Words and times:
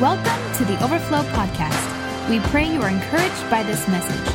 Welcome 0.00 0.54
to 0.58 0.64
the 0.64 0.80
Overflow 0.84 1.22
Podcast. 1.32 2.30
We 2.30 2.38
pray 2.50 2.72
you 2.72 2.80
are 2.82 2.88
encouraged 2.88 3.50
by 3.50 3.64
this 3.64 3.88
message. 3.88 4.32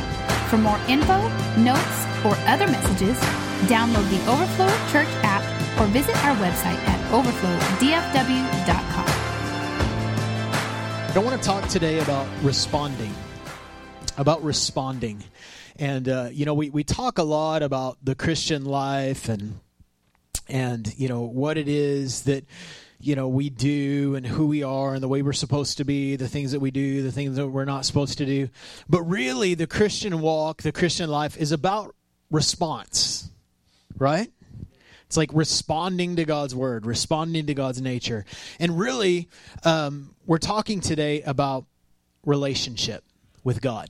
For 0.50 0.58
more 0.58 0.78
info, 0.90 1.22
notes, 1.58 2.06
or 2.26 2.36
other 2.50 2.68
messages, 2.68 3.18
download 3.70 4.10
the 4.10 4.20
Overflow 4.30 4.68
Church 4.92 5.08
app 5.24 5.42
or 5.80 5.86
visit 5.86 6.18
our 6.26 6.36
website 6.36 6.78
at 6.86 7.00
overflowdfw.com. 7.14 9.06
I 11.16 11.20
want 11.20 11.42
to 11.42 11.48
talk 11.48 11.66
today 11.70 12.00
about 12.00 12.28
responding. 12.42 13.16
About 14.18 14.44
responding. 14.44 15.24
And, 15.78 16.10
uh, 16.10 16.28
you 16.34 16.44
know, 16.44 16.56
we, 16.56 16.72
we 16.72 16.84
talk 16.84 17.20
a 17.20 17.24
lot 17.24 17.64
about 17.64 18.00
the 18.04 18.16
Christian 18.16 18.66
life 18.66 19.30
and, 19.30 19.62
and, 20.50 20.94
you 20.98 21.08
know, 21.08 21.22
what 21.22 21.58
it 21.58 21.70
is 21.70 22.24
that, 22.24 22.44
you 23.06 23.16
know, 23.18 23.28
we 23.28 23.50
do 23.50 24.16
and 24.16 24.26
who 24.26 24.48
we 24.48 24.64
are 24.64 24.94
and 24.94 25.04
the 25.04 25.10
way 25.10 25.22
we're 25.22 25.34
supposed 25.34 25.78
to 25.78 25.84
be, 25.84 26.16
the 26.16 26.30
things 26.30 26.54
that 26.54 26.62
we 26.62 26.72
do, 26.72 27.04
the 27.04 27.12
things 27.12 27.36
that 27.36 27.48
we're 27.48 27.66
not 27.66 27.86
supposed 27.86 28.18
to 28.20 28.26
do. 28.26 28.50
But 28.88 29.02
really, 29.04 29.56
the 29.56 29.68
Christian 29.68 30.22
walk, 30.22 30.62
the 30.62 30.72
Christian 30.72 31.10
life 31.10 31.36
is 31.38 31.52
about 31.52 31.96
response, 32.32 33.30
right? 33.98 34.32
It's 35.06 35.18
like 35.18 35.32
responding 35.34 36.16
to 36.16 36.24
God's 36.24 36.56
word, 36.56 36.86
responding 36.86 37.48
to 37.48 37.54
God's 37.54 37.82
nature. 37.82 38.24
And 38.58 38.80
really, 38.80 39.28
um, 39.66 40.16
we're 40.26 40.38
talking 40.38 40.80
today 40.80 41.22
about 41.24 41.66
relationship 42.26 43.04
with 43.44 43.62
God 43.62 43.90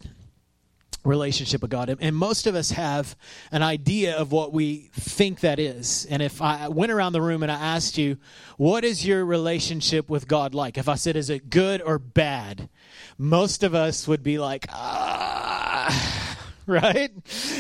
relationship 1.04 1.62
with 1.62 1.72
God. 1.72 1.96
And 2.00 2.16
most 2.16 2.48
of 2.48 2.56
us 2.56 2.72
have 2.72 3.16
an 3.52 3.62
idea 3.62 4.16
of 4.16 4.32
what 4.32 4.54
we 4.54 4.90
think 4.94 5.42
that 5.42 5.60
is. 5.60 6.06
And 6.10 6.22
if 6.22 6.42
I 6.42 6.68
went 6.68 6.92
around 6.92 7.14
the 7.14 7.22
room 7.22 7.44
and 7.44 7.52
I 7.52 7.56
asked 7.56 7.98
you, 7.98 8.18
what 8.58 8.84
is 8.84 9.06
your 9.06 9.26
relationship 9.26 10.10
with 10.10 10.28
God 10.28 10.56
like? 10.56 10.78
If 10.78 10.88
I 10.88 10.96
said, 10.96 11.16
is 11.16 11.30
it 11.30 11.50
good 11.50 11.82
or 11.82 12.00
bad? 12.00 12.70
Most 13.18 13.64
of 13.64 13.76
us 13.76 14.08
would 14.08 14.24
be 14.24 14.40
like, 14.40 14.68
ah. 14.70 16.20
Right? 16.66 17.12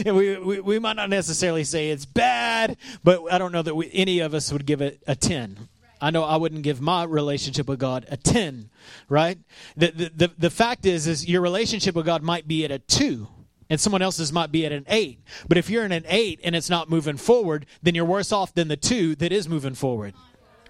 And 0.05 0.15
we, 0.15 0.37
we, 0.37 0.59
we 0.61 0.79
might 0.79 0.95
not 0.95 1.09
necessarily 1.09 1.65
say 1.65 1.89
it's 1.89 2.05
bad, 2.05 2.77
but 3.03 3.21
I 3.29 3.37
don't 3.37 3.51
know 3.51 3.61
that 3.61 3.75
we, 3.75 3.89
any 3.91 4.19
of 4.19 4.33
us 4.33 4.49
would 4.49 4.65
give 4.65 4.81
it 4.81 5.03
a 5.05 5.13
10. 5.13 5.67
I 6.03 6.09
know 6.09 6.25
I 6.25 6.35
wouldn't 6.35 6.63
give 6.63 6.81
my 6.81 7.05
relationship 7.05 7.69
with 7.69 7.79
God 7.79 8.05
a 8.09 8.17
10, 8.17 8.69
right? 9.07 9.37
The, 9.77 9.91
the, 9.91 10.11
the, 10.13 10.31
the, 10.37 10.49
fact 10.49 10.85
is, 10.85 11.07
is 11.07 11.25
your 11.25 11.39
relationship 11.39 11.95
with 11.95 12.05
God 12.05 12.21
might 12.21 12.45
be 12.45 12.65
at 12.65 12.71
a 12.71 12.79
2 12.79 13.25
and 13.69 13.79
someone 13.79 14.01
else's 14.01 14.33
might 14.33 14.51
be 14.51 14.65
at 14.65 14.73
an 14.73 14.83
8. 14.89 15.23
But 15.47 15.57
if 15.57 15.69
you're 15.69 15.85
in 15.85 15.93
an 15.93 16.03
8 16.05 16.41
and 16.43 16.57
it's 16.57 16.69
not 16.69 16.89
moving 16.89 17.15
forward, 17.15 17.67
then 17.81 17.95
you're 17.95 18.03
worse 18.03 18.33
off 18.33 18.53
than 18.53 18.67
the 18.67 18.75
2 18.75 19.15
that 19.15 19.31
is 19.31 19.47
moving 19.47 19.75
forward. 19.75 20.13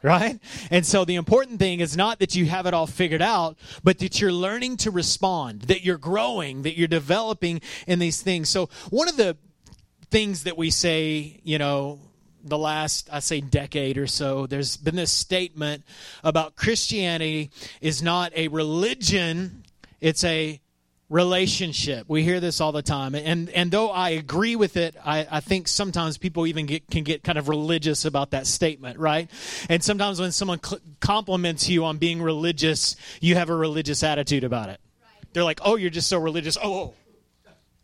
Right? 0.03 0.39
And 0.69 0.85
so 0.85 1.03
the 1.03 1.15
important 1.15 1.57
thing 1.57 1.79
is 1.79 1.97
not 1.97 2.19
that 2.19 2.35
you 2.35 2.45
have 2.45 2.67
it 2.67 2.75
all 2.75 2.85
figured 2.85 3.23
out, 3.23 3.57
but 3.83 3.97
that 3.99 4.21
you're 4.21 4.31
learning 4.31 4.77
to 4.77 4.91
respond, 4.91 5.63
that 5.63 5.83
you're 5.83 5.97
growing, 5.97 6.61
that 6.61 6.77
you're 6.77 6.87
developing 6.87 7.59
in 7.87 7.97
these 7.97 8.21
things. 8.21 8.49
So 8.49 8.69
one 8.91 9.09
of 9.09 9.17
the 9.17 9.35
things 10.11 10.43
that 10.43 10.59
we 10.59 10.69
say, 10.69 11.39
you 11.43 11.57
know, 11.57 11.99
the 12.43 12.57
last, 12.57 13.09
I 13.11 13.19
say, 13.19 13.41
decade 13.41 13.97
or 13.97 14.07
so, 14.07 14.45
there's 14.47 14.77
been 14.77 14.95
this 14.95 15.11
statement 15.11 15.83
about 16.23 16.55
Christianity 16.55 17.51
is 17.81 18.03
not 18.03 18.31
a 18.35 18.49
religion, 18.49 19.63
it's 20.01 20.23
a 20.23 20.59
relationship. 21.09 22.05
We 22.09 22.23
hear 22.23 22.39
this 22.39 22.59
all 22.59 22.71
the 22.71 22.81
time. 22.81 23.13
And, 23.13 23.49
and 23.51 23.69
though 23.69 23.89
I 23.91 24.09
agree 24.09 24.55
with 24.55 24.77
it, 24.77 24.95
I, 25.05 25.27
I 25.29 25.39
think 25.41 25.67
sometimes 25.67 26.17
people 26.17 26.47
even 26.47 26.65
get, 26.65 26.89
can 26.89 27.03
get 27.03 27.23
kind 27.23 27.37
of 27.37 27.49
religious 27.49 28.03
about 28.03 28.31
that 28.31 28.47
statement, 28.47 28.97
right? 28.97 29.29
And 29.69 29.83
sometimes 29.83 30.19
when 30.19 30.31
someone 30.31 30.59
cl- 30.61 30.81
compliments 30.99 31.69
you 31.69 31.85
on 31.85 31.97
being 31.97 32.21
religious, 32.21 32.95
you 33.21 33.35
have 33.35 33.49
a 33.49 33.55
religious 33.55 34.01
attitude 34.01 34.43
about 34.43 34.69
it. 34.69 34.79
Right. 35.01 35.33
They're 35.33 35.43
like, 35.43 35.59
oh, 35.63 35.75
you're 35.75 35.91
just 35.91 36.09
so 36.09 36.17
religious. 36.17 36.57
Oh, 36.57 36.73
oh. 36.73 36.93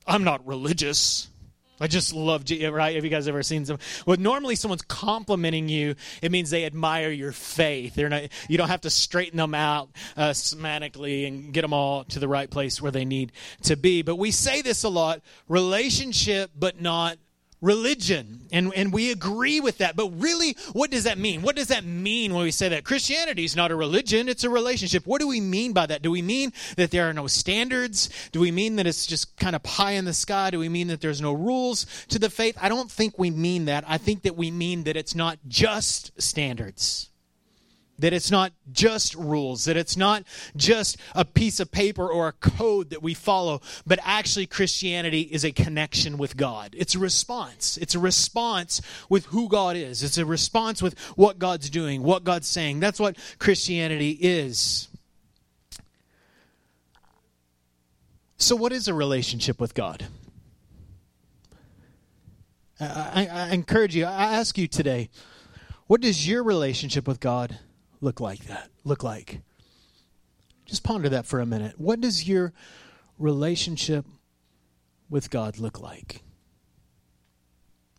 I'm 0.08 0.24
not 0.24 0.46
religious. 0.48 1.30
I 1.80 1.88
just 1.88 2.14
love, 2.14 2.44
right? 2.50 2.96
Have 2.96 3.04
you 3.04 3.10
guys 3.10 3.28
ever 3.28 3.44
seen 3.44 3.66
some? 3.66 3.80
Well, 4.06 4.18
normally 4.18 4.56
someone's 4.56 4.82
complimenting 4.82 5.70
you. 5.70 5.96
It 6.22 6.32
means 6.32 6.50
they 6.50 6.66
admire 6.66 7.12
your 7.12 7.32
faith. 7.32 7.96
They're 7.96 8.10
not. 8.10 8.24
You 8.48 8.58
don't 8.58 8.70
have 8.70 8.82
to 8.82 8.90
straighten 8.90 9.38
them 9.38 9.56
out 9.56 9.90
uh, 10.18 10.30
semantically 10.30 11.28
and 11.28 11.54
get 11.54 11.62
them 11.62 11.74
all 11.74 12.04
to 12.06 12.20
the 12.20 12.28
right 12.28 12.50
place 12.50 12.82
where 12.82 12.92
they 12.92 13.06
need 13.06 13.32
to 13.64 13.78
be. 13.78 14.02
But 14.02 14.16
we 14.16 14.32
say 14.32 14.62
this 14.62 14.84
a 14.84 14.90
lot: 14.90 15.22
relationship, 15.48 16.52
but 16.58 16.82
not 16.82 17.18
religion. 17.62 18.48
And, 18.52 18.74
and 18.76 18.92
we 18.94 19.12
agree 19.12 19.60
with 19.60 19.80
that. 19.80 19.96
But 19.96 20.10
really, 20.20 20.56
what 20.74 20.92
does 20.92 21.04
that 21.04 21.18
mean? 21.18 21.42
What 21.42 21.56
does 21.56 21.68
that 21.68 21.86
mean 21.86 22.34
when 22.34 22.44
we 22.44 22.52
say 22.52 22.70
that? 22.70 22.84
Christianity 22.84 23.44
is 23.44 23.56
not 23.56 23.72
a 23.72 23.76
religion, 23.76 24.30
it's 24.30 24.44
a 24.44 24.50
relationship. 24.50 25.06
What 25.06 25.22
do 25.22 25.28
we 25.28 25.42
mean 25.42 25.74
by 25.74 25.86
that? 25.86 26.02
Do 26.02 26.12
we 26.12 26.22
mean 26.22 26.54
that 26.78 26.92
there 26.92 27.10
are 27.10 27.14
no 27.14 27.28
standards? 27.28 28.10
Do 28.32 28.40
we 28.40 28.52
mean 28.52 28.78
that 28.78 28.88
it's 28.88 29.06
just 29.06 29.38
kind 29.38 29.56
of 29.56 29.64
pie 29.64 29.92
in 29.92 30.06
the 30.06 30.14
sky? 30.14 30.50
Do 30.52 30.60
we 30.60 30.70
mean 30.70 30.88
that 30.88 31.02
there's 31.02 31.22
no 31.22 31.34
rules 31.34 31.86
to 32.10 32.20
the 32.20 32.30
faith? 32.30 32.58
I 32.62 32.70
don't 32.70 32.90
think 32.90 33.20
we 33.20 33.30
mean 33.30 33.66
that. 33.66 33.84
I 33.88 33.98
think 33.98 34.24
that 34.24 34.36
we 34.36 34.52
mean 34.52 34.84
that 34.86 34.98
it's 34.98 35.16
not 35.16 35.40
just 35.48 36.20
standards 36.22 37.09
that 38.00 38.14
it's 38.14 38.32
not 38.32 38.54
just 38.72 39.16
rules, 39.16 39.66
that 39.66 39.78
it's 39.78 39.96
not 39.96 40.24
just 40.56 40.98
a 41.14 41.26
piece 41.26 41.60
of 41.60 41.72
paper 41.72 42.08
or 42.08 42.28
a 42.28 42.34
code 42.34 42.90
that 42.90 43.04
we 43.04 43.14
follow, 43.14 43.62
but 43.86 44.00
actually 44.04 44.46
Christianity 44.46 45.22
is 45.22 45.44
a 45.44 45.52
connection 45.52 46.18
with 46.18 46.38
God. 46.38 46.76
It's 46.78 46.96
a 46.96 47.00
response. 47.00 47.78
It's 47.78 47.96
a 47.96 48.00
response 48.00 48.82
with 49.10 49.26
who 49.28 49.48
God 49.48 49.76
is. 49.76 50.04
It's 50.04 50.18
a 50.18 50.26
response 50.26 50.82
with 50.82 50.98
what 51.16 51.40
God's 51.40 51.70
doing, 51.70 52.04
what 52.04 52.24
God's 52.24 52.48
saying. 52.48 52.80
That's 52.80 53.00
what 53.00 53.18
Christianity 53.38 54.12
is. 54.12 54.88
So, 58.38 58.56
what 58.56 58.72
is 58.72 58.88
a 58.88 58.94
relationship 58.94 59.60
with 59.60 59.74
God? 59.74 60.08
I, 62.80 63.28
I, 63.30 63.50
encourage 63.50 63.94
you, 63.94 64.06
I 64.06 64.36
ask 64.36 64.58
you 64.58 64.66
today, 64.66 65.10
what 65.88 66.00
does 66.00 66.26
your 66.26 66.44
relationship 66.44 67.08
with 67.08 67.20
God 67.20 67.60
look 68.02 68.20
like 68.20 68.46
that 68.46 68.70
look 68.84 69.04
like. 69.04 69.42
Just 70.66 70.84
ponder 70.84 71.10
that 71.10 71.26
for 71.26 71.40
a 71.40 71.46
minute. 71.46 71.80
What 71.80 72.02
does 72.02 72.28
your 72.28 72.54
relationship 73.18 74.06
with 75.10 75.30
god 75.30 75.58
look 75.58 75.80
like? 75.80 76.24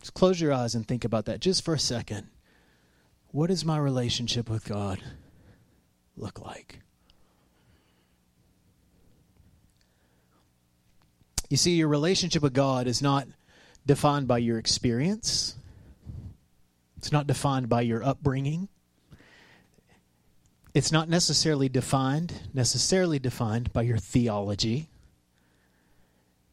Just 0.01 0.15
close 0.15 0.41
your 0.41 0.53
eyes 0.53 0.75
and 0.75 0.87
think 0.87 1.05
about 1.05 1.25
that 1.27 1.41
just 1.41 1.65
for 1.65 1.75
a 1.75 1.79
second. 1.79 2.29
What 3.33 3.49
does 3.49 3.65
my 3.65 3.79
relationship 3.79 4.49
with 4.49 4.65
god 4.65 5.01
look 6.17 6.41
like? 6.41 6.81
You 11.49 11.57
see 11.57 11.73
your 11.73 11.89
relationship 11.89 12.43
with 12.43 12.55
god 12.55 12.87
is 12.87 13.03
not 13.03 13.27
defined 13.85 14.29
by 14.29 14.39
your 14.39 14.59
experience. 14.59 15.57
It's 16.97 17.11
not 17.11 17.27
defined 17.27 17.69
by 17.69 17.81
your 17.81 18.05
upbringing 18.05 18.69
it's 20.75 20.93
not 20.93 21.09
necessarily 21.09 21.69
defined 21.69 22.33
necessarily 22.55 23.19
defined 23.19 23.73
by 23.73 23.83
your 23.83 23.99
theology. 23.99 24.89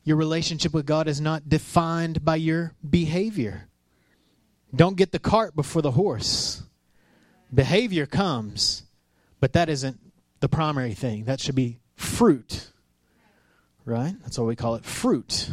Your 0.03 0.17
relationship 0.17 0.73
with 0.73 0.85
god 0.85 1.07
is 1.07 1.19
not 1.19 1.49
defined 1.49 2.23
by 2.23 2.37
your 2.37 2.73
behavior. 2.87 3.67
Don't 4.75 4.97
get 4.97 5.11
the 5.11 5.19
cart 5.19 5.55
before 5.55 5.81
the 5.81 5.91
horse. 5.91 6.63
Behavior 7.53 8.05
comes 8.05 8.83
but 9.39 9.53
that 9.53 9.69
isn't 9.69 9.99
the 10.39 10.49
primary 10.49 10.93
thing. 10.93 11.25
That 11.25 11.39
should 11.39 11.55
be 11.55 11.79
fruit 11.95 12.71
right? 13.87 14.13
That's 14.21 14.37
what 14.37 14.47
we 14.47 14.55
call 14.55 14.75
it 14.75 14.85
fruit. 14.85 15.49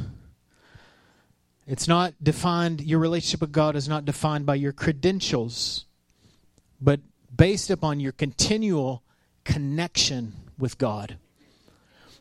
It's 1.67 1.89
not 1.89 2.13
defined 2.23 2.83
your 2.83 2.99
relationship 2.99 3.41
with 3.41 3.53
god 3.53 3.77
is 3.77 3.89
not 3.89 4.05
defined 4.05 4.45
by 4.45 4.57
your 4.57 4.73
credentials 4.73 5.87
but 6.81 7.01
based 7.35 7.71
upon 7.71 8.01
your 8.01 8.13
continual 8.13 9.03
connection 9.45 10.35
with 10.59 10.79
God. 10.79 11.19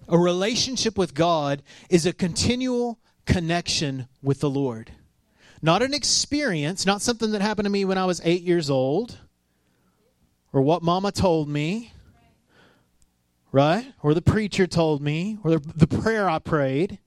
A 0.10 0.18
relationship 0.18 0.98
with 0.98 1.14
God 1.14 1.64
is 1.90 2.06
a 2.06 2.14
continual 2.14 3.00
connection 3.26 4.08
with 4.22 4.40
the 4.40 4.50
Lord. 4.50 4.92
Not 5.62 5.82
an 5.82 5.94
experience, 5.94 6.86
not 6.86 7.02
something 7.02 7.32
that 7.32 7.42
happened 7.42 7.66
to 7.66 7.70
me 7.70 7.86
when 7.86 7.98
I 7.98 8.06
was 8.06 8.22
eight 8.26 8.42
years 8.42 8.70
old, 8.70 9.18
or 10.52 10.62
what 10.62 10.84
mama 10.84 11.12
told 11.12 11.48
me, 11.48 11.94
right? 13.52 13.86
Or 14.02 14.14
the 14.14 14.22
preacher 14.22 14.68
told 14.68 15.02
me, 15.02 15.38
or 15.44 15.60
the, 15.60 15.88
prayer 15.88 16.30
I 16.30 16.40
prayed. 16.40 17.00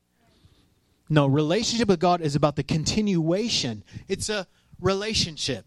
No, 1.10 1.26
relationship 1.26 1.88
with 1.88 2.00
God 2.00 2.22
is 2.22 2.34
about 2.34 2.56
the 2.56 2.62
continuation, 2.62 3.84
it's 4.08 4.30
a 4.30 4.46
relationship. 4.80 5.66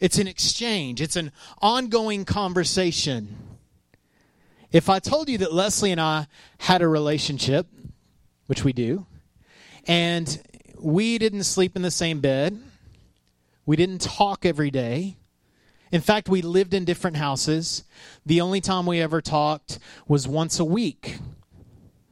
It's 0.00 0.18
an 0.18 0.28
exchange, 0.28 1.00
it's 1.00 1.16
an 1.16 1.32
ongoing 1.60 2.24
conversation. 2.24 3.36
If 4.70 4.88
I 4.88 4.98
told 4.98 5.28
you 5.28 5.38
that 5.38 5.52
Leslie 5.52 5.90
and 5.92 6.00
I 6.00 6.26
had 6.58 6.82
a 6.82 6.88
relationship, 6.88 7.66
which 8.46 8.64
we 8.64 8.72
do, 8.72 9.06
and 9.86 10.40
we 10.78 11.18
didn't 11.18 11.44
sleep 11.44 11.74
in 11.74 11.82
the 11.82 11.90
same 11.90 12.20
bed, 12.20 12.60
we 13.66 13.76
didn't 13.76 14.02
talk 14.02 14.46
every 14.46 14.70
day, 14.70 15.16
In 15.90 16.00
fact, 16.00 16.28
we 16.28 16.42
lived 16.42 16.74
in 16.74 16.84
different 16.84 17.16
houses. 17.16 17.84
The 18.26 18.40
only 18.40 18.60
time 18.60 18.86
we 18.86 19.00
ever 19.00 19.20
talked 19.20 19.78
was 20.06 20.28
once 20.28 20.58
a 20.58 20.64
week. 20.64 21.18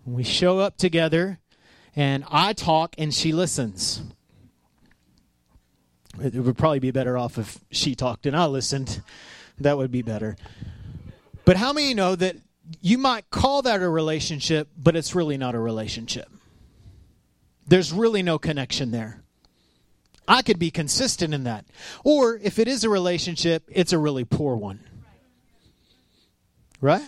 We 0.05 0.23
show 0.23 0.61
up 0.61 0.77
together, 0.77 1.41
and 1.95 2.25
I 2.31 2.53
talk, 2.53 2.95
and 2.97 3.13
she 3.13 3.33
listens. 3.33 4.03
It 6.23 6.35
would 6.35 6.57
probably 6.57 6.79
be 6.79 6.91
better 6.91 7.19
off 7.19 7.39
if 7.39 7.59
she 7.71 7.95
talked 7.95 8.27
and 8.27 8.37
I 8.37 8.47
listened. 8.47 9.03
That 9.59 9.77
would 9.77 9.91
be 9.91 10.03
better. 10.03 10.37
But 11.45 11.57
how 11.57 11.73
many 11.73 11.95
know 11.95 12.17
that 12.17 12.37
you 12.81 12.99
might 12.99 13.31
call 13.31 13.63
that 13.63 13.83
a 13.83 13.89
relationship, 13.89 14.69
but 14.77 14.97
it's 14.97 15.15
really 15.15 15.37
not 15.37 15.55
a 15.55 15.59
relationship? 15.59 16.29
There's 17.67 17.93
really 17.93 18.23
no 18.23 18.39
connection 18.39 18.91
there. 18.91 19.23
I 20.29 20.43
could 20.43 20.59
be 20.59 20.71
consistent 20.71 21.33
in 21.33 21.45
that. 21.45 21.67
Or 22.05 22.37
if 22.37 22.59
it 22.59 22.69
is 22.69 22.85
a 22.85 22.91
relationship, 22.91 23.65
it's 23.69 23.93
a 23.93 23.99
really 23.99 24.25
poor 24.25 24.57
one. 24.57 24.81
Right? 26.81 27.03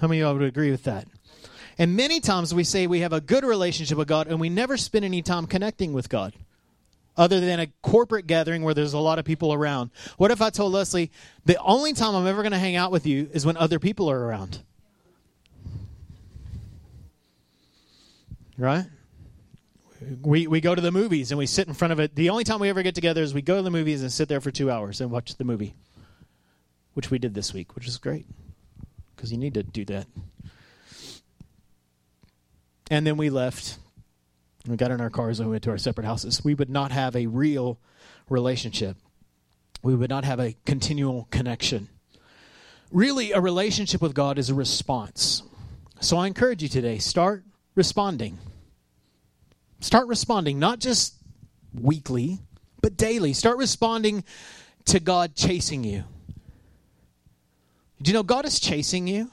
How 0.00 0.08
many 0.08 0.20
of 0.20 0.26
y'all 0.26 0.34
would 0.34 0.48
agree 0.48 0.70
with 0.70 0.84
that? 0.84 1.06
And 1.78 1.96
many 1.96 2.20
times 2.20 2.54
we 2.54 2.64
say 2.64 2.86
we 2.86 3.00
have 3.00 3.12
a 3.12 3.20
good 3.20 3.44
relationship 3.44 3.98
with 3.98 4.08
God 4.08 4.28
and 4.28 4.40
we 4.40 4.48
never 4.48 4.76
spend 4.76 5.04
any 5.04 5.22
time 5.22 5.46
connecting 5.46 5.92
with 5.92 6.08
God 6.08 6.32
other 7.16 7.40
than 7.40 7.60
a 7.60 7.68
corporate 7.82 8.26
gathering 8.26 8.62
where 8.62 8.74
there's 8.74 8.92
a 8.92 8.98
lot 8.98 9.18
of 9.18 9.24
people 9.24 9.52
around. 9.52 9.90
What 10.16 10.30
if 10.30 10.42
I 10.42 10.50
told 10.50 10.72
Leslie, 10.72 11.10
the 11.44 11.58
only 11.58 11.92
time 11.92 12.14
I'm 12.14 12.26
ever 12.26 12.42
going 12.42 12.52
to 12.52 12.58
hang 12.58 12.76
out 12.76 12.90
with 12.90 13.06
you 13.06 13.28
is 13.32 13.46
when 13.46 13.56
other 13.56 13.78
people 13.78 14.10
are 14.10 14.18
around? 14.18 14.62
Right? 18.56 18.86
we, 20.22 20.46
we 20.46 20.60
go 20.60 20.74
to 20.74 20.80
the 20.80 20.92
movies 20.92 21.30
and 21.30 21.38
we 21.38 21.46
sit 21.46 21.68
in 21.68 21.74
front 21.74 21.92
of 21.92 22.00
it. 22.00 22.14
The 22.14 22.30
only 22.30 22.44
time 22.44 22.60
we 22.60 22.68
ever 22.68 22.82
get 22.82 22.94
together 22.94 23.22
is 23.22 23.34
we 23.34 23.42
go 23.42 23.56
to 23.56 23.62
the 23.62 23.70
movies 23.70 24.02
and 24.02 24.12
sit 24.12 24.28
there 24.28 24.40
for 24.40 24.50
two 24.50 24.70
hours 24.70 25.00
and 25.00 25.10
watch 25.10 25.36
the 25.36 25.44
movie, 25.44 25.74
which 26.94 27.10
we 27.10 27.18
did 27.18 27.34
this 27.34 27.52
week, 27.52 27.74
which 27.74 27.86
is 27.86 27.98
great 27.98 28.26
because 29.14 29.32
you 29.32 29.38
need 29.38 29.54
to 29.54 29.62
do 29.62 29.84
that. 29.86 30.06
And 32.90 33.06
then 33.06 33.16
we 33.16 33.30
left. 33.30 33.78
We 34.66 34.76
got 34.76 34.90
in 34.90 35.00
our 35.00 35.10
cars 35.10 35.40
and 35.40 35.48
we 35.48 35.54
went 35.54 35.64
to 35.64 35.70
our 35.70 35.78
separate 35.78 36.06
houses. 36.06 36.42
We 36.42 36.54
would 36.54 36.70
not 36.70 36.90
have 36.90 37.14
a 37.14 37.26
real 37.26 37.78
relationship. 38.28 38.96
We 39.82 39.94
would 39.94 40.10
not 40.10 40.24
have 40.24 40.40
a 40.40 40.56
continual 40.64 41.28
connection. 41.30 41.88
Really, 42.90 43.32
a 43.32 43.40
relationship 43.40 44.00
with 44.00 44.14
God 44.14 44.38
is 44.38 44.48
a 44.48 44.54
response. 44.54 45.42
So 46.00 46.16
I 46.16 46.26
encourage 46.26 46.62
you 46.62 46.68
today 46.68 46.98
start 46.98 47.44
responding. 47.74 48.38
Start 49.80 50.06
responding, 50.08 50.58
not 50.58 50.78
just 50.78 51.14
weekly, 51.74 52.38
but 52.80 52.96
daily. 52.96 53.32
Start 53.32 53.58
responding 53.58 54.24
to 54.86 55.00
God 55.00 55.34
chasing 55.34 55.84
you. 55.84 56.04
Do 58.00 58.10
you 58.10 58.14
know 58.14 58.22
God 58.22 58.44
is 58.44 58.60
chasing 58.60 59.06
you? 59.06 59.30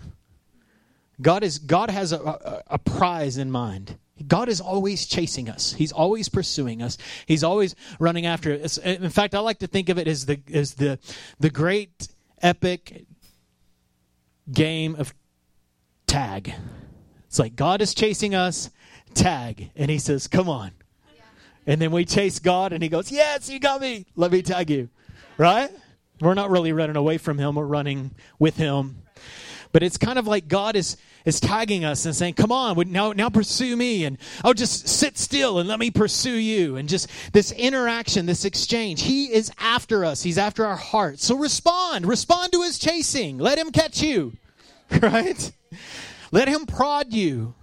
God 1.21 1.43
is 1.43 1.59
God 1.59 1.89
has 1.89 2.11
a, 2.11 2.19
a, 2.19 2.63
a, 2.67 2.79
prize 2.79 3.37
in 3.37 3.51
mind. 3.51 3.97
God 4.31 4.47
is 4.47 4.61
always 4.61 5.05
chasing 5.07 5.49
us. 5.49 5.73
He's 5.73 5.91
always 5.91 6.29
pursuing 6.29 6.81
us. 6.81 6.97
He's 7.25 7.43
always 7.43 7.75
running 7.99 8.25
after 8.25 8.53
us. 8.53 8.77
Uh, 8.77 8.95
in 9.01 9.09
fact, 9.09 9.35
I 9.35 9.39
like 9.39 9.59
to 9.59 9.67
think 9.67 9.89
of 9.89 9.97
it 9.97 10.07
as 10.07 10.25
the 10.25 10.39
as 10.53 10.75
the 10.75 10.99
the 11.41 11.49
great 11.49 12.07
epic 12.41 13.07
game 14.49 14.95
of 14.95 15.13
tag. 16.07 16.53
It's 17.27 17.39
like 17.39 17.57
God 17.57 17.81
is 17.81 17.93
chasing 17.93 18.33
us 18.33 18.69
tag. 19.13 19.69
And 19.75 19.91
he 19.91 19.99
says, 19.99 20.29
Come 20.29 20.47
on. 20.47 20.71
And 21.67 21.81
then 21.81 21.91
we 21.91 22.05
chase 22.05 22.39
God, 22.39 22.71
and 22.71 22.81
he 22.81 22.87
goes, 22.87 23.11
Yes, 23.11 23.49
you 23.49 23.59
got 23.59 23.81
me. 23.81 24.05
Let 24.15 24.31
me 24.31 24.41
tag 24.43 24.69
you. 24.69 24.87
Right? 25.37 25.71
We're 26.21 26.35
not 26.35 26.51
really 26.51 26.71
running 26.71 26.95
away 26.95 27.17
from 27.17 27.37
him, 27.37 27.55
we're 27.55 27.65
running 27.65 28.11
with 28.39 28.55
him. 28.55 29.00
But 29.71 29.83
it's 29.83 29.97
kind 29.97 30.19
of 30.19 30.27
like 30.27 30.47
God 30.47 30.75
is, 30.75 30.97
is 31.25 31.39
tagging 31.39 31.85
us 31.85 32.05
and 32.05 32.15
saying, 32.15 32.33
Come 32.33 32.51
on, 32.51 32.91
now, 32.91 33.13
now 33.13 33.29
pursue 33.29 33.75
me. 33.75 34.05
And 34.05 34.17
oh, 34.43 34.53
just 34.53 34.87
sit 34.87 35.17
still 35.17 35.59
and 35.59 35.69
let 35.69 35.79
me 35.79 35.91
pursue 35.91 36.35
you. 36.35 36.75
And 36.75 36.89
just 36.89 37.09
this 37.33 37.51
interaction, 37.51 38.25
this 38.25 38.45
exchange. 38.45 39.01
He 39.01 39.31
is 39.31 39.51
after 39.59 40.03
us, 40.03 40.23
He's 40.23 40.37
after 40.37 40.65
our 40.65 40.75
hearts. 40.75 41.25
So 41.25 41.37
respond. 41.37 42.05
Respond 42.05 42.51
to 42.53 42.63
His 42.63 42.79
chasing. 42.79 43.37
Let 43.37 43.57
Him 43.57 43.71
catch 43.71 44.01
you. 44.01 44.33
Right? 45.01 45.53
Let 46.33 46.49
Him 46.49 46.65
prod 46.65 47.13
you 47.13 47.55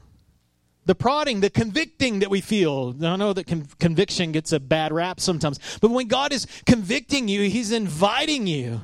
the 0.89 0.95
prodding, 0.95 1.41
the 1.41 1.51
convicting 1.51 2.21
that 2.21 2.31
we 2.31 2.41
feel. 2.41 2.97
I 3.03 3.17
know 3.17 3.35
that 3.35 3.47
con- 3.47 3.69
conviction 3.79 4.33
gets 4.33 4.53
a 4.53 4.59
bad 4.59 4.91
rap 4.91 5.21
sometimes, 5.21 5.61
but 5.83 5.91
when 5.91 6.09
God 6.09 6.33
is 6.33 6.47
convicting 6.65 7.29
you, 7.29 7.43
He's 7.43 7.73
inviting 7.73 8.47
you. 8.47 8.81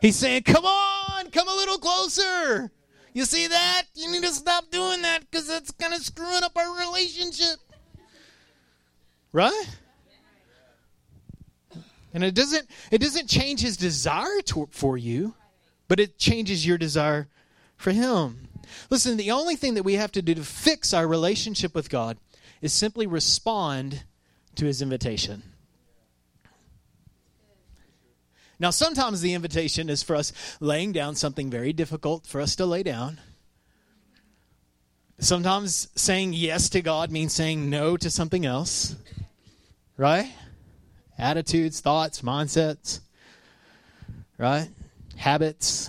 He's 0.00 0.16
saying, 0.16 0.42
Come 0.42 0.64
on, 0.64 1.30
come 1.30 1.48
a 1.48 1.54
little 1.54 1.78
closer. 1.78 2.70
You 3.12 3.24
see 3.24 3.48
that? 3.48 3.82
You 3.94 4.10
need 4.10 4.22
to 4.22 4.32
stop 4.32 4.70
doing 4.70 5.02
that 5.02 5.28
because 5.30 5.48
that's 5.48 5.70
kind 5.72 5.92
of 5.92 6.00
screwing 6.00 6.42
up 6.42 6.56
our 6.56 6.78
relationship. 6.78 7.58
Right? 9.32 9.68
And 12.12 12.24
it 12.24 12.34
doesn't 12.34 12.68
it 12.90 12.98
doesn't 12.98 13.28
change 13.28 13.60
his 13.60 13.76
desire 13.76 14.40
to, 14.46 14.68
for 14.72 14.96
you, 14.96 15.34
but 15.88 16.00
it 16.00 16.18
changes 16.18 16.66
your 16.66 16.78
desire 16.78 17.28
for 17.76 17.92
him. 17.92 18.48
Listen, 18.88 19.16
the 19.16 19.30
only 19.30 19.56
thing 19.56 19.74
that 19.74 19.82
we 19.82 19.94
have 19.94 20.12
to 20.12 20.22
do 20.22 20.34
to 20.34 20.44
fix 20.44 20.92
our 20.94 21.06
relationship 21.06 21.74
with 21.74 21.90
God 21.90 22.18
is 22.60 22.72
simply 22.72 23.06
respond 23.06 24.04
to 24.56 24.66
his 24.66 24.82
invitation. 24.82 25.42
Now, 28.60 28.68
sometimes 28.68 29.22
the 29.22 29.32
invitation 29.32 29.88
is 29.88 30.02
for 30.02 30.14
us 30.14 30.34
laying 30.60 30.92
down 30.92 31.14
something 31.14 31.50
very 31.50 31.72
difficult 31.72 32.26
for 32.26 32.42
us 32.42 32.54
to 32.56 32.66
lay 32.66 32.82
down. 32.82 33.18
Sometimes 35.18 35.88
saying 35.96 36.34
yes 36.34 36.68
to 36.70 36.82
God 36.82 37.10
means 37.10 37.32
saying 37.32 37.70
no 37.70 37.96
to 37.96 38.10
something 38.10 38.44
else, 38.44 38.96
right? 39.96 40.30
Attitudes, 41.18 41.80
thoughts, 41.80 42.20
mindsets, 42.20 43.00
right? 44.36 44.68
Habits. 45.16 45.88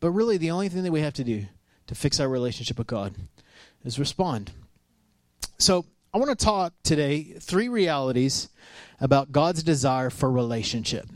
But 0.00 0.10
really, 0.10 0.38
the 0.38 0.50
only 0.50 0.68
thing 0.68 0.82
that 0.82 0.92
we 0.92 1.00
have 1.02 1.14
to 1.14 1.24
do 1.24 1.46
to 1.86 1.94
fix 1.94 2.18
our 2.18 2.28
relationship 2.28 2.78
with 2.78 2.88
God 2.88 3.14
is 3.84 3.98
respond. 3.98 4.50
So, 5.58 5.86
I 6.16 6.18
want 6.18 6.30
to 6.30 6.44
talk 6.46 6.72
today 6.82 7.24
three 7.40 7.68
realities 7.68 8.48
about 9.02 9.32
God's 9.32 9.62
desire 9.62 10.08
for 10.08 10.30
relationship. 10.30 11.06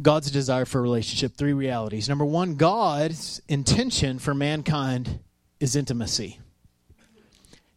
God's 0.00 0.30
desire 0.30 0.66
for 0.66 0.80
relationship, 0.80 1.36
three 1.36 1.52
realities. 1.52 2.08
Number 2.08 2.24
one, 2.24 2.54
God's 2.54 3.42
intention 3.48 4.20
for 4.20 4.34
mankind 4.34 5.18
is 5.58 5.74
intimacy. 5.74 6.38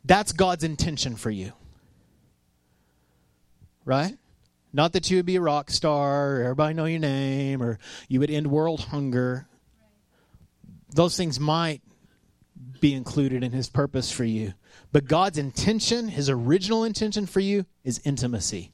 That's 0.05 0.31
God's 0.31 0.63
intention 0.63 1.15
for 1.15 1.31
you. 1.31 1.53
Right? 3.83 4.15
Not 4.71 4.93
that 4.93 5.09
you 5.09 5.17
would 5.17 5.25
be 5.25 5.37
a 5.37 5.41
rock 5.41 5.71
star, 5.71 6.35
or 6.35 6.43
everybody 6.43 6.75
know 6.75 6.85
your 6.85 6.99
name, 6.99 7.63
or 7.63 7.79
you 8.07 8.19
would 8.19 8.29
end 8.29 8.45
world 8.45 8.81
hunger 8.81 9.47
those 10.93 11.15
things 11.15 11.39
might 11.39 11.81
be 12.79 12.93
included 12.93 13.43
in 13.43 13.51
his 13.51 13.69
purpose 13.69 14.11
for 14.11 14.23
you. 14.23 14.53
But 14.91 15.05
God's 15.05 15.37
intention, 15.37 16.09
his 16.09 16.29
original 16.29 16.83
intention 16.83 17.25
for 17.25 17.39
you, 17.39 17.65
is 17.83 18.01
intimacy. 18.03 18.73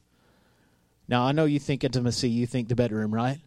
Now, 1.08 1.24
I 1.24 1.32
know 1.32 1.46
you 1.46 1.58
think 1.58 1.84
intimacy, 1.84 2.28
you 2.28 2.46
think 2.46 2.68
the 2.68 2.74
bedroom, 2.74 3.14
right? 3.14 3.38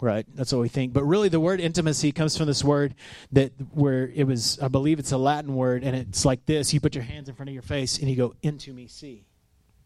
Right, 0.00 0.26
that's 0.34 0.52
what 0.52 0.60
we 0.60 0.68
think. 0.68 0.92
But 0.92 1.04
really, 1.04 1.28
the 1.28 1.40
word 1.40 1.60
intimacy 1.60 2.12
comes 2.12 2.36
from 2.36 2.46
this 2.46 2.62
word 2.62 2.94
that 3.32 3.52
where 3.72 4.08
it 4.14 4.24
was, 4.24 4.58
I 4.60 4.68
believe 4.68 5.00
it's 5.00 5.10
a 5.10 5.18
Latin 5.18 5.56
word, 5.56 5.82
and 5.82 5.96
it's 5.96 6.24
like 6.24 6.46
this 6.46 6.72
you 6.72 6.80
put 6.80 6.94
your 6.94 7.02
hands 7.02 7.28
in 7.28 7.34
front 7.34 7.48
of 7.48 7.54
your 7.54 7.62
face 7.62 7.98
and 7.98 8.08
you 8.08 8.14
go, 8.14 8.34
Into 8.42 8.72
me, 8.72 8.86
see. 8.86 9.24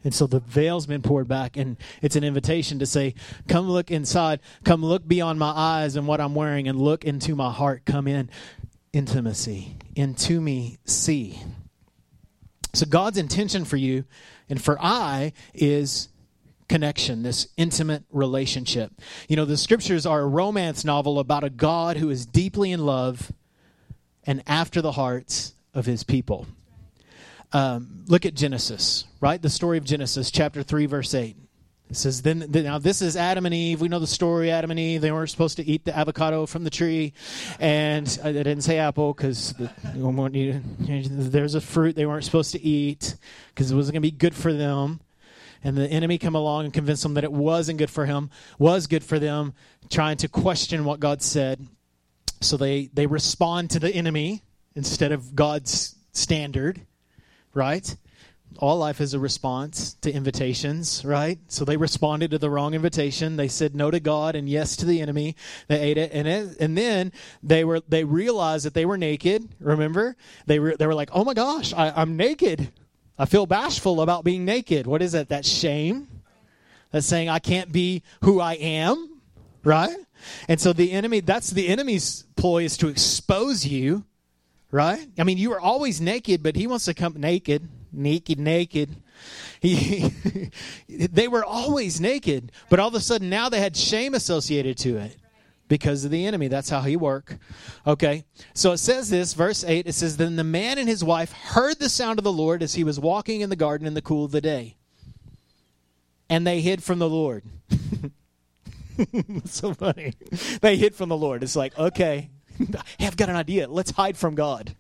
And 0.05 0.13
so 0.13 0.27
the 0.27 0.41
veil's 0.41 0.87
been 0.87 1.01
poured 1.01 1.29
back, 1.29 1.57
and 1.57 1.77
it's 2.03 2.17
an 2.17 2.25
invitation 2.25 2.79
to 2.81 2.87
say, 2.87 3.15
Come 3.49 3.71
look 3.71 3.91
inside. 3.91 4.41
Come 4.65 4.85
look 4.85 5.07
beyond 5.07 5.39
my 5.39 5.53
eyes 5.55 5.97
and 5.97 6.07
what 6.07 6.21
I'm 6.21 6.35
wearing, 6.35 6.69
and 6.69 6.79
look 6.79 7.05
into 7.05 7.35
my 7.35 7.51
heart. 7.51 7.85
Come 7.85 8.07
in. 8.09 8.29
Intimacy. 8.93 9.77
Into 9.95 10.41
me, 10.41 10.79
see. 10.85 11.41
So 12.75 12.87
God's 12.87 13.19
intention 13.19 13.65
for 13.65 13.77
you 13.77 14.05
and 14.49 14.63
for 14.63 14.79
I 14.81 15.33
is 15.55 16.09
connection, 16.69 17.23
this 17.23 17.49
intimate 17.57 18.05
relationship. 18.11 18.93
You 19.29 19.37
know, 19.37 19.45
the 19.45 19.57
scriptures 19.57 20.07
are 20.07 20.23
a 20.23 20.27
romance 20.27 20.85
novel 20.85 21.19
about 21.19 21.45
a 21.45 21.51
God 21.51 21.99
who 21.99 22.09
is 22.09 22.25
deeply 22.25 22.73
in 22.73 22.87
love 22.87 23.31
and 24.25 24.43
after 24.47 24.81
the 24.81 24.93
hearts 24.93 25.55
of 25.75 25.85
his 25.85 26.03
people. 26.03 26.47
Um, 27.53 28.05
look 28.09 28.25
at 28.25 28.35
Genesis, 28.35 29.05
right? 29.21 29.41
The 29.41 29.51
story 29.51 29.77
of 29.77 29.85
Genesis, 29.85 30.31
chapter 30.31 30.63
3, 30.63 30.87
verse 30.87 31.15
8. 31.15 31.37
It 31.93 31.97
says, 31.97 32.23
then, 32.23 32.47
now 32.49 32.79
this 32.79 33.03
is 33.03 33.19
Adam 33.19 33.45
and 33.45 33.55
Eve. 33.55 33.83
We 33.83 33.89
know 33.89 33.99
the 33.99 34.07
story, 34.07 34.51
Adam 34.51 34.71
and 34.71 34.81
Eve. 34.81 35.03
They 35.03 35.13
weren't 35.13 35.29
supposed 35.29 35.59
to 35.59 35.67
eat 35.67 35.85
the 35.85 35.95
avocado 35.95 36.47
from 36.47 36.65
the 36.65 36.71
tree. 36.71 37.13
And 37.61 38.19
I 38.25 38.33
didn't 38.33 38.63
say 38.63 38.79
apple 38.79 39.13
because 39.13 39.53
the, 39.53 39.71
there's 41.11 41.55
a 41.55 41.61
fruit 41.61 41.95
they 41.95 42.07
weren't 42.07 42.25
supposed 42.25 42.53
to 42.53 42.63
eat 42.63 43.15
because 43.49 43.71
it 43.71 43.77
wasn't 43.77 43.93
going 43.93 44.01
to 44.05 44.11
be 44.11 44.11
good 44.11 44.35
for 44.35 44.55
them. 44.55 45.01
and 45.63 45.77
the 45.77 45.87
enemy 45.87 46.17
come 46.17 46.35
along 46.35 46.65
and 46.65 46.73
convince 46.73 47.03
them 47.03 47.13
that 47.13 47.25
it 47.25 47.33
wasn't 47.33 47.77
good 47.77 47.91
for 47.91 48.07
him, 48.07 48.31
was 48.59 48.87
good 48.87 49.05
for 49.05 49.19
them, 49.19 49.53
trying 49.91 50.17
to 50.17 50.29
question 50.29 50.87
what 50.87 50.99
God 50.99 51.21
said. 51.21 51.69
So 52.41 52.57
they, 52.57 52.89
they 52.95 53.07
respond 53.07 53.69
to 53.73 53.79
the 53.79 53.91
enemy 53.91 54.43
instead 54.75 55.13
of 55.13 55.35
God's 55.35 55.95
standard, 56.15 56.81
right? 57.53 57.95
All 58.59 58.79
life 58.79 59.01
is 59.01 59.15
a 59.15 59.19
response 59.19 59.95
to 60.03 60.13
invitations, 60.13 61.05
right? 61.05 61.39
So 61.49 61.65
they 61.65 61.77
responded 61.77 62.31
to 62.33 62.39
the 62.39 62.51
wrong 62.51 62.75
invitation. 62.75 63.37
They 63.37 63.49
said 63.49 63.75
no 63.75 63.91
to 63.91 64.01
God 64.01 64.35
and 64.35 64.49
yes 64.49 64.77
to 64.77 64.87
the 64.87 65.01
enemy. 65.01 65.37
They 65.69 65.81
ate 65.81 65.99
it, 65.99 66.13
and 66.13 66.29
it, 66.29 66.57
and 66.61 66.77
then 66.77 67.13
they 67.43 67.65
were 67.65 67.81
they 67.89 68.05
realized 68.05 68.67
that 68.67 68.75
they 68.75 68.87
were 68.87 68.99
naked. 68.99 69.49
Remember, 69.61 70.17
they 70.47 70.59
were 70.59 70.77
they 70.77 70.87
were 70.87 70.95
like, 70.95 71.11
oh 71.13 71.25
my 71.25 71.35
gosh, 71.35 71.73
I, 71.73 71.91
I'm 71.91 72.17
naked. 72.17 72.73
I 73.19 73.27
feel 73.27 73.47
bashful 73.47 74.01
about 74.01 74.25
being 74.25 74.45
naked. 74.45 74.87
What 74.87 75.03
is 75.03 75.13
that? 75.13 75.29
That 75.29 75.45
shame. 75.45 76.09
That's 76.91 77.07
saying 77.07 77.29
I 77.29 77.39
can't 77.39 77.73
be 77.73 78.03
who 78.23 78.41
I 78.41 78.55
am, 78.55 79.21
right? 79.65 79.97
And 80.49 80.61
so 80.61 80.73
the 80.73 80.93
enemy, 80.93 81.21
that's 81.21 81.51
the 81.51 81.69
enemy's 81.69 82.25
ploy 82.37 82.65
is 82.65 82.77
to 82.79 82.89
expose 82.89 83.67
you, 83.67 84.05
right? 84.71 85.07
I 85.19 85.25
mean, 85.25 85.39
you 85.39 85.53
are 85.53 85.61
always 85.61 86.01
naked, 86.01 86.43
but 86.43 86.55
he 86.55 86.67
wants 86.67 86.85
to 86.85 86.95
come 86.95 87.15
naked, 87.19 87.69
naked, 87.93 88.39
naked. 88.39 88.97
He, 89.61 90.13
they 90.89 91.29
were 91.29 91.45
always 91.45 92.01
naked, 92.01 92.53
but 92.69 92.81
all 92.81 92.89
of 92.89 92.95
a 92.95 93.01
sudden 93.01 93.31
now 93.31 93.49
they 93.49 93.61
had 93.61 93.77
shame 93.77 94.15
associated 94.15 94.79
to 94.79 94.97
it 94.97 95.17
because 95.69 96.05
of 96.05 96.11
the 96.11 96.27
enemy. 96.27 96.49
That's 96.49 96.69
how 96.69 96.83
he 96.83 96.97
work. 96.97 97.39
Okay. 97.87 98.25
So 98.55 98.73
it 98.73 98.79
says 98.79 99.09
this, 99.09 99.33
verse 99.35 99.65
8, 99.65 99.87
it 99.87 99.95
says, 99.95 100.17
Then 100.17 100.37
the 100.37 100.45
man 100.45 100.79
and 100.79 100.89
his 100.89 101.03
wife 101.03 101.33
heard 101.33 101.79
the 101.79 101.89
sound 101.89 102.19
of 102.19 102.25
the 102.25 102.33
Lord 102.33 102.63
as 102.63 102.75
he 102.75 102.85
was 102.85 103.01
walking 103.01 103.41
in 103.41 103.51
the 103.51 103.57
garden 103.57 103.87
in 103.87 103.95
the 103.95 104.03
cool 104.03 104.25
of 104.25 104.33
the 104.33 104.41
day. 104.41 104.77
And 106.29 106.47
they 106.47 106.61
hid 106.61 106.83
from 106.83 106.99
the 106.99 107.09
Lord. 107.09 107.45
so 109.45 109.75
funny. 109.75 110.15
They 110.61 110.77
hid 110.77 110.95
from 110.95 111.09
the 111.09 111.17
Lord. 111.17 111.43
It's 111.43 111.57
like, 111.57 111.79
okay, 111.79 112.31
hey, 112.99 113.07
I've 113.07 113.17
got 113.17 113.29
an 113.29 113.37
idea. 113.37 113.69
Let's 113.69 113.91
hide 113.93 114.17
from 114.17 114.35
God. 114.35 114.75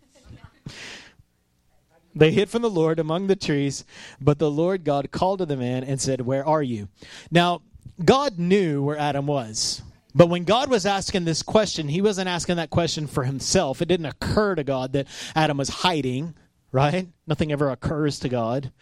They 2.14 2.30
hid 2.32 2.50
from 2.50 2.62
the 2.62 2.70
Lord 2.70 2.98
among 2.98 3.26
the 3.26 3.36
trees, 3.36 3.84
but 4.20 4.38
the 4.38 4.50
Lord 4.50 4.84
God 4.84 5.10
called 5.10 5.38
to 5.38 5.46
the 5.46 5.56
man 5.56 5.84
and 5.84 6.00
said, 6.00 6.20
Where 6.20 6.46
are 6.46 6.62
you? 6.62 6.88
Now, 7.30 7.62
God 8.04 8.38
knew 8.38 8.82
where 8.82 8.98
Adam 8.98 9.26
was. 9.26 9.82
But 10.14 10.28
when 10.28 10.44
God 10.44 10.68
was 10.68 10.84
asking 10.84 11.24
this 11.24 11.42
question, 11.42 11.88
he 11.88 12.02
wasn't 12.02 12.28
asking 12.28 12.56
that 12.56 12.70
question 12.70 13.06
for 13.06 13.24
himself. 13.24 13.80
It 13.80 13.88
didn't 13.88 14.06
occur 14.06 14.54
to 14.54 14.64
God 14.64 14.92
that 14.92 15.08
Adam 15.34 15.56
was 15.56 15.70
hiding, 15.70 16.34
right? 16.70 17.08
Nothing 17.26 17.50
ever 17.50 17.70
occurs 17.70 18.18
to 18.20 18.28
God. 18.28 18.72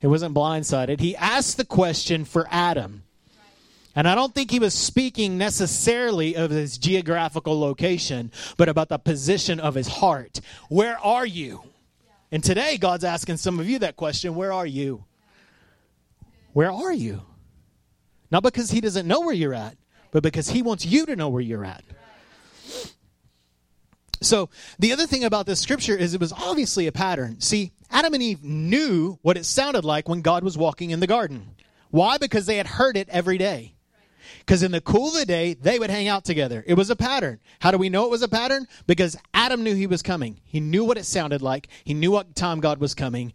It 0.00 0.06
wasn't 0.06 0.34
blindsided. 0.34 1.00
He 1.00 1.16
asked 1.16 1.56
the 1.56 1.64
question 1.64 2.24
for 2.24 2.46
Adam. 2.50 3.02
And 3.96 4.06
I 4.06 4.14
don't 4.14 4.34
think 4.34 4.50
he 4.50 4.60
was 4.60 4.74
speaking 4.74 5.38
necessarily 5.38 6.36
of 6.36 6.50
his 6.50 6.76
geographical 6.76 7.58
location, 7.58 8.30
but 8.58 8.68
about 8.68 8.90
the 8.90 8.98
position 8.98 9.58
of 9.58 9.74
his 9.74 9.88
heart. 9.88 10.40
Where 10.68 10.98
are 10.98 11.26
you? 11.26 11.62
And 12.32 12.42
today, 12.42 12.76
God's 12.76 13.04
asking 13.04 13.36
some 13.36 13.60
of 13.60 13.68
you 13.68 13.78
that 13.80 13.96
question 13.96 14.34
Where 14.34 14.52
are 14.52 14.66
you? 14.66 15.04
Where 16.52 16.72
are 16.72 16.92
you? 16.92 17.22
Not 18.30 18.42
because 18.42 18.70
he 18.70 18.80
doesn't 18.80 19.06
know 19.06 19.20
where 19.20 19.34
you're 19.34 19.54
at, 19.54 19.76
but 20.10 20.22
because 20.22 20.48
he 20.48 20.62
wants 20.62 20.84
you 20.84 21.06
to 21.06 21.16
know 21.16 21.28
where 21.28 21.42
you're 21.42 21.64
at. 21.64 21.84
So, 24.22 24.48
the 24.78 24.92
other 24.92 25.06
thing 25.06 25.24
about 25.24 25.46
this 25.46 25.60
scripture 25.60 25.96
is 25.96 26.14
it 26.14 26.20
was 26.20 26.32
obviously 26.32 26.86
a 26.86 26.92
pattern. 26.92 27.40
See, 27.40 27.72
Adam 27.90 28.14
and 28.14 28.22
Eve 28.22 28.42
knew 28.42 29.18
what 29.22 29.36
it 29.36 29.44
sounded 29.44 29.84
like 29.84 30.08
when 30.08 30.22
God 30.22 30.42
was 30.42 30.58
walking 30.58 30.90
in 30.90 31.00
the 31.00 31.06
garden. 31.06 31.54
Why? 31.90 32.18
Because 32.18 32.46
they 32.46 32.56
had 32.56 32.66
heard 32.66 32.96
it 32.96 33.08
every 33.10 33.38
day. 33.38 33.75
Because 34.40 34.62
in 34.62 34.72
the 34.72 34.80
cool 34.80 35.08
of 35.08 35.14
the 35.14 35.26
day, 35.26 35.54
they 35.54 35.78
would 35.78 35.90
hang 35.90 36.08
out 36.08 36.24
together. 36.24 36.64
It 36.66 36.74
was 36.74 36.90
a 36.90 36.96
pattern. 36.96 37.40
How 37.60 37.70
do 37.70 37.78
we 37.78 37.88
know 37.88 38.04
it 38.04 38.10
was 38.10 38.22
a 38.22 38.28
pattern? 38.28 38.66
Because 38.86 39.16
Adam 39.34 39.62
knew 39.62 39.74
he 39.74 39.86
was 39.86 40.02
coming. 40.02 40.40
He 40.44 40.60
knew 40.60 40.84
what 40.84 40.98
it 40.98 41.04
sounded 41.04 41.42
like. 41.42 41.68
He 41.84 41.94
knew 41.94 42.10
what 42.10 42.34
time 42.34 42.60
God 42.60 42.78
was 42.78 42.94
coming. 42.94 43.32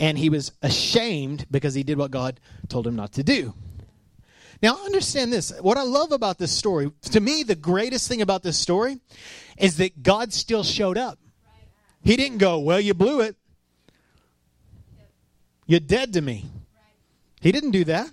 And 0.00 0.18
he 0.18 0.30
was 0.30 0.52
ashamed 0.62 1.46
because 1.50 1.74
he 1.74 1.82
did 1.82 1.98
what 1.98 2.10
God 2.10 2.40
told 2.68 2.86
him 2.86 2.96
not 2.96 3.12
to 3.12 3.22
do. 3.22 3.54
Now, 4.62 4.76
understand 4.84 5.32
this. 5.32 5.52
What 5.60 5.76
I 5.76 5.82
love 5.82 6.12
about 6.12 6.38
this 6.38 6.52
story, 6.52 6.92
to 7.10 7.20
me, 7.20 7.42
the 7.42 7.56
greatest 7.56 8.08
thing 8.08 8.22
about 8.22 8.44
this 8.44 8.58
story 8.58 8.98
is 9.58 9.76
that 9.78 10.02
God 10.02 10.32
still 10.32 10.62
showed 10.62 10.96
up. 10.96 11.18
He 12.04 12.16
didn't 12.16 12.38
go, 12.38 12.58
Well, 12.60 12.80
you 12.80 12.94
blew 12.94 13.20
it. 13.20 13.36
You're 15.66 15.80
dead 15.80 16.12
to 16.14 16.20
me. 16.20 16.46
He 17.40 17.50
didn't 17.50 17.72
do 17.72 17.84
that. 17.84 18.08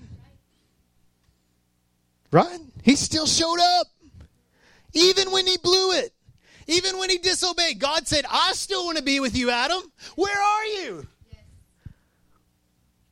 Right? 2.32 2.60
He 2.84 2.96
still 2.96 3.26
showed 3.26 3.60
up. 3.60 3.88
Even 4.94 5.32
when 5.32 5.46
he 5.46 5.58
blew 5.58 5.92
it. 5.94 6.14
Even 6.68 6.98
when 7.00 7.10
he 7.10 7.18
disobeyed. 7.18 7.80
God 7.80 8.08
said, 8.08 8.26
I 8.30 8.54
still 8.54 8.86
want 8.86 8.98
to 8.98 9.04
be 9.04 9.20
with 9.20 9.36
you, 9.36 9.50
Adam. 9.50 9.82
Where 10.16 10.42
are 10.42 10.66
you? 10.66 11.08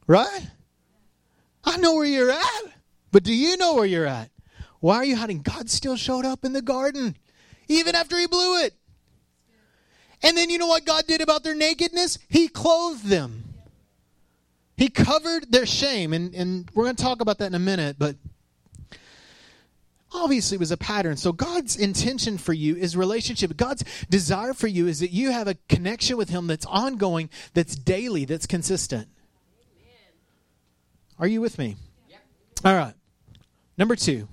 Right? 0.05 0.47
I 1.63 1.77
know 1.77 1.95
where 1.95 2.05
you're 2.05 2.31
at. 2.31 2.63
But 3.11 3.23
do 3.23 3.33
you 3.33 3.57
know 3.57 3.75
where 3.75 3.85
you're 3.85 4.05
at? 4.05 4.29
Why 4.79 4.97
are 4.97 5.05
you 5.05 5.15
hiding? 5.15 5.41
God 5.41 5.69
still 5.69 5.95
showed 5.95 6.25
up 6.25 6.45
in 6.45 6.53
the 6.53 6.61
garden, 6.61 7.17
even 7.67 7.95
after 7.95 8.17
he 8.17 8.27
blew 8.27 8.61
it. 8.61 8.73
And 10.23 10.37
then 10.37 10.49
you 10.49 10.57
know 10.57 10.67
what 10.67 10.85
God 10.85 11.05
did 11.07 11.21
about 11.21 11.43
their 11.43 11.55
nakedness? 11.55 12.19
He 12.29 12.47
clothed 12.47 13.05
them. 13.05 13.43
He 14.75 14.89
covered 14.89 15.51
their 15.51 15.65
shame. 15.65 16.13
And, 16.13 16.33
and 16.35 16.69
we're 16.73 16.83
going 16.85 16.95
to 16.95 17.03
talk 17.03 17.21
about 17.21 17.39
that 17.39 17.47
in 17.47 17.55
a 17.55 17.59
minute, 17.59 17.97
but 17.97 18.15
obviously 20.13 20.55
it 20.55 20.59
was 20.59 20.71
a 20.71 20.77
pattern. 20.77 21.17
So 21.17 21.31
God's 21.31 21.75
intention 21.75 22.37
for 22.37 22.53
you 22.53 22.75
is 22.75 22.95
relationship. 22.95 23.55
God's 23.57 23.83
desire 24.09 24.53
for 24.53 24.67
you 24.67 24.87
is 24.87 24.99
that 24.99 25.11
you 25.11 25.31
have 25.31 25.47
a 25.47 25.55
connection 25.69 26.17
with 26.17 26.29
Him 26.29 26.47
that's 26.47 26.65
ongoing, 26.65 27.29
that's 27.53 27.75
daily, 27.75 28.25
that's 28.25 28.47
consistent. 28.47 29.07
Are 31.19 31.27
you 31.27 31.41
with 31.41 31.57
me? 31.57 31.75
All 32.63 32.75
right. 32.75 32.93
Number 33.77 33.95
two, 33.95 34.27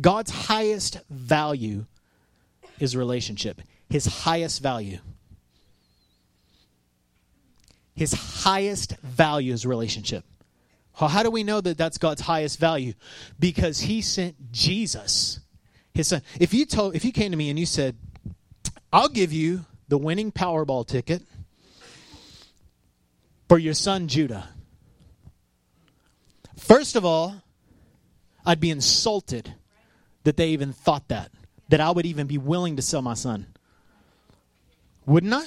God's 0.00 0.30
highest 0.30 1.00
value 1.10 1.86
is 2.78 2.96
relationship. 2.96 3.60
His 3.88 4.06
highest 4.06 4.62
value. 4.62 4.98
His 7.94 8.12
highest 8.12 8.96
value 8.98 9.52
is 9.52 9.66
relationship. 9.66 10.24
How 11.06 11.22
do 11.22 11.30
we 11.30 11.44
know 11.44 11.60
that 11.60 11.78
that's 11.78 11.98
God's 11.98 12.22
highest 12.22 12.58
value? 12.58 12.94
Because 13.38 13.80
He 13.80 14.02
sent 14.02 14.50
Jesus, 14.50 15.38
His 15.94 16.08
Son. 16.08 16.22
If 16.40 16.52
you 16.52 16.66
told, 16.66 16.96
if 16.96 17.04
you 17.04 17.12
came 17.12 17.30
to 17.30 17.36
me 17.36 17.50
and 17.50 17.58
you 17.58 17.66
said, 17.66 17.96
"I'll 18.92 19.08
give 19.08 19.32
you 19.32 19.64
the 19.86 19.98
winning 19.98 20.32
Powerball 20.32 20.86
ticket 20.86 21.22
for 23.48 23.58
your 23.58 23.74
son 23.74 24.08
Judah," 24.08 24.48
first 26.56 26.96
of 26.96 27.04
all, 27.04 27.42
I'd 28.44 28.60
be 28.60 28.70
insulted 28.70 29.54
that 30.24 30.36
they 30.36 30.48
even 30.48 30.72
thought 30.72 31.08
that, 31.08 31.30
that 31.68 31.80
I 31.80 31.90
would 31.90 32.06
even 32.06 32.26
be 32.26 32.38
willing 32.38 32.76
to 32.76 32.82
sell 32.82 33.02
my 33.02 33.14
son. 33.14 33.46
Wouldn't 35.06 35.32
I? 35.32 35.44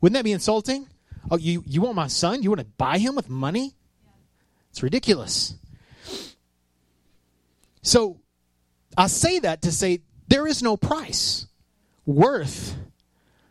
Wouldn't 0.00 0.14
that 0.14 0.24
be 0.24 0.32
insulting? 0.32 0.88
Oh, 1.30 1.36
you, 1.36 1.62
you 1.66 1.82
want 1.82 1.94
my 1.94 2.06
son? 2.06 2.42
You 2.42 2.50
want 2.50 2.60
to 2.60 2.66
buy 2.66 2.98
him 2.98 3.14
with 3.14 3.28
money? 3.28 3.74
It's 4.78 4.82
ridiculous. 4.84 5.56
So 7.82 8.20
I 8.96 9.08
say 9.08 9.40
that 9.40 9.62
to 9.62 9.72
say 9.72 10.02
there 10.28 10.46
is 10.46 10.62
no 10.62 10.76
price 10.76 11.48
worth 12.06 12.76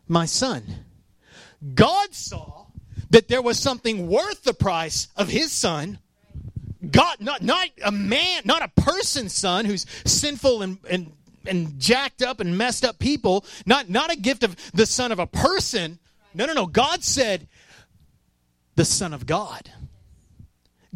my 0.08 0.26
son. 0.26 0.64
God 1.76 2.16
saw 2.16 2.68
that 3.10 3.28
there 3.28 3.42
was 3.42 3.60
something 3.60 4.08
worth 4.08 4.44
the 4.44 4.54
price 4.54 5.10
of 5.18 5.28
his 5.28 5.52
son. 5.52 6.00
God, 6.90 7.18
not, 7.20 7.42
not 7.42 7.68
a 7.84 7.92
man, 7.92 8.44
not 8.46 8.64
a 8.64 8.82
person's 8.82 9.34
son 9.34 9.66
who's 9.66 9.86
sinful 10.06 10.62
and, 10.62 10.78
and, 10.90 11.12
and 11.46 11.78
jacked 11.78 12.22
up 12.22 12.40
and 12.40 12.58
messed 12.58 12.86
up 12.86 13.00
people, 13.00 13.44
not, 13.66 13.90
not 13.90 14.14
a 14.14 14.16
gift 14.16 14.44
of 14.44 14.56
the 14.72 14.86
son 14.86 15.12
of 15.12 15.20
a 15.20 15.28
person. 15.28 16.00
No, 16.34 16.46
no, 16.46 16.54
no. 16.54 16.68
God 16.68 17.04
said, 17.04 17.50
the 18.76 18.86
son 18.86 19.14
of 19.14 19.26
God. 19.26 19.70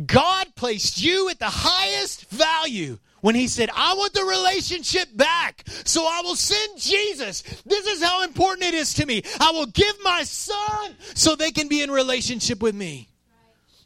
God 0.05 0.55
placed 0.55 1.01
you 1.01 1.29
at 1.29 1.39
the 1.39 1.49
highest 1.49 2.29
value 2.29 2.97
when 3.21 3.35
he 3.35 3.47
said, 3.47 3.69
I 3.75 3.93
want 3.93 4.13
the 4.13 4.23
relationship 4.23 5.09
back, 5.15 5.63
so 5.85 6.03
I 6.05 6.21
will 6.23 6.35
send 6.35 6.79
Jesus. 6.79 7.41
This 7.65 7.85
is 7.87 8.03
how 8.03 8.23
important 8.23 8.67
it 8.67 8.73
is 8.73 8.93
to 8.95 9.05
me. 9.05 9.21
I 9.39 9.51
will 9.51 9.67
give 9.67 9.95
my 10.03 10.23
son 10.23 10.95
so 11.13 11.35
they 11.35 11.51
can 11.51 11.67
be 11.67 11.81
in 11.81 11.91
relationship 11.91 12.61
with 12.61 12.75
me. 12.75 13.09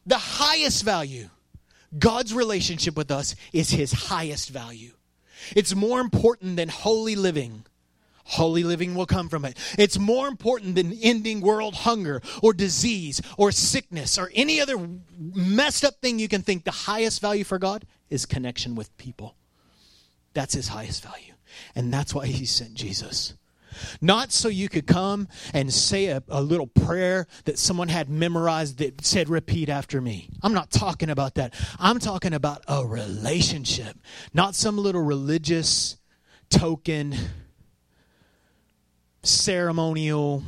The 0.05 0.17
highest 0.17 0.83
value. 0.83 1.29
God's 1.97 2.33
relationship 2.33 2.95
with 2.97 3.11
us 3.11 3.35
is 3.53 3.69
his 3.69 3.91
highest 3.91 4.49
value. 4.49 4.91
It's 5.55 5.75
more 5.75 5.99
important 5.99 6.55
than 6.55 6.69
holy 6.69 7.15
living. 7.15 7.65
Holy 8.25 8.63
living 8.63 8.95
will 8.95 9.05
come 9.05 9.29
from 9.29 9.45
it. 9.45 9.57
It's 9.77 9.99
more 9.99 10.27
important 10.27 10.75
than 10.75 10.93
ending 11.01 11.41
world 11.41 11.75
hunger 11.75 12.21
or 12.41 12.53
disease 12.53 13.21
or 13.37 13.51
sickness 13.51 14.17
or 14.17 14.31
any 14.33 14.59
other 14.59 14.75
messed 15.17 15.85
up 15.85 16.01
thing 16.01 16.17
you 16.17 16.27
can 16.27 16.41
think. 16.41 16.63
The 16.63 16.71
highest 16.71 17.21
value 17.21 17.43
for 17.43 17.59
God 17.59 17.85
is 18.09 18.25
connection 18.25 18.75
with 18.75 18.95
people. 18.97 19.35
That's 20.33 20.55
his 20.55 20.67
highest 20.69 21.03
value. 21.03 21.33
And 21.75 21.93
that's 21.93 22.13
why 22.13 22.25
he 22.25 22.45
sent 22.45 22.73
Jesus. 22.73 23.35
Not 24.01 24.31
so 24.31 24.47
you 24.47 24.69
could 24.69 24.87
come 24.87 25.27
and 25.53 25.71
say 25.71 26.07
a, 26.07 26.23
a, 26.29 26.41
little 26.41 26.67
prayer 26.67 27.27
that 27.43 27.59
someone 27.59 27.89
had 27.89 28.09
memorized 28.09 28.77
that 28.79 29.05
said, 29.05 29.29
repeat 29.29 29.69
after 29.69 30.01
me. 30.01 30.29
I'm 30.41 30.53
not 30.53 30.71
talking 30.71 31.09
about 31.09 31.35
that. 31.35 31.53
I'm 31.77 31.99
talking 31.99 32.33
about 32.33 32.63
a 32.67 32.85
relationship, 32.85 33.97
not 34.33 34.55
some 34.55 34.77
little 34.77 35.01
religious 35.01 35.97
token, 36.49 37.15
ceremonial, 39.27 40.43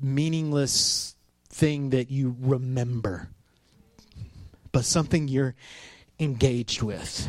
meaningless 0.00 1.14
thing 1.48 1.90
that 1.90 2.10
you 2.10 2.36
remember, 2.40 3.28
but 4.72 4.84
something 4.84 5.28
you're 5.28 5.54
engaged 6.18 6.82
with. 6.82 7.28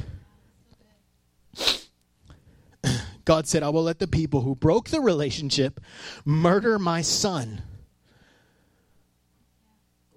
God 3.26 3.48
said, 3.48 3.64
I 3.64 3.70
will 3.70 3.84
let 3.84 4.00
the 4.00 4.08
people 4.08 4.42
who 4.42 4.56
broke 4.56 4.90
the 4.90 5.02
relationship 5.02 5.80
murder 6.26 6.80
my 6.80 7.02
son. 7.02 7.64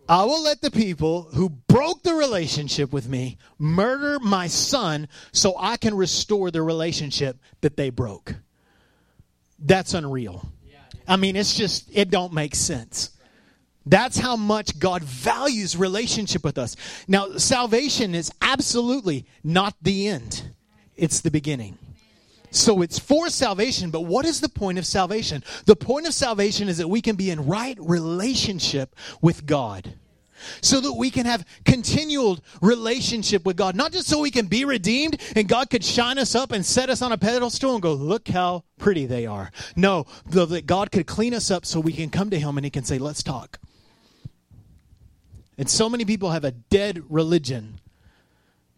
I 0.07 0.25
will 0.25 0.43
let 0.43 0.61
the 0.61 0.71
people 0.71 1.28
who 1.35 1.49
broke 1.49 2.02
the 2.02 2.14
relationship 2.14 2.93
with 2.93 3.09
me 3.09 3.38
murder 3.59 4.19
my 4.21 4.49
son 4.49 5.09
so 5.33 5.54
I 5.59 5.78
can 5.78 5.95
restore 5.95 6.50
the 6.50 6.61
relationship 6.61 7.38
that 7.62 7.78
they 7.78 7.88
broke. 7.88 8.35
That's 9.64 9.94
unreal. 9.94 10.47
I 11.09 11.16
mean, 11.16 11.37
it's 11.37 11.54
just, 11.54 11.90
it 11.92 12.11
don't 12.11 12.33
make 12.33 12.54
sense. 12.54 13.11
That's 13.87 14.18
how 14.18 14.37
much 14.37 14.78
God 14.78 15.02
values 15.02 15.76
relationship 15.76 16.44
with 16.44 16.56
us. 16.56 16.76
Now, 17.06 17.37
salvation 17.37 18.14
is 18.14 18.33
absolutely 18.40 19.26
not 19.42 19.75
the 19.83 20.09
end, 20.09 20.54
it's 20.97 21.21
the 21.21 21.30
beginning. 21.30 21.78
So 22.50 22.83
it's 22.83 23.00
for 23.00 23.28
salvation, 23.30 23.90
but 23.90 24.02
what 24.02 24.25
is 24.25 24.40
the 24.40 24.49
point 24.49 24.78
of 24.78 24.87
salvation? 24.87 25.42
The 25.66 25.75
point 25.75 26.06
of 26.06 26.14
salvation 26.14 26.68
is 26.68 26.78
that 26.78 26.88
we 26.88 27.02
can 27.02 27.16
be 27.16 27.30
in 27.30 27.47
right 27.47 27.76
relationship 27.80 28.94
with 29.21 29.44
God. 29.44 29.94
So 30.60 30.80
that 30.80 30.92
we 30.92 31.10
can 31.10 31.26
have 31.26 31.44
continual 31.64 32.38
relationship 32.60 33.44
with 33.44 33.56
God. 33.56 33.74
Not 33.74 33.92
just 33.92 34.08
so 34.08 34.20
we 34.20 34.30
can 34.30 34.46
be 34.46 34.64
redeemed 34.64 35.20
and 35.36 35.48
God 35.48 35.70
could 35.70 35.84
shine 35.84 36.18
us 36.18 36.34
up 36.34 36.52
and 36.52 36.64
set 36.64 36.90
us 36.90 37.02
on 37.02 37.12
a 37.12 37.18
pedestal 37.18 37.74
and 37.74 37.82
go, 37.82 37.92
look 37.92 38.28
how 38.28 38.64
pretty 38.78 39.06
they 39.06 39.26
are. 39.26 39.50
No, 39.76 40.06
that 40.26 40.66
God 40.66 40.90
could 40.90 41.06
clean 41.06 41.34
us 41.34 41.50
up 41.50 41.66
so 41.66 41.80
we 41.80 41.92
can 41.92 42.10
come 42.10 42.30
to 42.30 42.38
Him 42.38 42.56
and 42.58 42.64
He 42.64 42.70
can 42.70 42.84
say, 42.84 42.98
let's 42.98 43.22
talk. 43.22 43.58
And 45.56 45.70
so 45.70 45.88
many 45.88 46.04
people 46.04 46.30
have 46.30 46.44
a 46.44 46.50
dead 46.50 47.02
religion 47.08 47.80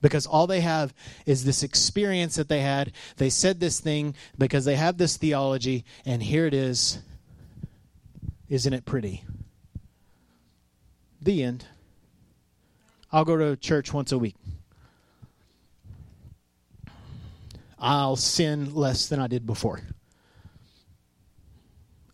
because 0.02 0.26
all 0.26 0.46
they 0.46 0.61
have 0.61 0.94
is 1.25 1.44
this 1.44 1.62
experience 1.62 2.37
that 2.37 2.49
they 2.49 2.61
had. 2.61 2.92
They 3.16 3.30
said 3.30 3.61
this 3.61 3.80
thing 3.80 4.14
because 4.38 4.64
they 4.64 4.76
have 4.76 4.99
this 4.99 5.16
theology, 5.16 5.85
and 6.04 6.23
here 6.23 6.46
it 6.46 6.54
is. 6.54 7.00
Isn't 8.49 8.73
it 8.73 8.85
pretty? 8.85 9.25
The 11.26 11.42
end. 11.42 11.66
I'll 13.11 13.25
go 13.25 13.37
to 13.37 13.56
church 13.56 13.92
once 13.92 14.12
a 14.12 14.18
week. 14.18 14.37
I'll 17.80 18.14
sin 18.14 18.76
less 18.76 19.09
than 19.09 19.18
I 19.18 19.26
did 19.26 19.45
before. 19.45 19.80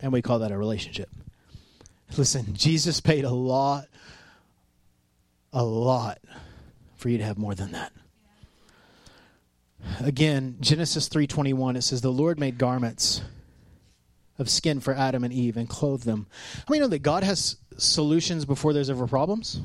And 0.01 0.11
we 0.11 0.23
call 0.23 0.39
that 0.39 0.51
a 0.51 0.57
relationship. 0.57 1.09
Listen, 2.17 2.55
Jesus 2.55 3.01
paid 3.01 3.23
a 3.23 3.29
lot, 3.29 3.85
a 5.53 5.63
lot 5.63 6.17
for 6.95 7.09
you 7.09 7.19
to 7.19 7.23
have 7.23 7.37
more 7.37 7.53
than 7.53 7.71
that. 7.73 7.93
Again, 9.99 10.57
Genesis 10.59 11.07
3:21 11.07 11.75
it 11.75 11.83
says 11.83 12.01
the 12.01 12.11
Lord 12.11 12.39
made 12.39 12.57
garments 12.57 13.21
of 14.39 14.49
skin 14.49 14.79
for 14.79 14.93
Adam 14.93 15.23
and 15.23 15.33
Eve 15.33 15.57
and 15.57 15.69
clothed 15.69 16.05
them. 16.05 16.27
How 16.55 16.65
many 16.69 16.81
know 16.81 16.87
that 16.87 16.99
God 16.99 17.23
has 17.23 17.57
solutions 17.77 18.45
before 18.45 18.73
there's 18.73 18.89
ever 18.89 19.07
problems? 19.07 19.61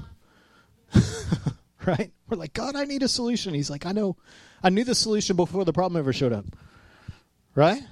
right? 1.87 2.13
We're 2.29 2.37
like, 2.37 2.53
God, 2.53 2.77
I 2.77 2.85
need 2.85 3.03
a 3.03 3.09
solution. 3.09 3.55
He's 3.55 3.71
like, 3.71 3.87
I 3.87 3.93
know. 3.93 4.17
I 4.63 4.71
knew 4.71 4.85
the 4.85 4.95
solution 4.95 5.37
before 5.37 5.65
the 5.65 5.73
problem 5.73 5.99
ever 5.99 6.13
showed 6.13 6.33
up. 6.33 6.45
Right? 7.55 7.83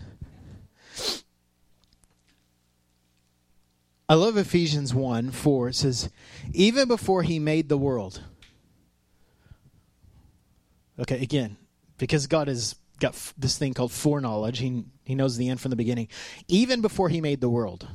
I 4.08 4.14
love 4.14 4.36
Ephesians 4.36 4.94
1 4.94 5.30
4. 5.30 5.68
It 5.68 5.74
says, 5.74 6.10
Even 6.52 6.86
before 6.88 7.22
he 7.22 7.38
made 7.38 7.68
the 7.68 7.78
world, 7.78 8.22
Okay, 10.98 11.22
again, 11.22 11.56
because 11.98 12.26
God 12.26 12.48
has 12.48 12.74
got 13.00 13.14
f- 13.14 13.34
this 13.36 13.58
thing 13.58 13.74
called 13.74 13.92
foreknowledge, 13.92 14.58
he, 14.58 14.84
he 15.06 15.14
knows 15.14 15.36
the 15.36 15.48
end 15.48 15.60
from 15.60 15.70
the 15.70 15.76
beginning. 15.76 16.08
Even 16.48 16.80
before 16.80 17.08
he 17.08 17.20
made 17.20 17.40
the 17.40 17.48
world, 17.48 17.86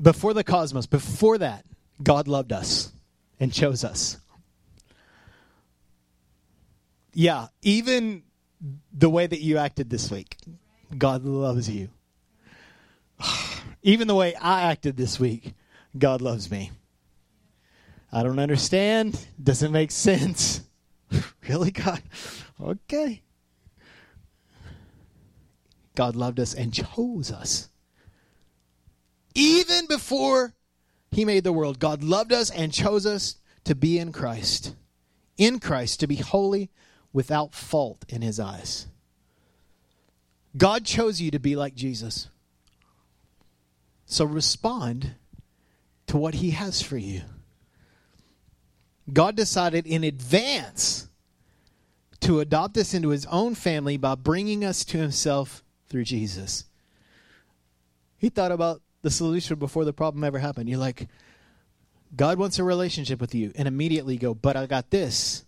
before 0.00 0.32
the 0.32 0.44
cosmos, 0.44 0.86
before 0.86 1.38
that, 1.38 1.64
God 2.02 2.28
loved 2.28 2.52
us 2.52 2.92
and 3.40 3.52
chose 3.52 3.82
us. 3.82 4.18
Yeah, 7.12 7.48
even 7.62 8.22
the 8.92 9.10
way 9.10 9.26
that 9.26 9.40
you 9.40 9.58
acted 9.58 9.90
this 9.90 10.10
week, 10.10 10.36
God 10.96 11.24
loves 11.24 11.68
you. 11.68 11.88
Even 13.82 14.06
the 14.06 14.14
way 14.14 14.34
I 14.34 14.62
acted 14.62 14.96
this 14.96 15.18
week, 15.18 15.54
God 15.98 16.20
loves 16.20 16.50
me. 16.50 16.70
I 18.12 18.22
don't 18.22 18.38
understand. 18.38 19.26
Doesn't 19.42 19.72
make 19.72 19.90
sense. 19.90 20.62
really, 21.48 21.70
God? 21.70 22.02
Okay. 22.60 23.22
God 25.96 26.14
loved 26.14 26.38
us 26.38 26.54
and 26.54 26.72
chose 26.72 27.32
us. 27.32 27.68
Even 29.34 29.86
before 29.86 30.54
He 31.10 31.24
made 31.24 31.42
the 31.42 31.52
world, 31.52 31.80
God 31.80 32.04
loved 32.04 32.32
us 32.32 32.50
and 32.50 32.72
chose 32.72 33.04
us 33.04 33.36
to 33.64 33.74
be 33.74 33.98
in 33.98 34.12
Christ. 34.12 34.76
In 35.36 35.58
Christ, 35.58 36.00
to 36.00 36.06
be 36.06 36.16
holy 36.16 36.70
without 37.12 37.54
fault 37.54 38.04
in 38.08 38.22
His 38.22 38.38
eyes. 38.38 38.86
God 40.56 40.84
chose 40.84 41.20
you 41.20 41.30
to 41.32 41.40
be 41.40 41.56
like 41.56 41.74
Jesus. 41.74 42.28
So 44.06 44.24
respond 44.24 45.16
to 46.06 46.16
what 46.16 46.34
He 46.34 46.52
has 46.52 46.80
for 46.80 46.96
you. 46.96 47.22
God 49.12 49.36
decided 49.36 49.86
in 49.86 50.04
advance 50.04 51.08
to 52.20 52.40
adopt 52.40 52.76
us 52.76 52.94
into 52.94 53.10
his 53.10 53.26
own 53.26 53.54
family 53.54 53.96
by 53.96 54.14
bringing 54.14 54.64
us 54.64 54.84
to 54.84 54.98
himself 54.98 55.62
through 55.88 56.04
Jesus. 56.04 56.64
He 58.18 58.28
thought 58.28 58.52
about 58.52 58.82
the 59.02 59.10
solution 59.10 59.58
before 59.58 59.84
the 59.84 59.92
problem 59.92 60.24
ever 60.24 60.38
happened. 60.38 60.68
You're 60.68 60.78
like, 60.78 61.08
God 62.14 62.38
wants 62.38 62.58
a 62.58 62.64
relationship 62.64 63.20
with 63.20 63.34
you, 63.34 63.52
and 63.56 63.68
immediately 63.68 64.16
go, 64.16 64.34
but 64.34 64.56
I 64.56 64.66
got 64.66 64.90
this, 64.90 65.44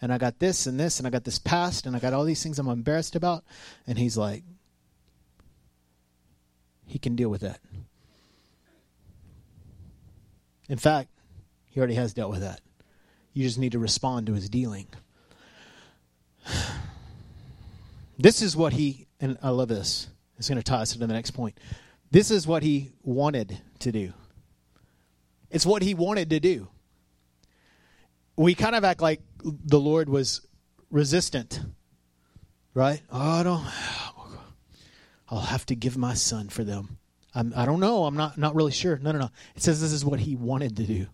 and 0.00 0.12
I 0.12 0.18
got 0.18 0.38
this, 0.38 0.66
and 0.66 0.78
this, 0.78 0.98
and 0.98 1.06
I 1.06 1.10
got 1.10 1.24
this 1.24 1.38
past, 1.38 1.86
and 1.86 1.94
I 1.94 1.98
got 1.98 2.12
all 2.12 2.24
these 2.24 2.42
things 2.42 2.58
I'm 2.58 2.68
embarrassed 2.68 3.14
about. 3.14 3.44
And 3.86 3.98
he's 3.98 4.16
like, 4.16 4.42
he 6.86 6.98
can 6.98 7.14
deal 7.14 7.28
with 7.28 7.42
that. 7.42 7.60
In 10.68 10.78
fact, 10.78 11.08
he 11.70 11.78
already 11.78 11.94
has 11.94 12.12
dealt 12.12 12.30
with 12.30 12.40
that. 12.40 12.60
You 13.32 13.44
just 13.44 13.58
need 13.58 13.72
to 13.72 13.78
respond 13.78 14.26
to 14.26 14.34
his 14.34 14.48
dealing. 14.48 14.86
This 18.18 18.42
is 18.42 18.54
what 18.54 18.74
he, 18.74 19.06
and 19.22 19.38
I 19.42 19.48
love 19.50 19.68
this. 19.68 20.08
It's 20.36 20.48
going 20.48 20.60
to 20.60 20.64
tie 20.64 20.82
us 20.82 20.94
into 20.94 21.06
the 21.06 21.12
next 21.14 21.30
point. 21.30 21.58
This 22.10 22.30
is 22.30 22.46
what 22.46 22.62
he 22.62 22.92
wanted 23.02 23.58
to 23.78 23.92
do. 23.92 24.12
It's 25.50 25.64
what 25.64 25.82
he 25.82 25.94
wanted 25.94 26.30
to 26.30 26.40
do. 26.40 26.68
We 28.36 28.54
kind 28.54 28.74
of 28.74 28.84
act 28.84 29.00
like 29.00 29.20
the 29.44 29.78
Lord 29.78 30.08
was 30.08 30.46
resistant, 30.90 31.60
right? 32.74 33.00
Oh, 33.10 33.20
I 33.20 33.42
don't. 33.42 33.64
I'll 35.28 35.40
have 35.40 35.64
to 35.66 35.76
give 35.76 35.96
my 35.96 36.14
son 36.14 36.48
for 36.48 36.64
them. 36.64 36.98
I'm, 37.34 37.52
I 37.56 37.64
do 37.64 37.72
not 37.72 37.80
know. 37.80 38.04
I'm 38.04 38.16
not 38.16 38.36
not 38.36 38.54
really 38.54 38.72
sure. 38.72 38.98
No, 38.98 39.12
no, 39.12 39.18
no. 39.20 39.30
It 39.54 39.62
says 39.62 39.80
this 39.80 39.92
is 39.92 40.04
what 40.04 40.20
he 40.20 40.36
wanted 40.36 40.76
to 40.76 40.82
do. 40.84 41.06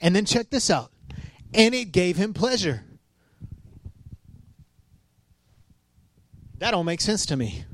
And 0.00 0.14
then 0.14 0.24
check 0.24 0.50
this 0.50 0.70
out. 0.70 0.92
And 1.54 1.74
it 1.74 1.92
gave 1.92 2.16
him 2.16 2.34
pleasure. 2.34 2.84
That 6.58 6.72
don't 6.72 6.86
make 6.86 7.00
sense 7.00 7.26
to 7.26 7.36
me. 7.36 7.64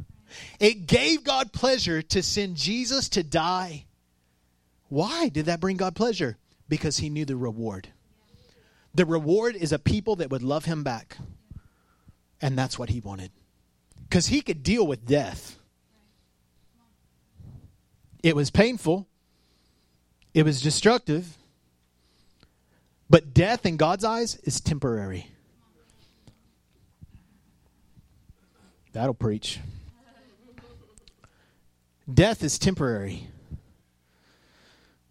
It 0.61 0.87
gave 0.87 1.25
God 1.25 1.53
pleasure 1.53 2.03
to 2.03 2.23
send 2.23 2.57
Jesus 2.57 3.09
to 3.11 3.23
die. 3.23 3.87
Why 4.88 5.29
did 5.29 5.47
that 5.47 5.61
bring 5.61 5.77
God 5.77 5.94
pleasure? 5.94 6.37
Because 6.68 6.99
he 6.99 7.09
knew 7.09 7.25
the 7.25 7.37
reward. 7.37 7.88
The 8.94 9.07
reward 9.07 9.57
is 9.57 9.73
a 9.73 9.79
people 9.79 10.16
that 10.16 10.31
would 10.31 10.42
love 10.42 10.66
him 10.66 10.83
back. 10.83 11.16
And 12.40 12.59
that's 12.59 12.79
what 12.79 12.90
he 12.90 13.01
wanted. 13.01 13.31
Because 14.03 14.27
he 14.27 14.40
could 14.40 14.62
deal 14.62 14.87
with 14.87 15.07
death. 15.07 15.59
It 18.23 18.37
was 18.37 18.51
painful, 18.51 19.07
it 20.33 20.44
was 20.44 20.61
destructive. 20.62 21.37
But 23.11 23.35
death 23.35 23.66
in 23.66 23.77
God's 23.77 24.03
eyes 24.03 24.37
is 24.44 24.61
temporary. 24.61 25.31
That'll 28.95 29.13
preach. 29.13 29.59
Death 32.13 32.43
is 32.43 32.59
temporary. 32.59 33.29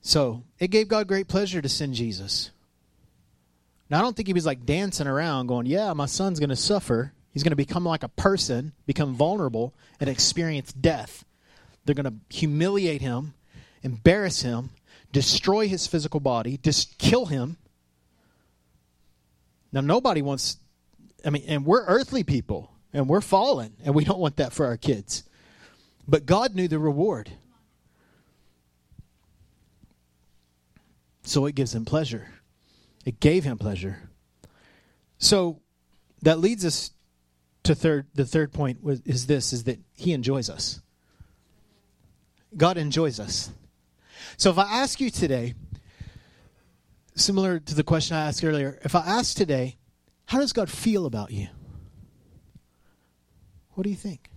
So 0.02 0.44
it 0.58 0.70
gave 0.70 0.88
God 0.88 1.08
great 1.08 1.28
pleasure 1.28 1.62
to 1.62 1.70
send 1.70 1.94
Jesus. 1.94 2.50
Now, 3.90 4.00
I 4.00 4.02
don't 4.02 4.16
think 4.16 4.28
he 4.28 4.34
was 4.34 4.46
like 4.46 4.66
dancing 4.66 5.08
around 5.08 5.48
going, 5.48 5.66
Yeah, 5.66 5.94
my 5.94 6.06
son's 6.06 6.40
going 6.40 6.50
to 6.50 6.56
suffer. 6.56 7.14
He's 7.32 7.44
going 7.44 7.52
to 7.52 7.58
become 7.58 7.84
like 7.84 8.04
a 8.04 8.10
person, 8.10 8.74
become 8.86 9.16
vulnerable, 9.16 9.74
and 10.00 10.10
experience 10.10 10.72
death. 10.72 11.26
They're 11.84 11.96
going 11.96 12.06
to 12.06 12.36
humiliate 12.36 13.02
him, 13.02 13.34
embarrass 13.82 14.42
him, 14.42 14.70
destroy 15.12 15.68
his 15.68 15.88
physical 15.88 16.20
body, 16.20 16.58
just 16.58 16.98
kill 16.98 17.26
him. 17.26 17.58
Now, 19.72 19.82
nobody 19.82 20.22
wants, 20.22 20.58
I 21.26 21.32
mean, 21.32 21.44
and 21.48 21.66
we're 21.66 21.84
earthly 21.86 22.24
people, 22.24 22.73
and 22.94 23.10
we're 23.10 23.22
fallen, 23.22 23.74
and 23.84 23.96
we 23.96 24.04
don't 24.04 24.20
want 24.20 24.38
that 24.38 24.54
for 24.54 24.66
our 24.66 24.78
kids. 24.78 25.24
But 26.08 26.26
God 26.26 26.54
knew 26.54 26.68
the 26.68 26.80
reward. 26.80 27.32
So 31.24 31.46
it 31.46 31.56
gives 31.56 31.74
him 31.74 31.86
pleasure. 31.86 32.28
It 33.06 33.20
gave 33.20 33.44
him 33.44 33.58
pleasure. 33.58 34.10
So 35.18 35.62
that 36.22 36.40
leads 36.40 36.66
us 36.66 36.92
to 37.64 37.74
third 37.74 38.08
the 38.14 38.26
third 38.26 38.52
point 38.52 38.80
is 39.06 39.26
this 39.26 39.54
is 39.54 39.64
that 39.64 39.80
he 39.96 40.12
enjoys 40.12 40.50
us. 40.50 40.82
God 42.56 42.78
enjoys 42.78 43.20
us. 43.20 43.52
So 44.38 44.50
if 44.50 44.58
I 44.58 44.64
ask 44.64 45.00
you 45.00 45.10
today, 45.10 45.56
similar 47.16 47.60
to 47.60 47.76
the 47.76 47.84
question 47.84 48.16
I 48.18 48.28
asked 48.28 48.44
earlier, 48.44 48.80
if 48.84 48.96
I 48.96 49.00
ask 49.00 49.36
today, 49.36 49.78
how 50.26 50.40
does 50.40 50.54
God 50.54 50.70
feel 50.70 51.06
about 51.06 51.32
you? 51.32 51.48
What 53.74 53.84
do 53.84 53.90
you 53.90 53.96
think? 53.96 54.30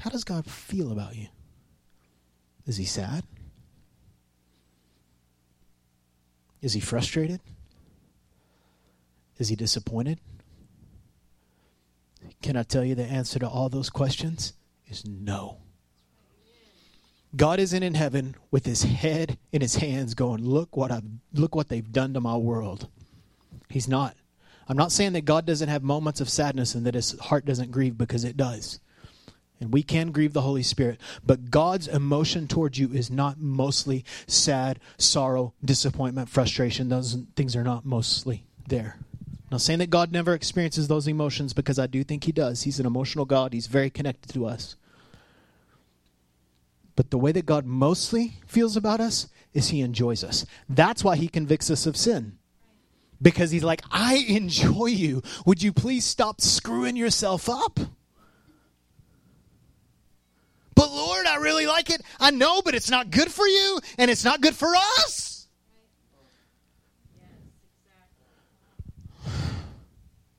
How 0.00 0.10
does 0.10 0.24
God 0.24 0.46
feel 0.46 0.92
about 0.92 1.16
you? 1.16 1.28
Is 2.66 2.76
he 2.76 2.84
sad? 2.84 3.24
Is 6.60 6.72
he 6.72 6.80
frustrated? 6.80 7.40
Is 9.38 9.48
he 9.48 9.56
disappointed? 9.56 10.20
Can 12.42 12.56
I 12.56 12.62
tell 12.62 12.84
you 12.84 12.94
the 12.94 13.04
answer 13.04 13.38
to 13.38 13.48
all 13.48 13.68
those 13.68 13.90
questions 13.90 14.52
is 14.88 15.04
no. 15.06 15.58
God 17.34 17.60
isn't 17.60 17.82
in 17.82 17.94
heaven 17.94 18.34
with 18.50 18.66
his 18.66 18.82
head 18.82 19.38
in 19.52 19.60
his 19.60 19.76
hands 19.76 20.14
going, 20.14 20.42
"Look 20.44 20.76
what 20.76 20.90
I've 20.90 21.04
look 21.32 21.54
what 21.54 21.68
they've 21.68 21.92
done 21.92 22.14
to 22.14 22.20
my 22.20 22.36
world." 22.36 22.88
He's 23.68 23.88
not. 23.88 24.16
I'm 24.68 24.76
not 24.76 24.92
saying 24.92 25.12
that 25.12 25.24
God 25.24 25.46
doesn't 25.46 25.68
have 25.68 25.82
moments 25.82 26.20
of 26.20 26.28
sadness 26.28 26.74
and 26.74 26.84
that 26.86 26.94
his 26.94 27.18
heart 27.20 27.44
doesn't 27.44 27.70
grieve 27.70 27.96
because 27.96 28.24
it 28.24 28.36
does. 28.36 28.80
And 29.60 29.72
we 29.72 29.82
can 29.82 30.10
grieve 30.10 30.34
the 30.34 30.42
Holy 30.42 30.62
Spirit, 30.62 31.00
but 31.24 31.50
God's 31.50 31.88
emotion 31.88 32.46
towards 32.46 32.78
you 32.78 32.90
is 32.92 33.10
not 33.10 33.40
mostly 33.40 34.04
sad, 34.26 34.80
sorrow, 34.98 35.54
disappointment, 35.64 36.28
frustration. 36.28 36.88
Those 36.88 37.16
things 37.36 37.56
are 37.56 37.64
not 37.64 37.86
mostly 37.86 38.44
there. 38.68 38.98
Now, 39.50 39.56
saying 39.56 39.78
that 39.78 39.90
God 39.90 40.12
never 40.12 40.34
experiences 40.34 40.88
those 40.88 41.06
emotions 41.06 41.52
because 41.52 41.78
I 41.78 41.86
do 41.86 42.04
think 42.04 42.24
He 42.24 42.32
does. 42.32 42.64
He's 42.64 42.80
an 42.80 42.86
emotional 42.86 43.24
God, 43.24 43.52
He's 43.52 43.68
very 43.68 43.88
connected 43.88 44.32
to 44.34 44.44
us. 44.44 44.76
But 46.96 47.10
the 47.10 47.18
way 47.18 47.32
that 47.32 47.46
God 47.46 47.64
mostly 47.64 48.34
feels 48.46 48.76
about 48.76 49.00
us 49.00 49.28
is 49.54 49.68
He 49.68 49.80
enjoys 49.80 50.24
us. 50.24 50.44
That's 50.68 51.04
why 51.04 51.16
He 51.16 51.28
convicts 51.28 51.70
us 51.70 51.86
of 51.86 51.96
sin. 51.96 52.38
Because 53.20 53.50
He's 53.50 53.64
like, 53.64 53.82
I 53.90 54.24
enjoy 54.28 54.86
you. 54.86 55.22
Would 55.44 55.62
you 55.62 55.72
please 55.72 56.04
stop 56.04 56.40
screwing 56.40 56.96
yourself 56.96 57.48
up? 57.48 57.78
But 60.74 60.92
Lord, 60.92 61.26
I 61.26 61.36
really 61.36 61.66
like 61.66 61.90
it. 61.90 62.02
I 62.20 62.30
know, 62.30 62.60
but 62.62 62.74
it's 62.74 62.90
not 62.90 63.10
good 63.10 63.30
for 63.30 63.46
you, 63.46 63.80
and 63.98 64.10
it's 64.10 64.24
not 64.24 64.42
good 64.42 64.54
for 64.54 64.74
us. 64.76 65.36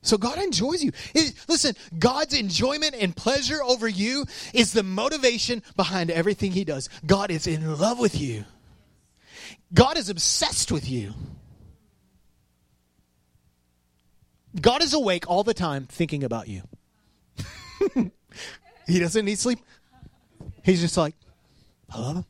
So 0.07 0.17
God 0.17 0.37
enjoys 0.37 0.81
you. 0.81 0.93
It, 1.13 1.33
listen, 1.49 1.75
God's 1.99 2.33
enjoyment 2.33 2.95
and 2.97 3.13
pleasure 3.13 3.61
over 3.61 3.89
you 3.89 4.25
is 4.53 4.71
the 4.71 4.81
motivation 4.81 5.61
behind 5.75 6.09
everything 6.09 6.53
He 6.53 6.63
does. 6.63 6.87
God 7.05 7.29
is 7.29 7.45
in 7.45 7.77
love 7.77 7.99
with 7.99 8.19
you. 8.19 8.45
God 9.73 9.97
is 9.97 10.07
obsessed 10.09 10.71
with 10.71 10.89
you. 10.89 11.13
God 14.59 14.83
is 14.83 14.93
awake 14.93 15.29
all 15.29 15.43
the 15.43 15.53
time 15.53 15.85
thinking 15.85 16.23
about 16.23 16.47
you. 16.47 16.63
he 18.87 18.99
doesn't 18.99 19.25
need 19.25 19.39
sleep. 19.39 19.59
He's 20.63 20.81
just 20.81 20.97
like, 20.97 21.15
I 21.89 21.99
love 21.99 22.15
him. 22.17 22.25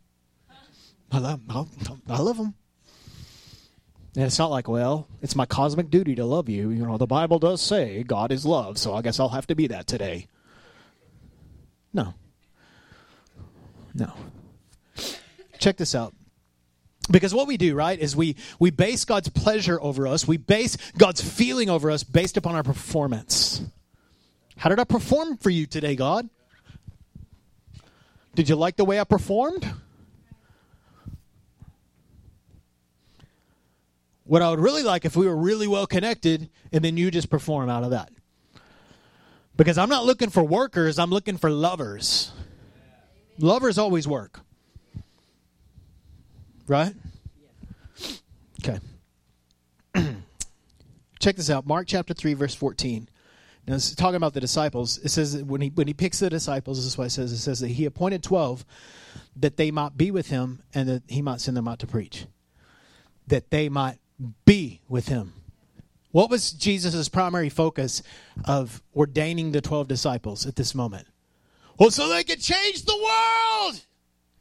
I 1.11 1.19
love 1.19 1.41
him. 1.41 2.01
I 2.07 2.21
love 2.21 2.37
him. 2.37 2.53
And 4.15 4.25
it's 4.25 4.39
not 4.39 4.49
like, 4.49 4.67
well, 4.67 5.07
it's 5.21 5.35
my 5.35 5.45
cosmic 5.45 5.89
duty 5.89 6.15
to 6.15 6.25
love 6.25 6.49
you. 6.49 6.71
You 6.71 6.85
know, 6.85 6.97
the 6.97 7.05
Bible 7.05 7.37
does 7.37 7.61
say 7.61 8.03
God 8.03 8.31
is 8.31 8.45
love, 8.45 8.77
so 8.77 8.95
I 8.95 9.03
guess 9.03 9.19
I'll 9.19 9.29
have 9.29 9.47
to 9.47 9.55
be 9.55 9.67
that 9.67 9.85
today. 9.85 10.27
No. 11.93 12.13
No. 13.93 14.11
Check 15.59 15.77
this 15.77 15.93
out. 15.93 16.13
Because 17.09 17.33
what 17.33 17.47
we 17.47 17.57
do, 17.57 17.75
right, 17.75 17.97
is 17.97 18.15
we, 18.15 18.35
we 18.59 18.69
base 18.69 19.05
God's 19.05 19.29
pleasure 19.29 19.79
over 19.81 20.07
us, 20.07 20.27
we 20.27 20.37
base 20.37 20.77
God's 20.97 21.21
feeling 21.21 21.69
over 21.69 21.89
us 21.89 22.03
based 22.03 22.37
upon 22.37 22.55
our 22.55 22.63
performance. 22.63 23.61
How 24.57 24.69
did 24.69 24.79
I 24.79 24.83
perform 24.83 25.37
for 25.37 25.49
you 25.49 25.65
today, 25.65 25.95
God? 25.95 26.29
Did 28.35 28.49
you 28.49 28.55
like 28.55 28.75
the 28.75 28.85
way 28.85 28.99
I 28.99 29.03
performed? 29.03 29.67
What 34.25 34.41
I 34.41 34.49
would 34.49 34.59
really 34.59 34.83
like 34.83 35.05
if 35.05 35.15
we 35.15 35.25
were 35.25 35.35
really 35.35 35.67
well 35.67 35.87
connected 35.87 36.49
and 36.71 36.83
then 36.83 36.97
you 36.97 37.09
just 37.09 37.29
perform 37.29 37.69
out 37.69 37.83
of 37.83 37.91
that. 37.91 38.11
Because 39.55 39.77
I'm 39.77 39.89
not 39.89 40.05
looking 40.05 40.29
for 40.29 40.43
workers, 40.43 40.99
I'm 40.99 41.09
looking 41.09 41.37
for 41.37 41.49
lovers. 41.49 42.31
Lovers 43.39 43.77
always 43.77 44.07
work. 44.07 44.41
Right? 46.67 46.93
Okay. 48.63 48.79
Check 51.19 51.35
this 51.35 51.49
out. 51.49 51.65
Mark 51.65 51.87
chapter 51.87 52.13
3, 52.13 52.33
verse 52.33 52.55
14. 52.55 53.09
Now, 53.67 53.75
it's 53.75 53.93
talking 53.95 54.15
about 54.15 54.33
the 54.33 54.39
disciples. 54.39 54.97
It 54.99 55.09
says 55.09 55.43
when 55.43 55.59
he 55.59 55.69
when 55.69 55.87
he 55.87 55.93
picks 55.93 56.19
the 56.19 56.29
disciples, 56.29 56.77
this 56.77 56.85
is 56.85 56.97
what 56.97 57.07
it 57.07 57.09
says. 57.09 57.33
It 57.33 57.39
says 57.39 57.59
that 57.59 57.67
he 57.67 57.83
appointed 57.83 58.23
twelve 58.23 58.65
that 59.35 59.57
they 59.57 59.71
might 59.71 59.97
be 59.97 60.09
with 60.09 60.29
him 60.29 60.63
and 60.73 60.87
that 60.87 61.03
he 61.07 61.21
might 61.21 61.41
send 61.41 61.57
them 61.57 61.67
out 61.67 61.79
to 61.79 61.87
preach. 61.87 62.27
That 63.27 63.51
they 63.51 63.67
might 63.67 63.97
be 64.45 64.79
with 64.87 65.09
him. 65.09 65.33
What 66.11 66.29
was 66.29 66.51
Jesus' 66.51 67.09
primary 67.09 67.49
focus 67.49 68.01
of 68.45 68.81
ordaining 68.95 69.51
the 69.51 69.59
twelve 69.59 69.89
disciples 69.89 70.45
at 70.45 70.55
this 70.55 70.73
moment? 70.73 71.07
Well, 71.77 71.91
so 71.91 72.07
they 72.07 72.23
could 72.23 72.41
change 72.41 72.85
the 72.85 72.95
world. 72.95 73.81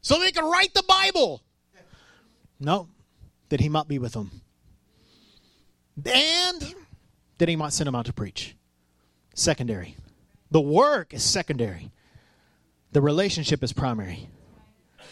So 0.02 0.20
they 0.20 0.30
could 0.30 0.48
write 0.48 0.72
the 0.72 0.84
Bible. 0.84 1.42
No, 2.58 2.88
that 3.48 3.60
he 3.60 3.68
might 3.68 3.88
be 3.88 3.98
with 3.98 4.12
them. 4.12 4.30
And 6.04 6.74
that 7.38 7.48
he 7.48 7.56
might 7.56 7.72
send 7.72 7.86
them 7.86 7.94
out 7.94 8.06
to 8.06 8.12
preach 8.12 8.56
secondary. 9.34 9.96
The 10.50 10.60
work 10.60 11.12
is 11.12 11.22
secondary. 11.22 11.90
The 12.92 13.02
relationship 13.02 13.62
is 13.62 13.72
primary. 13.72 14.28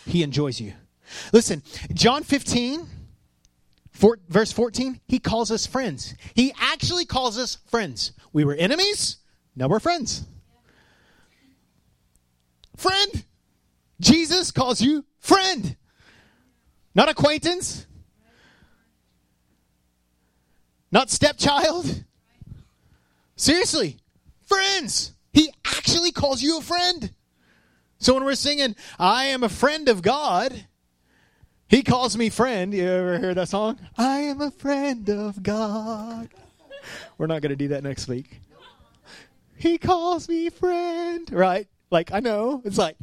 He 0.07 0.23
enjoys 0.23 0.61
you. 0.61 0.73
Listen, 1.33 1.63
John 1.93 2.23
15, 2.23 2.87
four, 3.91 4.19
verse 4.29 4.53
14, 4.53 5.01
he 5.07 5.19
calls 5.19 5.51
us 5.51 5.67
friends. 5.67 6.15
He 6.35 6.55
actually 6.59 7.05
calls 7.05 7.39
us 7.39 7.59
friends. 7.67 8.13
We 8.33 8.45
were 8.45 8.55
enemies, 8.55 9.19
now 9.57 9.69
we're 9.69 9.81
friends. 9.81 10.25
Friend. 12.77 13.25
Jesus 14.01 14.51
calls 14.51 14.81
you 14.81 15.05
friend, 15.21 15.77
not 16.95 17.09
acquaintance, 17.09 17.87
not 20.93 21.11
stepchild. 21.11 22.05
Seriously, 23.37 23.99
friends. 24.43 25.13
He 25.33 25.53
actually 25.65 26.13
calls 26.13 26.41
you 26.43 26.59
a 26.59 26.63
friend. 26.63 27.13
So 27.99 28.15
when 28.15 28.25
we're 28.25 28.37
singing, 28.37 28.77
I 28.99 29.25
am 29.27 29.43
a 29.43 29.49
friend 29.49 29.89
of 29.89 30.03
God, 30.03 30.67
he 31.69 31.83
calls 31.83 32.17
me 32.17 32.29
friend. 32.31 32.73
You 32.73 32.87
ever 32.87 33.19
hear 33.19 33.35
that 33.35 33.49
song? 33.49 33.81
I 33.97 34.19
am 34.21 34.41
a 34.41 34.51
friend 34.51 35.09
of 35.11 35.43
God. 35.43 36.29
We're 37.19 37.27
not 37.27 37.43
going 37.43 37.51
to 37.51 37.57
do 37.57 37.69
that 37.69 37.83
next 37.83 38.07
week. 38.07 38.41
He 39.57 39.79
calls 39.79 40.29
me 40.29 40.51
friend, 40.51 41.29
right? 41.33 41.67
Like 41.91 42.13
I 42.13 42.21
know 42.21 42.61
it's 42.65 42.79
like 42.79 42.97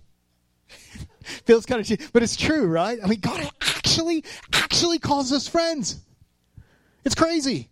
feels 1.45 1.65
kind 1.65 1.81
of 1.81 1.87
cheap, 1.87 2.01
but 2.13 2.23
it's 2.23 2.35
true, 2.35 2.67
right? 2.67 2.99
I 3.03 3.07
mean, 3.07 3.19
God 3.19 3.49
actually 3.91 4.23
actually 4.53 4.99
calls 4.99 5.31
us 5.31 5.47
friends. 5.47 5.99
It's 7.03 7.15
crazy. 7.15 7.69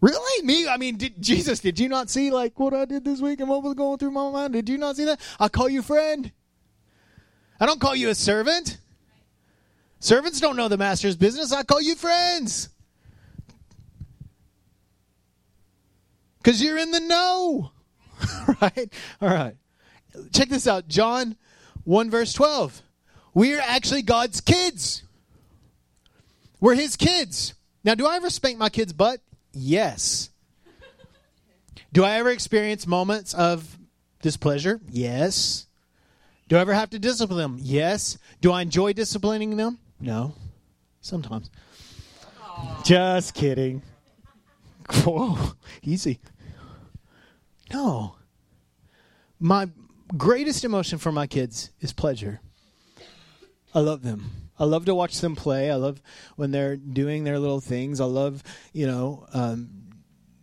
Really? 0.00 0.46
Me? 0.46 0.68
I 0.68 0.76
mean, 0.76 0.96
did, 0.96 1.20
Jesus, 1.20 1.60
did 1.60 1.78
you 1.78 1.88
not 1.88 2.10
see 2.10 2.30
like 2.30 2.58
what 2.58 2.74
I 2.74 2.84
did 2.84 3.04
this 3.04 3.20
week 3.20 3.40
and 3.40 3.48
what 3.48 3.62
was 3.62 3.74
going 3.74 3.98
through 3.98 4.10
my 4.10 4.30
mind? 4.30 4.52
Did 4.52 4.68
you 4.68 4.78
not 4.78 4.96
see 4.96 5.04
that? 5.04 5.20
I 5.38 5.48
call 5.48 5.68
you 5.68 5.82
friend. 5.82 6.30
I 7.60 7.66
don't 7.66 7.80
call 7.80 7.94
you 7.94 8.10
a 8.10 8.14
servant. 8.14 8.78
Servants 10.00 10.40
don't 10.40 10.56
know 10.56 10.68
the 10.68 10.76
master's 10.76 11.16
business. 11.16 11.52
I 11.52 11.62
call 11.62 11.80
you 11.80 11.94
friends. 11.94 12.68
Because 16.38 16.62
you're 16.62 16.76
in 16.76 16.90
the 16.90 17.00
know. 17.00 17.72
right? 18.60 18.92
All 19.22 19.30
right. 19.30 19.56
Check 20.32 20.50
this 20.50 20.66
out. 20.66 20.88
John 20.88 21.36
1, 21.84 22.10
verse 22.10 22.34
12. 22.34 22.82
We 23.34 23.54
are 23.54 23.60
actually 23.60 24.02
God's 24.02 24.40
kids. 24.40 25.02
We're 26.60 26.76
his 26.76 26.96
kids. 26.96 27.54
Now, 27.82 27.94
do 27.94 28.06
I 28.06 28.16
ever 28.16 28.30
spank 28.30 28.56
my 28.58 28.68
kid's 28.70 28.92
butt? 28.92 29.20
Yes. 29.52 30.30
Do 31.92 32.04
I 32.04 32.18
ever 32.18 32.30
experience 32.30 32.86
moments 32.86 33.34
of 33.34 33.78
displeasure? 34.22 34.80
Yes. 34.88 35.66
Do 36.48 36.56
I 36.56 36.60
ever 36.60 36.74
have 36.74 36.90
to 36.90 36.98
discipline 36.98 37.38
them? 37.38 37.58
Yes. 37.60 38.18
Do 38.40 38.52
I 38.52 38.62
enjoy 38.62 38.92
disciplining 38.92 39.56
them? 39.56 39.78
No. 40.00 40.34
Sometimes. 41.00 41.50
Aww. 42.40 42.84
Just 42.84 43.34
kidding. 43.34 43.82
Whoa, 44.90 45.38
easy. 45.82 46.20
No. 47.72 48.16
My 49.38 49.68
greatest 50.16 50.64
emotion 50.64 50.98
for 50.98 51.12
my 51.12 51.26
kids 51.26 51.70
is 51.80 51.92
pleasure. 51.92 52.40
I 53.74 53.80
love 53.80 54.02
them. 54.02 54.30
I 54.58 54.64
love 54.64 54.84
to 54.84 54.94
watch 54.94 55.20
them 55.20 55.34
play. 55.34 55.70
I 55.70 55.74
love 55.74 56.00
when 56.36 56.52
they're 56.52 56.76
doing 56.76 57.24
their 57.24 57.40
little 57.40 57.60
things. 57.60 58.00
I 58.00 58.04
love, 58.04 58.42
you 58.72 58.86
know, 58.86 59.26
um, 59.32 59.68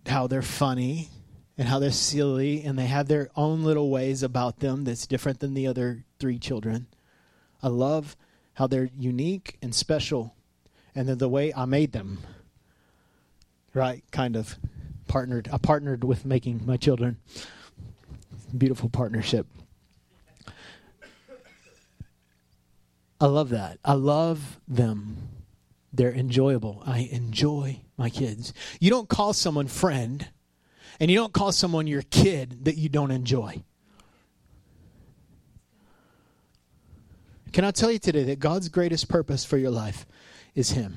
how 0.05 0.27
they're 0.27 0.41
funny 0.41 1.09
and 1.57 1.67
how 1.67 1.79
they're 1.79 1.91
silly 1.91 2.63
and 2.63 2.77
they 2.77 2.87
have 2.87 3.07
their 3.07 3.29
own 3.35 3.63
little 3.63 3.89
ways 3.89 4.21
about 4.21 4.59
them 4.59 4.83
that's 4.83 5.07
different 5.07 5.39
than 5.39 5.53
the 5.53 5.67
other 5.67 6.03
three 6.19 6.39
children. 6.39 6.87
I 7.63 7.69
love 7.69 8.17
how 8.55 8.67
they're 8.67 8.89
unique 8.97 9.57
and 9.61 9.73
special 9.73 10.35
and 10.93 11.07
they're 11.07 11.15
the 11.15 11.29
way 11.29 11.53
I 11.53 11.65
made 11.65 11.93
them. 11.93 12.19
Right, 13.73 14.03
kind 14.11 14.35
of 14.35 14.57
partnered. 15.07 15.47
I 15.53 15.57
partnered 15.57 16.03
with 16.03 16.25
making 16.25 16.65
my 16.65 16.75
children. 16.75 17.17
Beautiful 18.57 18.89
partnership. 18.89 19.47
I 23.21 23.27
love 23.27 23.49
that. 23.49 23.77
I 23.85 23.93
love 23.93 24.59
them. 24.67 25.29
They're 25.93 26.11
enjoyable. 26.11 26.81
I 26.87 27.09
enjoy 27.11 27.81
my 27.95 28.09
kids. 28.09 28.51
You 28.79 28.89
don't 28.89 29.07
call 29.07 29.33
someone 29.33 29.67
friend 29.67 30.27
and 30.99 31.11
you 31.11 31.17
don't 31.17 31.31
call 31.31 31.51
someone 31.51 31.85
your 31.85 32.01
kid 32.01 32.65
that 32.65 32.77
you 32.77 32.89
don't 32.89 33.11
enjoy. 33.11 33.63
Can 37.53 37.63
I 37.63 37.69
tell 37.69 37.91
you 37.91 37.99
today 37.99 38.23
that 38.23 38.39
God's 38.39 38.69
greatest 38.69 39.07
purpose 39.07 39.45
for 39.45 39.57
your 39.57 39.71
life 39.71 40.07
is 40.55 40.71
Him? 40.71 40.95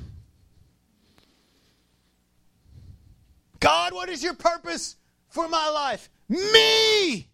God, 3.61 3.93
what 3.93 4.09
is 4.09 4.23
your 4.23 4.35
purpose 4.35 4.97
for 5.29 5.47
my 5.49 5.69
life? 5.69 6.09
Me! 6.29 7.29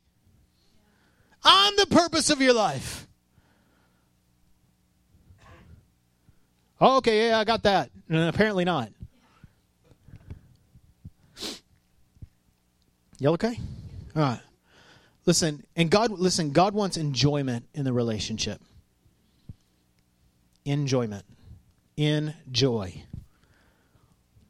I'm 1.45 1.77
the 1.77 1.87
purpose 1.87 2.31
of 2.31 2.41
your 2.41 2.55
life. 2.55 3.07
Oh, 6.81 6.97
okay, 6.99 7.29
yeah, 7.29 7.39
I 7.39 7.45
got 7.45 7.65
that. 7.65 7.91
And 8.09 8.29
apparently 8.29 8.65
not. 8.65 8.91
Y'all 13.19 13.35
okay? 13.35 13.59
All 14.17 14.23
right. 14.23 14.41
Listen, 15.27 15.63
and 15.77 15.91
God 15.91 16.11
listen, 16.11 16.53
God 16.53 16.73
wants 16.73 16.97
enjoyment 16.97 17.67
in 17.75 17.85
the 17.85 17.93
relationship. 17.93 18.63
Enjoyment. 20.65 21.25
In 21.97 22.35
joy. 22.51 23.05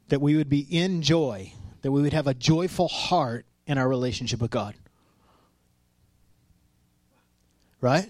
That 0.07 0.21
we 0.21 0.37
would 0.37 0.49
be 0.49 0.61
in 0.61 1.01
joy, 1.01 1.51
that 1.81 1.91
we 1.91 2.01
would 2.01 2.13
have 2.13 2.27
a 2.27 2.33
joyful 2.33 2.87
heart 2.87 3.45
in 3.67 3.77
our 3.77 3.87
relationship 3.87 4.39
with 4.39 4.51
God. 4.51 4.75
Right? 7.81 8.09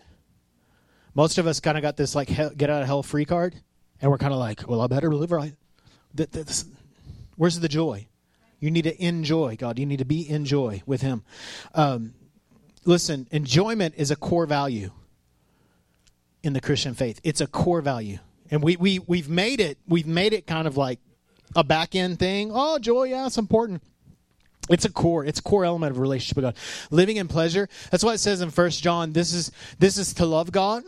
Most 1.15 1.39
of 1.39 1.47
us 1.47 1.59
kind 1.59 1.77
of 1.77 1.81
got 1.81 1.97
this 1.97 2.13
like 2.13 2.27
get 2.27 2.69
out 2.69 2.81
of 2.81 2.87
hell 2.87 3.03
free 3.03 3.25
card, 3.25 3.55
and 4.01 4.09
we're 4.09 4.17
kind 4.17 4.33
of 4.33 4.39
like, 4.39 4.67
well, 4.67 4.81
I 4.81 4.87
better 4.87 5.13
live 5.13 5.31
right. 5.31 5.53
where's 7.37 7.59
the 7.59 7.69
joy? 7.69 8.07
You 8.59 8.71
need 8.71 8.83
to 8.83 9.03
enjoy 9.03 9.55
God. 9.55 9.79
You 9.79 9.85
need 9.85 9.99
to 9.99 10.05
be 10.05 10.21
in 10.21 10.45
joy 10.45 10.83
with 10.85 11.01
Him. 11.01 11.23
Um, 11.73 12.13
listen, 12.85 13.27
enjoyment 13.31 13.95
is 13.97 14.11
a 14.11 14.15
core 14.15 14.45
value 14.45 14.91
in 16.43 16.53
the 16.53 16.61
Christian 16.61 16.93
faith. 16.93 17.19
It's 17.23 17.41
a 17.41 17.47
core 17.47 17.81
value, 17.81 18.19
and 18.51 18.63
we 18.63 18.75
we 18.75 18.99
we've 18.99 19.29
made 19.29 19.59
it. 19.59 19.77
We've 19.87 20.07
made 20.07 20.33
it 20.33 20.45
kind 20.45 20.67
of 20.67 20.77
like 20.77 20.99
a 21.55 21.63
back 21.63 21.95
end 21.95 22.19
thing. 22.19 22.51
Oh, 22.53 22.77
joy, 22.77 23.05
yeah, 23.05 23.25
it's 23.25 23.37
important. 23.37 23.81
It's 24.69 24.85
a 24.85 24.91
core. 24.91 25.25
It's 25.25 25.39
a 25.39 25.43
core 25.43 25.65
element 25.65 25.91
of 25.91 25.97
relationship 25.97 26.37
with 26.37 26.45
God. 26.45 26.55
Living 26.91 27.17
in 27.17 27.27
pleasure. 27.27 27.67
That's 27.89 28.03
why 28.03 28.13
it 28.13 28.19
says 28.19 28.41
in 28.41 28.51
First 28.51 28.83
John. 28.83 29.11
This 29.13 29.33
is 29.33 29.51
this 29.79 29.97
is 29.97 30.13
to 30.15 30.25
love 30.25 30.51
God, 30.51 30.83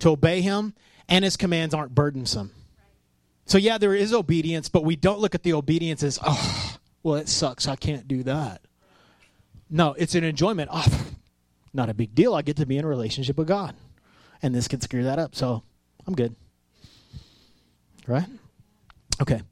to 0.00 0.10
obey 0.10 0.42
Him, 0.42 0.74
and 1.08 1.24
His 1.24 1.36
commands 1.36 1.74
aren't 1.74 1.94
burdensome. 1.94 2.52
So 3.46 3.58
yeah, 3.58 3.78
there 3.78 3.94
is 3.94 4.12
obedience, 4.12 4.68
but 4.68 4.84
we 4.84 4.96
don't 4.96 5.20
look 5.20 5.34
at 5.34 5.42
the 5.42 5.52
obedience 5.52 6.02
as 6.02 6.18
oh 6.24 6.78
well, 7.04 7.16
it 7.16 7.28
sucks. 7.28 7.68
I 7.68 7.76
can't 7.76 8.08
do 8.08 8.22
that. 8.24 8.62
No, 9.70 9.92
it's 9.92 10.14
an 10.14 10.24
enjoyment. 10.24 10.70
Oh, 10.72 11.06
not 11.74 11.90
a 11.90 11.94
big 11.94 12.14
deal. 12.14 12.34
I 12.34 12.42
get 12.42 12.56
to 12.56 12.66
be 12.66 12.78
in 12.78 12.84
a 12.84 12.88
relationship 12.88 13.36
with 13.36 13.46
God. 13.46 13.76
And 14.42 14.54
this 14.54 14.68
can 14.68 14.80
screw 14.80 15.04
that 15.04 15.18
up. 15.18 15.34
So 15.34 15.62
I'm 16.06 16.14
good. 16.14 16.34
Right? 18.06 18.26
Okay. 19.20 19.42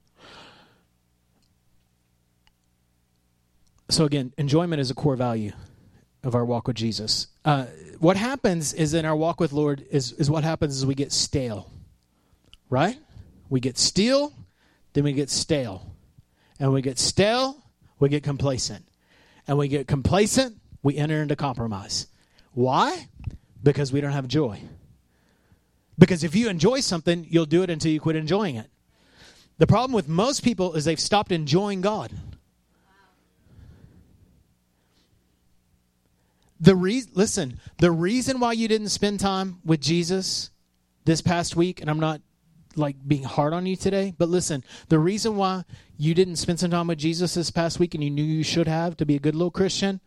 So 3.90 4.06
again, 4.06 4.32
enjoyment 4.38 4.80
is 4.80 4.90
a 4.90 4.94
core 4.94 5.16
value 5.16 5.52
of 6.22 6.34
our 6.34 6.44
walk 6.44 6.68
with 6.68 6.76
Jesus. 6.76 7.28
Uh, 7.44 7.66
what 7.98 8.16
happens 8.16 8.72
is 8.74 8.94
in 8.94 9.04
our 9.04 9.16
walk 9.16 9.40
with 9.40 9.52
Lord 9.52 9.84
is, 9.90 10.12
is 10.12 10.30
what 10.30 10.44
happens 10.44 10.76
is 10.76 10.86
we 10.86 10.94
get 10.94 11.12
stale. 11.12 11.70
Right? 12.70 12.96
We 13.48 13.60
get 13.60 13.76
stale, 13.78 14.32
then 14.92 15.04
we 15.04 15.12
get 15.12 15.30
stale 15.30 15.92
and 16.58 16.72
we 16.72 16.80
get 16.80 16.98
stale, 16.98 17.56
we 17.98 18.08
get 18.08 18.22
complacent. 18.22 18.84
And 19.48 19.58
we 19.58 19.66
get 19.66 19.88
complacent, 19.88 20.56
we 20.82 20.96
enter 20.96 21.20
into 21.20 21.34
compromise. 21.34 22.06
Why? 22.52 23.08
Because 23.62 23.92
we 23.92 24.00
don't 24.00 24.12
have 24.12 24.28
joy. 24.28 24.60
Because 25.98 26.22
if 26.22 26.36
you 26.36 26.48
enjoy 26.48 26.80
something, 26.80 27.26
you'll 27.28 27.46
do 27.46 27.62
it 27.62 27.70
until 27.70 27.90
you 27.90 28.00
quit 28.00 28.14
enjoying 28.14 28.56
it. 28.56 28.70
The 29.58 29.66
problem 29.66 29.92
with 29.92 30.08
most 30.08 30.44
people 30.44 30.74
is 30.74 30.84
they've 30.84 30.98
stopped 30.98 31.32
enjoying 31.32 31.80
God. 31.80 32.12
The 36.62 36.76
re- 36.76 37.02
listen, 37.12 37.58
the 37.78 37.90
reason 37.90 38.38
why 38.38 38.52
you 38.52 38.68
didn't 38.68 38.90
spend 38.90 39.18
time 39.18 39.58
with 39.64 39.80
Jesus 39.80 40.50
this 41.04 41.20
past 41.20 41.56
week, 41.56 41.80
and 41.80 41.90
I'm 41.90 41.98
not 41.98 42.22
like 42.76 42.96
being 43.04 43.24
hard 43.24 43.52
on 43.52 43.66
you 43.66 43.74
today, 43.74 44.14
but 44.16 44.28
listen, 44.28 44.62
the 44.88 45.00
reason 45.00 45.34
why 45.34 45.64
you 45.98 46.14
didn't 46.14 46.36
spend 46.36 46.60
some 46.60 46.70
time 46.70 46.86
with 46.86 46.98
Jesus 46.98 47.34
this 47.34 47.50
past 47.50 47.80
week 47.80 47.96
and 47.96 48.04
you 48.04 48.10
knew 48.10 48.22
you 48.22 48.44
should 48.44 48.68
have 48.68 48.96
to 48.98 49.04
be 49.04 49.16
a 49.16 49.18
good 49.18 49.34
little 49.34 49.50
Christian, 49.50 50.00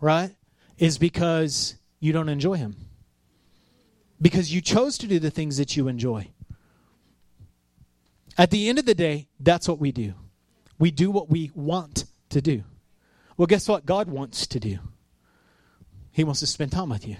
right? 0.00 0.34
Is 0.78 0.96
because 0.96 1.76
you 2.00 2.14
don't 2.14 2.30
enjoy 2.30 2.54
him. 2.54 2.76
Because 4.22 4.54
you 4.54 4.62
chose 4.62 4.96
to 4.98 5.06
do 5.06 5.18
the 5.18 5.30
things 5.30 5.58
that 5.58 5.76
you 5.76 5.88
enjoy. 5.88 6.28
At 8.38 8.50
the 8.50 8.70
end 8.70 8.78
of 8.78 8.86
the 8.86 8.94
day, 8.94 9.28
that's 9.38 9.68
what 9.68 9.78
we 9.78 9.92
do. 9.92 10.14
We 10.78 10.90
do 10.90 11.10
what 11.10 11.28
we 11.28 11.50
want 11.54 12.06
to 12.30 12.40
do. 12.40 12.64
Well, 13.36 13.46
guess 13.46 13.68
what? 13.68 13.84
God 13.84 14.08
wants 14.08 14.46
to 14.46 14.58
do. 14.58 14.78
He 16.14 16.22
wants 16.22 16.40
to 16.40 16.46
spend 16.46 16.70
time 16.70 16.90
with 16.90 17.06
you. 17.06 17.16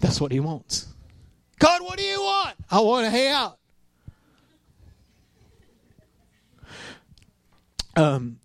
That's 0.00 0.20
what 0.20 0.32
He 0.32 0.40
wants. 0.40 0.88
God, 1.60 1.80
what 1.80 1.96
do 1.96 2.02
you 2.02 2.20
want? 2.20 2.56
I 2.68 2.80
want 2.80 3.06
to 3.06 3.10
hang 3.10 3.28
out. 3.28 3.58
Um, 7.94 8.40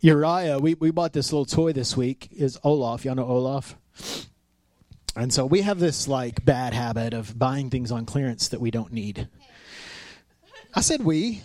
Uriah, 0.00 0.60
we, 0.60 0.74
we 0.74 0.92
bought 0.92 1.12
this 1.12 1.32
little 1.32 1.44
toy 1.44 1.72
this 1.72 1.96
week. 1.96 2.28
Is 2.30 2.56
Olaf? 2.62 3.04
Y'all 3.04 3.16
know 3.16 3.26
Olaf? 3.26 3.76
And 5.16 5.32
so 5.32 5.44
we 5.44 5.62
have 5.62 5.80
this 5.80 6.06
like 6.06 6.44
bad 6.44 6.72
habit 6.72 7.14
of 7.14 7.36
buying 7.36 7.68
things 7.68 7.90
on 7.90 8.06
clearance 8.06 8.48
that 8.48 8.60
we 8.60 8.70
don't 8.70 8.92
need. 8.92 9.28
I 10.72 10.82
said 10.82 11.02
we. 11.02 11.42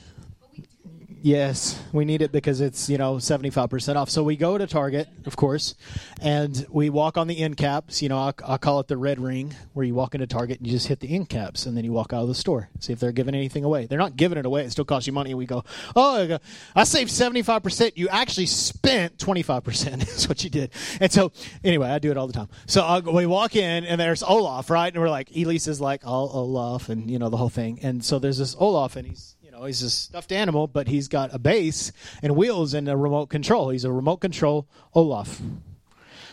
Yes, 1.21 1.81
we 1.91 2.05
need 2.05 2.21
it 2.21 2.31
because 2.31 2.61
it's, 2.61 2.89
you 2.89 2.97
know, 2.97 3.15
75% 3.15 3.95
off. 3.95 4.09
So 4.09 4.23
we 4.23 4.37
go 4.37 4.57
to 4.57 4.67
Target, 4.67 5.07
of 5.25 5.35
course, 5.35 5.73
and 6.21 6.65
we 6.69 6.89
walk 6.89 7.17
on 7.17 7.27
the 7.27 7.39
end 7.39 7.57
caps. 7.57 8.01
You 8.01 8.09
know, 8.09 8.17
I, 8.17 8.33
I 8.45 8.57
call 8.57 8.79
it 8.79 8.87
the 8.87 8.97
red 8.97 9.19
ring, 9.19 9.55
where 9.73 9.85
you 9.85 9.95
walk 9.95 10.13
into 10.13 10.27
Target 10.27 10.59
and 10.59 10.67
you 10.67 10.73
just 10.73 10.87
hit 10.87 10.99
the 10.99 11.13
end 11.13 11.29
caps, 11.29 11.65
and 11.65 11.75
then 11.75 11.83
you 11.83 11.91
walk 11.91 12.13
out 12.13 12.21
of 12.21 12.27
the 12.27 12.35
store. 12.35 12.69
See 12.79 12.93
if 12.93 12.99
they're 12.99 13.11
giving 13.11 13.33
anything 13.33 13.63
away. 13.63 13.87
They're 13.87 13.97
not 13.97 14.15
giving 14.15 14.37
it 14.37 14.45
away. 14.45 14.63
It 14.63 14.71
still 14.71 14.85
costs 14.85 15.07
you 15.07 15.13
money. 15.13 15.31
And 15.31 15.39
we 15.39 15.47
go, 15.47 15.63
oh, 15.95 16.37
I 16.75 16.83
saved 16.83 17.09
75%. 17.09 17.93
You 17.95 18.09
actually 18.09 18.45
spent 18.45 19.17
25%. 19.17 19.97
That's 19.97 20.29
what 20.29 20.43
you 20.43 20.49
did. 20.49 20.71
And 21.01 21.11
so, 21.11 21.31
anyway, 21.63 21.89
I 21.89 21.99
do 21.99 22.11
it 22.11 22.17
all 22.17 22.27
the 22.27 22.33
time. 22.33 22.49
So 22.67 22.81
I'll, 22.81 23.01
we 23.01 23.25
walk 23.25 23.55
in, 23.55 23.85
and 23.85 23.99
there's 23.99 24.21
Olaf, 24.21 24.69
right? 24.69 24.93
And 24.93 25.01
we're 25.01 25.09
like, 25.09 25.35
Elise 25.35 25.67
is 25.67 25.81
like, 25.81 26.01
oh, 26.05 26.29
Olaf, 26.29 26.89
and, 26.89 27.09
you 27.09 27.17
know, 27.17 27.29
the 27.29 27.37
whole 27.37 27.49
thing. 27.49 27.79
And 27.81 28.05
so 28.05 28.19
there's 28.19 28.37
this 28.37 28.55
Olaf, 28.59 28.95
and 28.95 29.07
he's, 29.07 29.35
know, 29.57 29.65
he's 29.65 29.81
a 29.81 29.89
stuffed 29.89 30.31
animal, 30.31 30.67
but 30.67 30.87
he's 30.87 31.07
got 31.07 31.33
a 31.33 31.39
base 31.39 31.91
and 32.21 32.35
wheels 32.35 32.73
and 32.73 32.87
a 32.87 32.97
remote 32.97 33.27
control. 33.27 33.69
He's 33.69 33.85
a 33.85 33.91
remote 33.91 34.17
control 34.17 34.67
Olaf. 34.93 35.41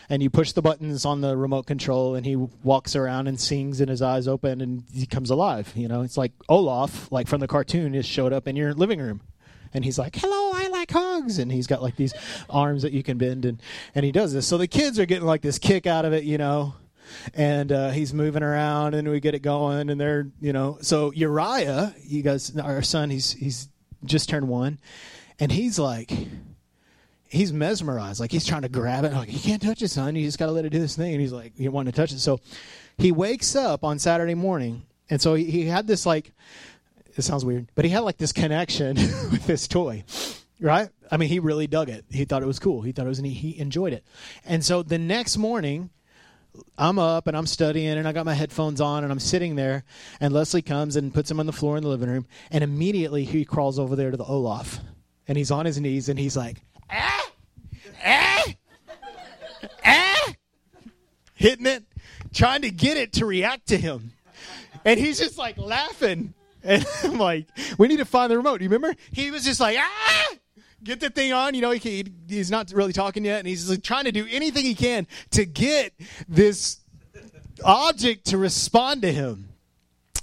And 0.07 0.21
you 0.21 0.29
push 0.29 0.51
the 0.51 0.61
buttons 0.61 1.03
on 1.03 1.21
the 1.21 1.35
remote 1.35 1.65
control, 1.65 2.13
and 2.13 2.27
he 2.27 2.35
walks 2.35 2.95
around 2.95 3.25
and 3.27 3.39
sings, 3.39 3.81
and 3.81 3.89
his 3.89 4.03
eyes 4.03 4.27
open, 4.27 4.61
and 4.61 4.83
he 4.93 5.07
comes 5.07 5.31
alive. 5.31 5.73
You 5.75 5.87
know, 5.87 6.01
it's 6.01 6.15
like 6.15 6.31
Olaf, 6.47 7.11
like 7.11 7.27
from 7.27 7.39
the 7.39 7.47
cartoon, 7.47 7.93
just 7.93 8.07
showed 8.07 8.31
up 8.31 8.47
in 8.47 8.55
your 8.55 8.73
living 8.73 8.99
room 8.99 9.21
and 9.73 9.83
he's 9.83 9.97
like, 9.99 10.15
"Hello, 10.15 10.51
I 10.53 10.69
like 10.69 10.91
hugs," 10.91 11.37
and 11.39 11.51
he's 11.51 11.67
got 11.67 11.81
like 11.81 11.97
these 11.97 12.13
arms 12.49 12.83
that 12.83 12.93
you 12.93 13.03
can 13.03 13.17
bend, 13.17 13.45
and 13.45 13.59
and 13.93 14.05
he 14.05 14.11
does 14.11 14.31
this. 14.31 14.47
So 14.47 14.57
the 14.57 14.67
kids 14.67 14.99
are 14.99 15.05
getting 15.05 15.25
like 15.25 15.41
this 15.41 15.59
kick 15.59 15.85
out 15.85 16.05
of 16.05 16.13
it, 16.13 16.23
you 16.23 16.37
know 16.37 16.75
and 17.33 17.71
uh, 17.71 17.89
he's 17.89 18.13
moving 18.13 18.43
around, 18.43 18.93
and 18.95 19.09
we 19.09 19.19
get 19.19 19.35
it 19.35 19.39
going, 19.41 19.89
and 19.89 19.99
they're 19.99 20.27
you 20.41 20.53
know. 20.53 20.77
So 20.81 21.11
Uriah, 21.11 21.95
you 22.03 22.21
guys, 22.21 22.55
our 22.57 22.81
son, 22.81 23.09
he's 23.09 23.31
he's 23.31 23.69
just 24.03 24.29
turned 24.29 24.47
one, 24.47 24.79
and 25.39 25.51
he's 25.51 25.79
like. 25.79 26.11
He's 27.27 27.51
mesmerized, 27.51 28.21
like 28.21 28.31
he's 28.31 28.45
trying 28.45 28.61
to 28.61 28.69
grab 28.69 29.03
it. 29.03 29.11
Like 29.11 29.33
you 29.33 29.39
can't 29.39 29.61
touch 29.61 29.81
it, 29.81 29.89
son. 29.89 30.15
You 30.15 30.23
just 30.23 30.39
got 30.39 30.45
to 30.45 30.53
let 30.53 30.63
it 30.63 30.69
do 30.69 30.79
this 30.79 30.95
thing. 30.95 31.11
And 31.11 31.19
he's 31.19 31.33
like, 31.33 31.51
you 31.57 31.69
want 31.69 31.87
to 31.87 31.91
touch 31.91 32.13
it. 32.13 32.19
So 32.19 32.39
he 32.97 33.11
wakes 33.11 33.55
up 33.55 33.83
on 33.83 33.99
Saturday 33.99 34.35
morning, 34.35 34.83
and 35.09 35.21
so 35.21 35.33
he, 35.33 35.43
he 35.45 35.65
had 35.65 35.87
this 35.87 36.05
like, 36.05 36.31
it 37.15 37.23
sounds 37.23 37.43
weird, 37.43 37.67
but 37.75 37.83
he 37.83 37.91
had 37.91 38.01
like 38.01 38.17
this 38.17 38.31
connection 38.31 38.95
with 39.31 39.45
this 39.47 39.67
toy, 39.67 40.03
right? 40.61 40.89
I 41.11 41.17
mean, 41.17 41.29
he 41.29 41.39
really 41.39 41.67
dug 41.67 41.89
it. 41.89 42.05
He 42.09 42.25
thought 42.25 42.43
it 42.43 42.47
was 42.47 42.59
cool. 42.59 42.81
He 42.81 42.91
thought 42.91 43.05
it 43.05 43.09
was, 43.09 43.19
and 43.19 43.27
he 43.27 43.57
enjoyed 43.59 43.93
it. 43.93 44.05
And 44.45 44.63
so 44.63 44.83
the 44.83 44.97
next 44.97 45.37
morning, 45.37 45.89
I'm 46.77 46.99
up 46.99 47.27
and 47.27 47.37
I'm 47.37 47.45
studying 47.45 47.97
and 47.97 48.07
I 48.07 48.11
got 48.11 48.25
my 48.25 48.33
headphones 48.33 48.81
on 48.81 49.03
and 49.03 49.11
I'm 49.11 49.19
sitting 49.19 49.55
there 49.55 49.83
and 50.19 50.33
Leslie 50.33 50.61
comes 50.61 50.95
and 50.95 51.13
puts 51.13 51.31
him 51.31 51.39
on 51.39 51.45
the 51.45 51.53
floor 51.53 51.77
in 51.77 51.83
the 51.83 51.89
living 51.89 52.09
room 52.09 52.25
and 52.51 52.63
immediately 52.63 53.23
he 53.23 53.45
crawls 53.45 53.79
over 53.79 53.95
there 53.95 54.11
to 54.11 54.17
the 54.17 54.25
Olaf 54.25 54.79
and 55.27 55.37
he's 55.37 55.51
on 55.51 55.65
his 55.65 55.79
knees 55.79 56.09
and 56.09 56.19
he's 56.19 56.35
like 56.35 56.57
ah 56.89 57.31
ah 58.05 58.43
ah 59.85 60.33
hitting 61.35 61.65
it 61.65 61.83
trying 62.33 62.61
to 62.61 62.69
get 62.69 62.97
it 62.97 63.13
to 63.13 63.25
react 63.25 63.67
to 63.67 63.77
him. 63.77 64.11
And 64.83 64.99
he's 64.99 65.17
just 65.17 65.37
like 65.37 65.57
laughing. 65.57 66.33
And 66.63 66.85
I'm 67.03 67.17
like 67.17 67.47
we 67.77 67.87
need 67.87 67.97
to 67.97 68.05
find 68.05 68.31
the 68.31 68.37
remote. 68.37 68.61
You 68.61 68.69
remember? 68.69 68.95
He 69.11 69.31
was 69.31 69.43
just 69.43 69.59
like 69.59 69.77
ah 69.79 70.35
get 70.85 70.99
the 70.99 71.09
thing 71.09 71.33
on. 71.33 71.53
You 71.53 71.61
know, 71.61 71.71
he, 71.71 72.05
he's 72.27 72.49
not 72.49 72.71
really 72.71 72.93
talking 72.93 73.25
yet, 73.25 73.39
and 73.39 73.47
he's 73.47 73.69
like 73.69 73.83
trying 73.83 74.05
to 74.05 74.11
do 74.11 74.25
anything 74.29 74.63
he 74.63 74.75
can 74.75 75.07
to 75.31 75.45
get 75.45 75.93
this 76.29 76.79
object 77.63 78.27
to 78.27 78.37
respond 78.37 79.01
to 79.01 79.11
him. 79.11 79.49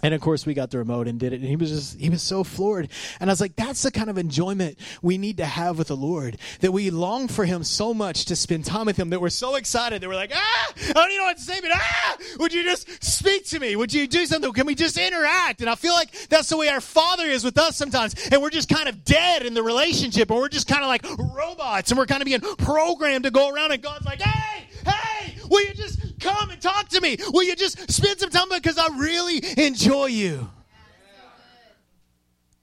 And 0.03 0.15
of 0.15 0.21
course, 0.21 0.45
we 0.45 0.55
got 0.55 0.71
the 0.71 0.79
remote 0.79 1.07
and 1.07 1.19
did 1.19 1.33
it. 1.33 1.41
And 1.41 1.49
he 1.49 1.55
was 1.55 1.71
just, 1.71 2.01
he 2.01 2.11
was 2.11 2.23
so 2.23 2.43
floored. 2.43 2.89
And 3.21 3.31
I 3.31 3.33
was 3.33 3.41
like, 3.41 3.55
that's 3.55 3.83
the 3.83 3.93
kind 3.93 4.11
of 4.11 4.19
enjoyment 4.19 4.79
we 5.01 5.17
need 5.17 5.37
to 5.37 5.45
have 5.45 5.79
with 5.79 5.89
the 5.89 5.97
Lord. 5.97 6.39
That 6.61 6.73
we 6.73 6.91
long 6.91 7.29
for 7.29 7.45
him 7.45 7.63
so 7.63 7.95
much 7.95 8.25
to 8.27 8.37
spend 8.37 8.65
time 8.65 8.87
with 8.87 8.97
him 8.97 9.11
that 9.11 9.21
we're 9.21 9.31
so 9.31 9.55
excited 9.55 10.03
that 10.03 10.09
we're 10.09 10.17
like, 10.17 10.33
ah, 10.35 10.73
I 10.77 10.93
don't 10.93 11.11
even 11.11 11.19
know 11.19 11.25
what 11.25 11.37
to 11.37 11.43
say, 11.43 11.61
but 11.61 11.71
ah, 11.73 12.17
would 12.41 12.53
you 12.53 12.65
just 12.65 13.03
speak 13.03 13.47
to 13.47 13.61
me? 13.61 13.77
Would 13.77 13.95
you 13.95 14.09
do 14.09 14.27
something? 14.27 14.53
Can 14.53 14.67
we 14.67 14.75
just 14.75 14.99
interact? 14.99 15.61
And 15.61 15.71
I 15.71 15.77
feel 15.77 15.95
like 15.95 16.11
that's 16.29 16.49
the 16.49 16.57
way 16.57 16.69
our 16.69 16.81
Father 16.81 17.27
is 17.27 17.45
with 17.45 17.57
us 17.59 17.77
sometimes. 17.77 18.15
And 18.33 18.43
we're 18.43 18.51
just 18.51 18.69
kind 18.69 18.89
of 18.89 19.05
dead 19.05 19.47
in 19.47 19.55
the 19.55 19.63
relationship, 19.63 20.31
and 20.31 20.39
we're 20.41 20.49
just 20.49 20.67
kind 20.67 20.83
of 20.83 20.89
like 20.89 21.07
robots, 21.19 21.91
and 21.91 21.99
we're 21.99 22.07
kind 22.07 22.23
of 22.23 22.27
being 22.27 22.41
programmed 22.41 23.25
to 23.25 23.31
go 23.31 23.51
around, 23.51 23.71
and 23.71 23.83
God's 23.83 24.05
like, 24.05 24.21
hey, 24.21 24.67
hey, 24.85 25.32
will 25.53 25.63
you 25.67 25.75
just 25.75 26.19
come 26.19 26.51
and 26.51 26.61
talk 26.61 26.89
to 26.89 27.01
me? 27.01 27.17
Will 27.33 27.45
you 27.45 27.55
just 27.55 27.91
spend 27.91 28.19
some 28.19 28.31
time 28.31 28.49
with 28.49 28.53
me 28.53 28.61
because 28.61 28.79
I 28.79 28.89
really 28.97 29.43
enjoy 29.59 30.07
you? 30.07 30.49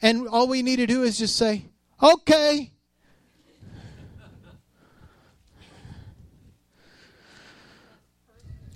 And 0.02 0.28
all 0.28 0.48
we 0.48 0.64
need 0.64 0.78
to 0.78 0.88
do 0.88 1.04
is 1.04 1.18
just 1.18 1.36
say, 1.36 1.66
okay. 2.02 2.72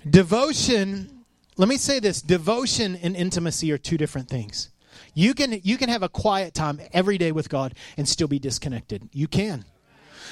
Devotion, 0.08 1.24
let 1.56 1.70
me 1.70 1.78
say 1.78 2.00
this 2.00 2.22
devotion 2.22 2.98
and 2.98 3.16
intimacy 3.16 3.72
are 3.72 3.78
two 3.78 3.98
different 3.98 4.28
things. 4.28 4.70
You 5.16 5.34
can, 5.34 5.60
you 5.64 5.78
can 5.78 5.90
have 5.90 6.04
a 6.04 6.10
quiet 6.10 6.54
time 6.54 6.82
every 6.92 7.18
day 7.18 7.32
with 7.32 7.50
God 7.50 7.74
and 7.98 8.08
still 8.08 8.28
be 8.28 8.38
disconnected. 8.38 9.10
You 9.14 9.28
can. 9.28 9.64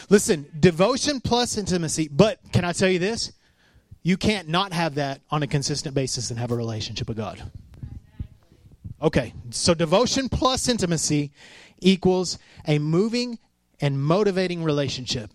Listen, 0.09 0.45
devotion 0.59 1.21
plus 1.21 1.57
intimacy, 1.57 2.09
but 2.11 2.39
can 2.51 2.65
I 2.65 2.73
tell 2.73 2.89
you 2.89 2.99
this? 2.99 3.31
You 4.03 4.17
can't 4.17 4.47
not 4.47 4.73
have 4.73 4.95
that 4.95 5.21
on 5.29 5.43
a 5.43 5.47
consistent 5.47 5.93
basis 5.93 6.29
and 6.31 6.39
have 6.39 6.51
a 6.51 6.55
relationship 6.55 7.07
with 7.07 7.17
God. 7.17 7.41
Okay, 9.01 9.33
so 9.49 9.73
devotion 9.73 10.29
plus 10.29 10.67
intimacy 10.67 11.31
equals 11.79 12.37
a 12.67 12.79
moving 12.79 13.39
and 13.79 14.01
motivating 14.01 14.63
relationship. 14.63 15.31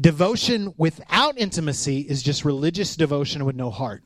Devotion 0.00 0.74
without 0.76 1.38
intimacy 1.38 2.00
is 2.00 2.22
just 2.22 2.44
religious 2.44 2.96
devotion 2.96 3.44
with 3.44 3.56
no 3.56 3.70
heart. 3.70 4.02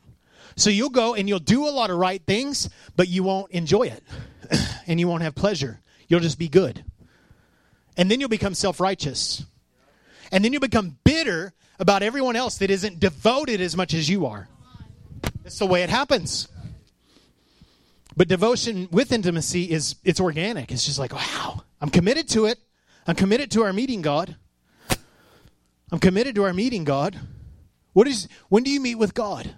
So 0.56 0.70
you'll 0.70 0.90
go 0.90 1.14
and 1.14 1.28
you'll 1.28 1.38
do 1.38 1.66
a 1.66 1.70
lot 1.70 1.90
of 1.90 1.96
right 1.98 2.22
things, 2.26 2.68
but 2.96 3.08
you 3.08 3.22
won't 3.22 3.50
enjoy 3.52 3.84
it 3.84 4.02
and 4.86 5.00
you 5.00 5.08
won't 5.08 5.22
have 5.22 5.34
pleasure. 5.34 5.80
You'll 6.08 6.20
just 6.20 6.38
be 6.38 6.48
good. 6.48 6.84
And 7.96 8.10
then 8.10 8.20
you'll 8.20 8.28
become 8.28 8.54
self 8.54 8.80
righteous. 8.80 9.44
And 10.30 10.44
then 10.44 10.52
you'll 10.52 10.60
become 10.60 10.98
bitter 11.04 11.52
about 11.82 12.04
everyone 12.04 12.36
else 12.36 12.58
that 12.58 12.70
isn't 12.70 13.00
devoted 13.00 13.60
as 13.60 13.76
much 13.76 13.92
as 13.92 14.08
you 14.08 14.24
are. 14.24 14.46
That's 15.42 15.58
the 15.58 15.66
way 15.66 15.82
it 15.82 15.90
happens. 15.90 16.46
But 18.16 18.28
devotion 18.28 18.86
with 18.92 19.10
intimacy 19.10 19.64
is 19.64 19.96
it's 20.04 20.20
organic. 20.20 20.70
It's 20.70 20.86
just 20.86 21.00
like, 21.00 21.12
wow, 21.12 21.64
I'm 21.80 21.90
committed 21.90 22.28
to 22.28 22.44
it. 22.44 22.58
I'm 23.04 23.16
committed 23.16 23.50
to 23.52 23.64
our 23.64 23.72
meeting 23.72 24.00
God. 24.00 24.36
I'm 25.90 25.98
committed 25.98 26.36
to 26.36 26.44
our 26.44 26.52
meeting 26.52 26.84
God. 26.84 27.18
What 27.94 28.06
is 28.06 28.28
when 28.48 28.62
do 28.62 28.70
you 28.70 28.78
meet 28.78 28.94
with 28.94 29.12
God? 29.12 29.52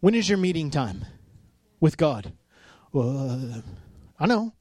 When 0.00 0.16
is 0.16 0.28
your 0.28 0.38
meeting 0.38 0.68
time 0.68 1.04
with 1.78 1.96
God? 1.96 2.32
Well, 2.90 3.30
uh, 3.30 3.60
I 4.18 4.26
know. 4.26 4.52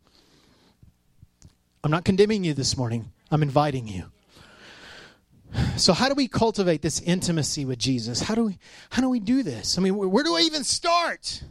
I'm 1.84 1.90
not 1.90 2.06
condemning 2.06 2.44
you 2.44 2.54
this 2.54 2.78
morning. 2.78 3.12
I'm 3.32 3.42
inviting 3.42 3.88
you. 3.88 4.12
So 5.76 5.94
how 5.94 6.08
do 6.08 6.16
we 6.16 6.28
cultivate 6.28 6.82
this 6.82 7.02
intimacy 7.02 7.66
with 7.66 7.80
Jesus? 7.80 8.22
How 8.22 8.36
do 8.36 8.46
we 8.46 8.58
how 8.90 9.02
do 9.02 9.10
we 9.10 9.20
do 9.20 9.44
this? 9.44 9.78
I 9.78 9.82
mean, 9.82 9.98
where 9.98 10.24
do 10.24 10.36
I 10.36 10.42
even 10.42 10.64
start? 10.64 11.44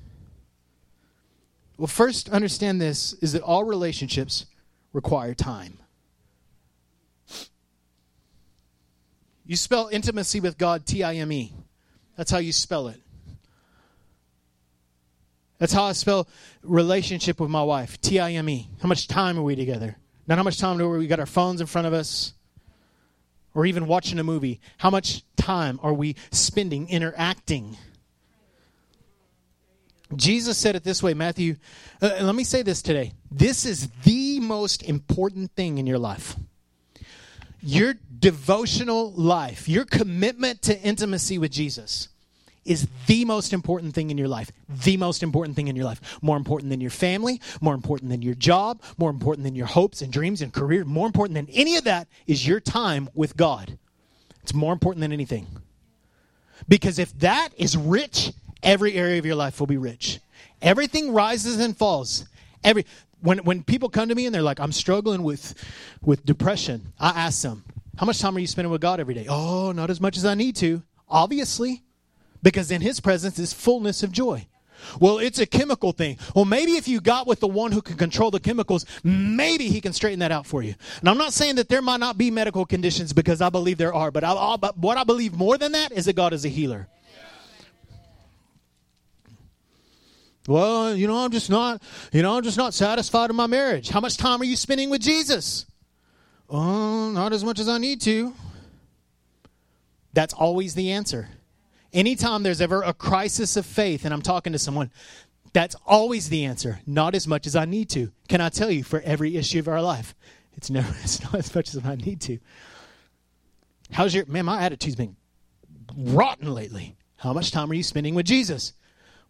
Well, 1.77 1.87
first 1.87 2.29
understand 2.29 2.81
this 2.81 3.15
is 3.15 3.33
that 3.33 3.43
all 3.43 3.65
relationships 3.65 4.47
require 4.93 5.35
time. 5.35 5.79
You 9.47 9.57
spell 9.57 9.89
intimacy 9.91 10.41
with 10.41 10.59
God 10.59 10.87
T 10.87 11.03
I 11.03 11.17
M 11.17 11.33
E. 11.33 11.53
That's 12.17 12.31
how 12.31 12.39
you 12.39 12.53
spell 12.53 12.89
it. 12.89 13.01
That's 15.59 15.73
how 15.73 15.85
I 15.85 15.93
spell 15.93 16.29
relationship 16.63 17.41
with 17.41 17.51
my 17.51 17.63
wife 17.63 18.01
T 18.01 18.21
I 18.21 18.33
M 18.33 18.49
E. 18.49 18.69
How 18.81 18.89
much 18.89 19.09
time 19.09 19.39
are 19.39 19.43
we 19.43 19.57
together? 19.57 19.97
Not 20.27 20.39
how 20.39 20.45
much 20.45 20.59
time 20.59 20.79
do 20.79 20.89
we 20.89 21.07
got 21.07 21.19
our 21.19 21.27
phones 21.27 21.61
in 21.61 21.67
front 21.67 21.87
of 21.87 21.93
us 21.93 22.35
or 23.55 23.67
even 23.67 23.87
watching 23.87 24.19
a 24.19 24.25
movie, 24.25 24.61
how 24.79 24.91
much 24.91 25.25
time 25.37 25.79
are 25.83 25.93
we 25.93 26.17
spending 26.31 26.89
interacting? 26.89 27.77
Jesus 30.17 30.59
said 30.59 30.77
it 30.77 30.85
this 30.85 31.03
way, 31.03 31.15
Matthew. 31.15 31.57
Uh, 32.03 32.19
let 32.21 32.35
me 32.35 32.45
say 32.45 32.63
this 32.63 32.83
today. 32.83 33.13
This 33.31 33.65
is 33.65 33.89
the 34.05 34.41
most 34.41 34.83
important 34.83 35.53
thing 35.53 35.79
in 35.79 35.87
your 35.87 35.99
life. 35.99 36.37
Your 37.63 37.95
devotional 38.19 39.13
life, 39.13 39.69
your 39.69 39.85
commitment 39.85 40.63
to 40.63 40.81
intimacy 40.81 41.39
with 41.39 41.53
Jesus 41.53 42.09
is 42.65 42.89
the 43.07 43.25
most 43.25 43.53
important 43.53 43.95
thing 43.95 44.11
in 44.11 44.19
your 44.19 44.29
life. 44.29 44.53
The 44.69 44.97
most 44.97 45.23
important 45.23 45.57
thing 45.57 45.69
in 45.69 45.77
your 45.77 45.85
life. 45.85 46.19
More 46.23 46.37
important 46.37 46.71
than 46.71 46.81
your 46.81 46.91
family, 46.91 47.41
more 47.61 47.75
important 47.75 48.11
than 48.11 48.23
your 48.23 48.35
job, 48.35 48.83
more 48.99 49.11
important 49.11 49.45
than 49.45 49.55
your 49.55 49.67
hopes 49.67 50.03
and 50.03 50.13
dreams 50.13 50.43
and 50.43 50.53
career, 50.53 50.85
more 50.85 51.07
important 51.07 51.35
than 51.35 51.49
any 51.55 51.77
of 51.77 51.85
that 51.85 52.09
is 52.27 52.47
your 52.47 52.61
time 52.61 53.09
with 53.15 53.37
God. 53.37 53.79
It's 54.43 54.55
more 54.55 54.73
important 54.73 55.01
than 55.01 55.13
anything. 55.13 55.47
Because 56.69 56.99
if 56.99 57.19
that 57.21 57.51
is 57.57 57.77
rich, 57.77 58.33
every 58.63 58.95
area 58.95 59.19
of 59.19 59.27
your 59.27 59.35
life 59.35 59.61
will 59.61 59.67
be 59.67 59.77
rich. 59.77 60.21
Everything 60.63 61.13
rises 61.13 61.59
and 61.59 61.77
falls. 61.77 62.27
Every 62.63 62.85
when 63.23 63.39
when 63.39 63.63
people 63.63 63.89
come 63.89 64.09
to 64.09 64.15
me 64.15 64.27
and 64.27 64.35
they're 64.35 64.43
like, 64.43 64.61
I'm 64.61 64.73
struggling 64.73 65.23
with 65.23 65.55
with 66.03 66.25
depression, 66.25 66.93
I 66.99 67.11
ask 67.11 67.43
them, 67.43 67.65
How 67.97 68.07
much 68.07 68.19
time 68.19 68.37
are 68.37 68.41
you 68.41 68.47
spending 68.47 68.71
with 68.71 68.81
God 68.81 69.01
every 69.01 69.15
day? 69.15 69.27
Oh, 69.29 69.73
not 69.73 69.91
as 69.91 70.01
much 70.01 70.17
as 70.17 70.25
I 70.25 70.35
need 70.35 70.57
to. 70.57 70.83
Obviously. 71.09 71.83
Because 72.43 72.71
in 72.71 72.81
his 72.81 73.01
presence 73.01 73.39
is 73.39 73.53
fullness 73.53 74.03
of 74.03 74.13
joy. 74.13 74.47
Well, 74.99 75.19
it's 75.19 75.39
a 75.39 75.47
chemical 75.47 75.93
thing. 75.93 76.19
Well, 76.35 76.45
maybe 76.45 76.73
if 76.73 76.89
you 76.89 77.01
got 77.01 77.27
with 77.27 77.41
the 77.41 77.47
one 77.47 77.73
who 77.73 77.83
can 77.83 77.97
control 77.97 78.31
the 78.31 78.41
chemicals, 78.41 78.87
maybe 79.05 79.69
he 79.69 79.81
can 79.81 79.93
straighten 79.93 80.21
that 80.21 80.33
out 80.33 80.47
for 80.47 80.63
you. 80.63 80.75
And 81.01 81.09
I'm 81.09 81.19
not 81.19 81.33
saying 81.33 81.57
that 81.57 81.69
there 81.69 81.83
might 81.83 82.01
not 82.01 82.17
be 82.17 82.31
medical 82.31 82.65
conditions 82.65 83.13
because 83.13 83.41
I 83.41 83.51
believe 83.51 83.79
there 83.79 83.95
are, 83.95 84.11
but, 84.11 84.25
I, 84.25 84.33
I, 84.33 84.57
but 84.57 84.79
what 84.79 84.97
I 84.97 85.05
believe 85.05 85.35
more 85.35 85.59
than 85.59 85.73
that 85.73 85.93
is 85.93 86.07
that 86.07 86.17
God 86.17 86.33
is 86.33 86.45
a 86.45 86.49
healer. 86.49 86.89
Well, 90.49 90.97
you 90.97 91.07
know, 91.07 91.19
I'm 91.19 91.31
just 91.31 91.51
not, 91.51 91.83
you 92.13 92.23
know, 92.23 92.37
I'm 92.37 92.43
just 92.43 92.57
not 92.57 92.75
satisfied 92.75 93.31
in 93.31 93.37
my 93.37 93.47
marriage. 93.47 93.91
How 93.91 94.01
much 94.01 94.17
time 94.17 94.41
are 94.41 94.45
you 94.45 94.57
spending 94.57 94.91
with 94.91 95.03
Jesus? 95.03 95.67
Oh, 96.49 97.11
not 97.11 97.33
as 97.33 97.45
much 97.45 97.61
as 97.61 97.69
I 97.69 97.79
need 97.79 98.01
to. 98.03 98.35
That's 100.13 100.35
always 100.35 100.75
the 100.75 100.91
answer. 100.91 101.29
Anytime 101.93 102.43
there's 102.43 102.61
ever 102.61 102.83
a 102.83 102.95
crisis 102.95 103.57
of 103.57 103.67
faith 103.67 104.05
and 104.05 104.15
I'm 104.15 104.23
talking 104.23 104.53
to 104.53 104.59
someone, 104.59 104.91
that's 105.53 105.75
always 105.87 106.29
the 106.29 106.45
answer. 106.45 106.81
Not 106.87 107.15
as 107.15 107.27
much 107.27 107.47
as 107.47 107.57
I 107.57 107.65
need 107.65 107.91
to. 107.91 108.13
Can 108.29 108.41
I 108.41 108.49
tell 108.49 108.71
you, 108.71 108.85
for 108.85 109.01
every 109.01 109.37
issue 109.37 109.59
of 109.59 109.69
our 109.69 109.83
life, 109.83 110.15
it's 110.53 110.71
never 110.71 110.95
it's 111.03 111.23
not 111.23 111.35
as 111.35 111.55
much 111.55 111.75
as 111.75 111.85
I 111.85 111.97
need 111.97 112.21
to. 112.23 112.39
How's 113.93 114.15
your 114.15 114.25
man? 114.27 114.45
My 114.45 114.63
attitude's 114.63 114.97
been 114.97 115.17
rotten 115.97 116.53
lately. 116.53 116.97
How 117.17 117.33
much 117.33 117.51
time 117.51 117.71
are 117.71 117.75
you 117.75 117.83
spending 117.83 118.15
with 118.15 118.27
Jesus? 118.27 118.73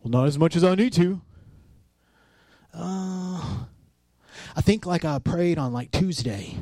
Well, 0.03 0.11
not 0.11 0.27
as 0.27 0.39
much 0.39 0.55
as 0.55 0.63
I 0.63 0.75
need 0.75 0.93
to. 0.95 1.23
Uh, 2.73 3.65
I 4.55 4.61
think 4.61 4.87
like 4.87 5.05
I 5.05 5.19
prayed 5.19 5.59
on 5.59 5.73
like 5.73 5.91
Tuesday. 5.91 6.57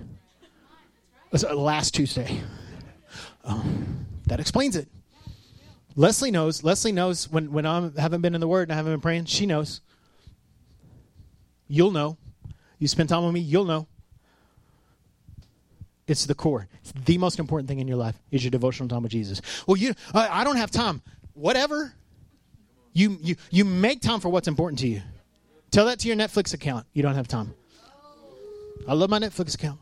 Last 1.33 1.95
Tuesday. 1.95 2.41
Um, 3.45 4.07
that 4.27 4.41
explains 4.41 4.77
it. 4.77 4.89
Leslie 5.99 6.31
knows. 6.31 6.63
Leslie 6.63 6.93
knows 6.93 7.29
when, 7.29 7.51
when 7.51 7.67
I 7.67 7.91
haven't 7.99 8.21
been 8.21 8.37
in 8.37 8.41
the 8.41 8.47
Word 8.47 8.69
and 8.69 8.73
I 8.73 8.77
haven't 8.77 8.93
been 8.93 9.01
praying. 9.01 9.25
She 9.25 9.47
knows. 9.47 9.81
You'll 11.67 11.91
know. 11.91 12.17
You 12.79 12.87
spend 12.87 13.09
time 13.09 13.25
with 13.25 13.35
me, 13.35 13.41
you'll 13.41 13.65
know. 13.65 13.89
It's 16.07 16.25
the 16.25 16.37
core. 16.37 16.69
It's 16.81 16.93
the 16.93 17.19
most 17.19 17.41
important 17.41 17.69
thing 17.69 17.81
in 17.81 17.89
your 17.89 17.97
life 17.97 18.17
is 18.31 18.45
your 18.45 18.53
devotional 18.53 18.89
time 18.89 19.03
with 19.03 19.11
Jesus. 19.11 19.43
Well, 19.67 19.77
you, 19.77 19.93
I, 20.15 20.43
I 20.43 20.45
don't 20.45 20.57
have 20.57 20.71
time. 20.71 21.03
Whatever. 21.35 21.93
You, 22.93 23.19
you, 23.21 23.35
you 23.51 23.65
make 23.65 24.01
time 24.01 24.21
for 24.21 24.29
what's 24.29 24.47
important 24.47 24.79
to 24.79 24.87
you. 24.87 25.03
Tell 25.73 25.87
that 25.87 25.99
to 25.99 26.09
your 26.09 26.17
Netflix 26.17 26.55
account. 26.55 26.87
You 26.93 27.03
don't 27.03 27.17
have 27.17 27.27
time. 27.27 27.55
I 28.87 28.95
love 28.95 29.11
my 29.11 29.19
Netflix 29.19 29.57
account. 29.57 29.81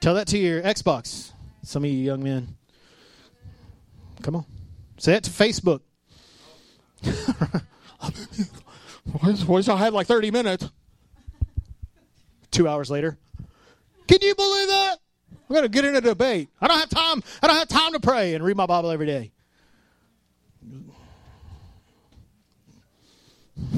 Tell 0.00 0.14
that 0.16 0.26
to 0.28 0.38
your 0.38 0.60
Xbox. 0.60 1.32
Some 1.66 1.82
of 1.82 1.90
you 1.90 1.98
young 1.98 2.22
men. 2.22 2.54
Come 4.22 4.36
on. 4.36 4.46
Say 4.98 5.14
it 5.14 5.24
to 5.24 5.30
Facebook. 5.30 5.80
does 7.02 7.64
I 9.68 9.76
have 9.76 9.92
like 9.92 10.06
30 10.06 10.30
minutes? 10.30 10.70
Two 12.52 12.68
hours 12.68 12.88
later. 12.88 13.18
Can 14.06 14.18
you 14.22 14.36
believe 14.36 14.68
that? 14.68 14.98
I'm 15.32 15.54
going 15.54 15.64
to 15.64 15.68
get 15.68 15.84
in 15.84 15.96
a 15.96 16.00
debate. 16.00 16.50
I 16.60 16.68
don't 16.68 16.78
have 16.78 16.88
time. 16.88 17.20
I 17.42 17.48
don't 17.48 17.56
have 17.56 17.66
time 17.66 17.94
to 17.94 18.00
pray 18.00 18.34
and 18.34 18.44
read 18.44 18.56
my 18.56 18.66
Bible 18.66 18.92
every 18.92 19.06
day. 19.06 19.32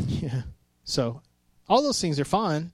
Yeah. 0.09 0.43
So, 0.83 1.23
all 1.69 1.81
those 1.81 2.01
things 2.01 2.19
are 2.19 2.25
fine. 2.25 2.73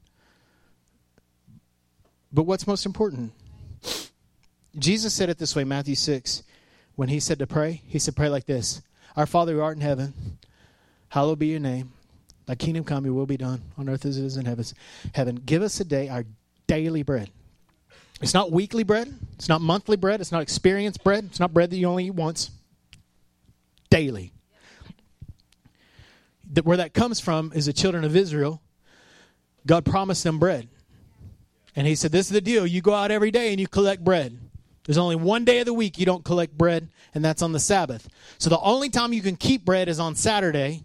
But 2.32 2.44
what's 2.44 2.66
most 2.66 2.86
important? 2.86 3.34
Jesus 4.78 5.14
said 5.14 5.28
it 5.28 5.38
this 5.38 5.54
way, 5.54 5.64
Matthew 5.64 5.94
6. 5.94 6.42
When 6.96 7.08
he 7.08 7.18
said 7.20 7.40
to 7.40 7.46
pray, 7.46 7.82
he 7.86 7.98
said, 7.98 8.14
Pray 8.14 8.28
like 8.28 8.46
this 8.46 8.82
Our 9.16 9.26
Father 9.26 9.54
who 9.54 9.60
art 9.60 9.76
in 9.76 9.82
heaven, 9.82 10.38
hallowed 11.08 11.38
be 11.38 11.48
your 11.48 11.60
name. 11.60 11.92
Thy 12.46 12.54
kingdom 12.54 12.84
come, 12.84 13.04
your 13.04 13.14
will 13.14 13.26
be 13.26 13.36
done 13.36 13.62
on 13.78 13.88
earth 13.88 14.04
as 14.04 14.18
it 14.18 14.24
is 14.24 14.36
in 14.36 14.44
heaven. 15.14 15.36
Give 15.46 15.62
us 15.62 15.80
a 15.80 15.84
day 15.84 16.08
our 16.08 16.24
daily 16.66 17.02
bread. 17.02 17.30
It's 18.20 18.34
not 18.34 18.52
weekly 18.52 18.84
bread. 18.84 19.12
It's 19.34 19.48
not 19.48 19.60
monthly 19.60 19.96
bread. 19.96 20.20
It's 20.20 20.30
not 20.30 20.42
experience 20.42 20.98
bread. 20.98 21.24
It's 21.24 21.40
not 21.40 21.52
bread 21.52 21.70
that 21.70 21.76
you 21.76 21.86
only 21.86 22.06
eat 22.06 22.14
once. 22.14 22.50
Daily. 23.90 24.32
Where 26.62 26.76
that 26.76 26.92
comes 26.94 27.18
from 27.18 27.52
is 27.54 27.66
the 27.66 27.72
children 27.72 28.04
of 28.04 28.14
Israel. 28.14 28.60
God 29.66 29.84
promised 29.84 30.22
them 30.22 30.38
bread. 30.38 30.68
And 31.74 31.86
he 31.86 31.94
said, 31.94 32.12
This 32.12 32.26
is 32.26 32.32
the 32.32 32.40
deal. 32.40 32.66
You 32.66 32.82
go 32.82 32.94
out 32.94 33.10
every 33.10 33.30
day 33.30 33.50
and 33.50 33.58
you 33.58 33.66
collect 33.66 34.04
bread. 34.04 34.38
There's 34.84 34.98
only 34.98 35.16
one 35.16 35.44
day 35.44 35.60
of 35.60 35.66
the 35.66 35.72
week 35.72 35.98
you 35.98 36.06
don't 36.06 36.24
collect 36.24 36.56
bread, 36.56 36.88
and 37.14 37.24
that's 37.24 37.42
on 37.42 37.52
the 37.52 37.60
Sabbath. 37.60 38.08
So 38.38 38.50
the 38.50 38.60
only 38.60 38.90
time 38.90 39.12
you 39.12 39.22
can 39.22 39.36
keep 39.36 39.64
bread 39.64 39.88
is 39.88 39.98
on 39.98 40.14
Saturday, 40.14 40.84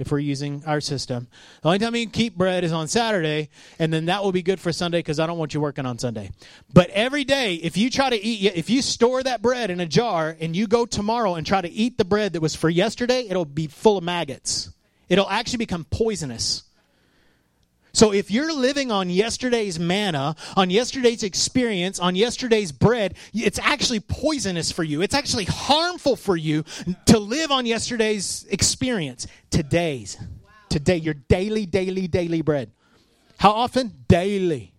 if 0.00 0.10
we're 0.10 0.18
using 0.18 0.62
our 0.66 0.80
system. 0.80 1.28
The 1.62 1.68
only 1.68 1.78
time 1.78 1.94
you 1.94 2.06
can 2.06 2.12
keep 2.12 2.34
bread 2.34 2.64
is 2.64 2.72
on 2.72 2.88
Saturday, 2.88 3.50
and 3.78 3.92
then 3.92 4.06
that 4.06 4.24
will 4.24 4.32
be 4.32 4.42
good 4.42 4.58
for 4.58 4.72
Sunday 4.72 5.00
because 5.00 5.20
I 5.20 5.26
don't 5.26 5.36
want 5.36 5.52
you 5.52 5.60
working 5.60 5.84
on 5.84 5.98
Sunday. 5.98 6.30
But 6.72 6.88
every 6.90 7.24
day, 7.24 7.56
if 7.56 7.76
you 7.76 7.90
try 7.90 8.08
to 8.08 8.16
eat, 8.16 8.54
if 8.54 8.70
you 8.70 8.80
store 8.80 9.22
that 9.22 9.42
bread 9.42 9.70
in 9.70 9.78
a 9.78 9.86
jar 9.86 10.34
and 10.40 10.56
you 10.56 10.66
go 10.66 10.86
tomorrow 10.86 11.34
and 11.34 11.46
try 11.46 11.60
to 11.60 11.70
eat 11.70 11.98
the 11.98 12.06
bread 12.06 12.32
that 12.32 12.40
was 12.40 12.56
for 12.56 12.70
yesterday, 12.70 13.26
it'll 13.28 13.44
be 13.44 13.66
full 13.66 13.98
of 13.98 14.04
maggots. 14.04 14.70
It'll 15.10 15.28
actually 15.28 15.58
become 15.58 15.84
poisonous. 15.90 16.62
So 17.92 18.12
if 18.12 18.30
you're 18.30 18.52
living 18.52 18.90
on 18.92 19.10
yesterday's 19.10 19.78
manna, 19.78 20.36
on 20.56 20.70
yesterday's 20.70 21.22
experience, 21.22 21.98
on 21.98 22.14
yesterday's 22.14 22.72
bread, 22.72 23.14
it's 23.34 23.58
actually 23.58 24.00
poisonous 24.00 24.70
for 24.70 24.84
you. 24.84 25.02
It's 25.02 25.14
actually 25.14 25.44
harmful 25.44 26.16
for 26.16 26.36
you 26.36 26.64
to 27.06 27.18
live 27.18 27.50
on 27.50 27.66
yesterday's 27.66 28.46
experience. 28.50 29.26
Today's. 29.50 30.16
Today, 30.68 30.96
your 30.96 31.14
daily, 31.14 31.66
daily, 31.66 32.06
daily 32.06 32.42
bread. 32.42 32.70
How 33.38 33.50
often? 33.50 33.92
Daily. 34.06 34.72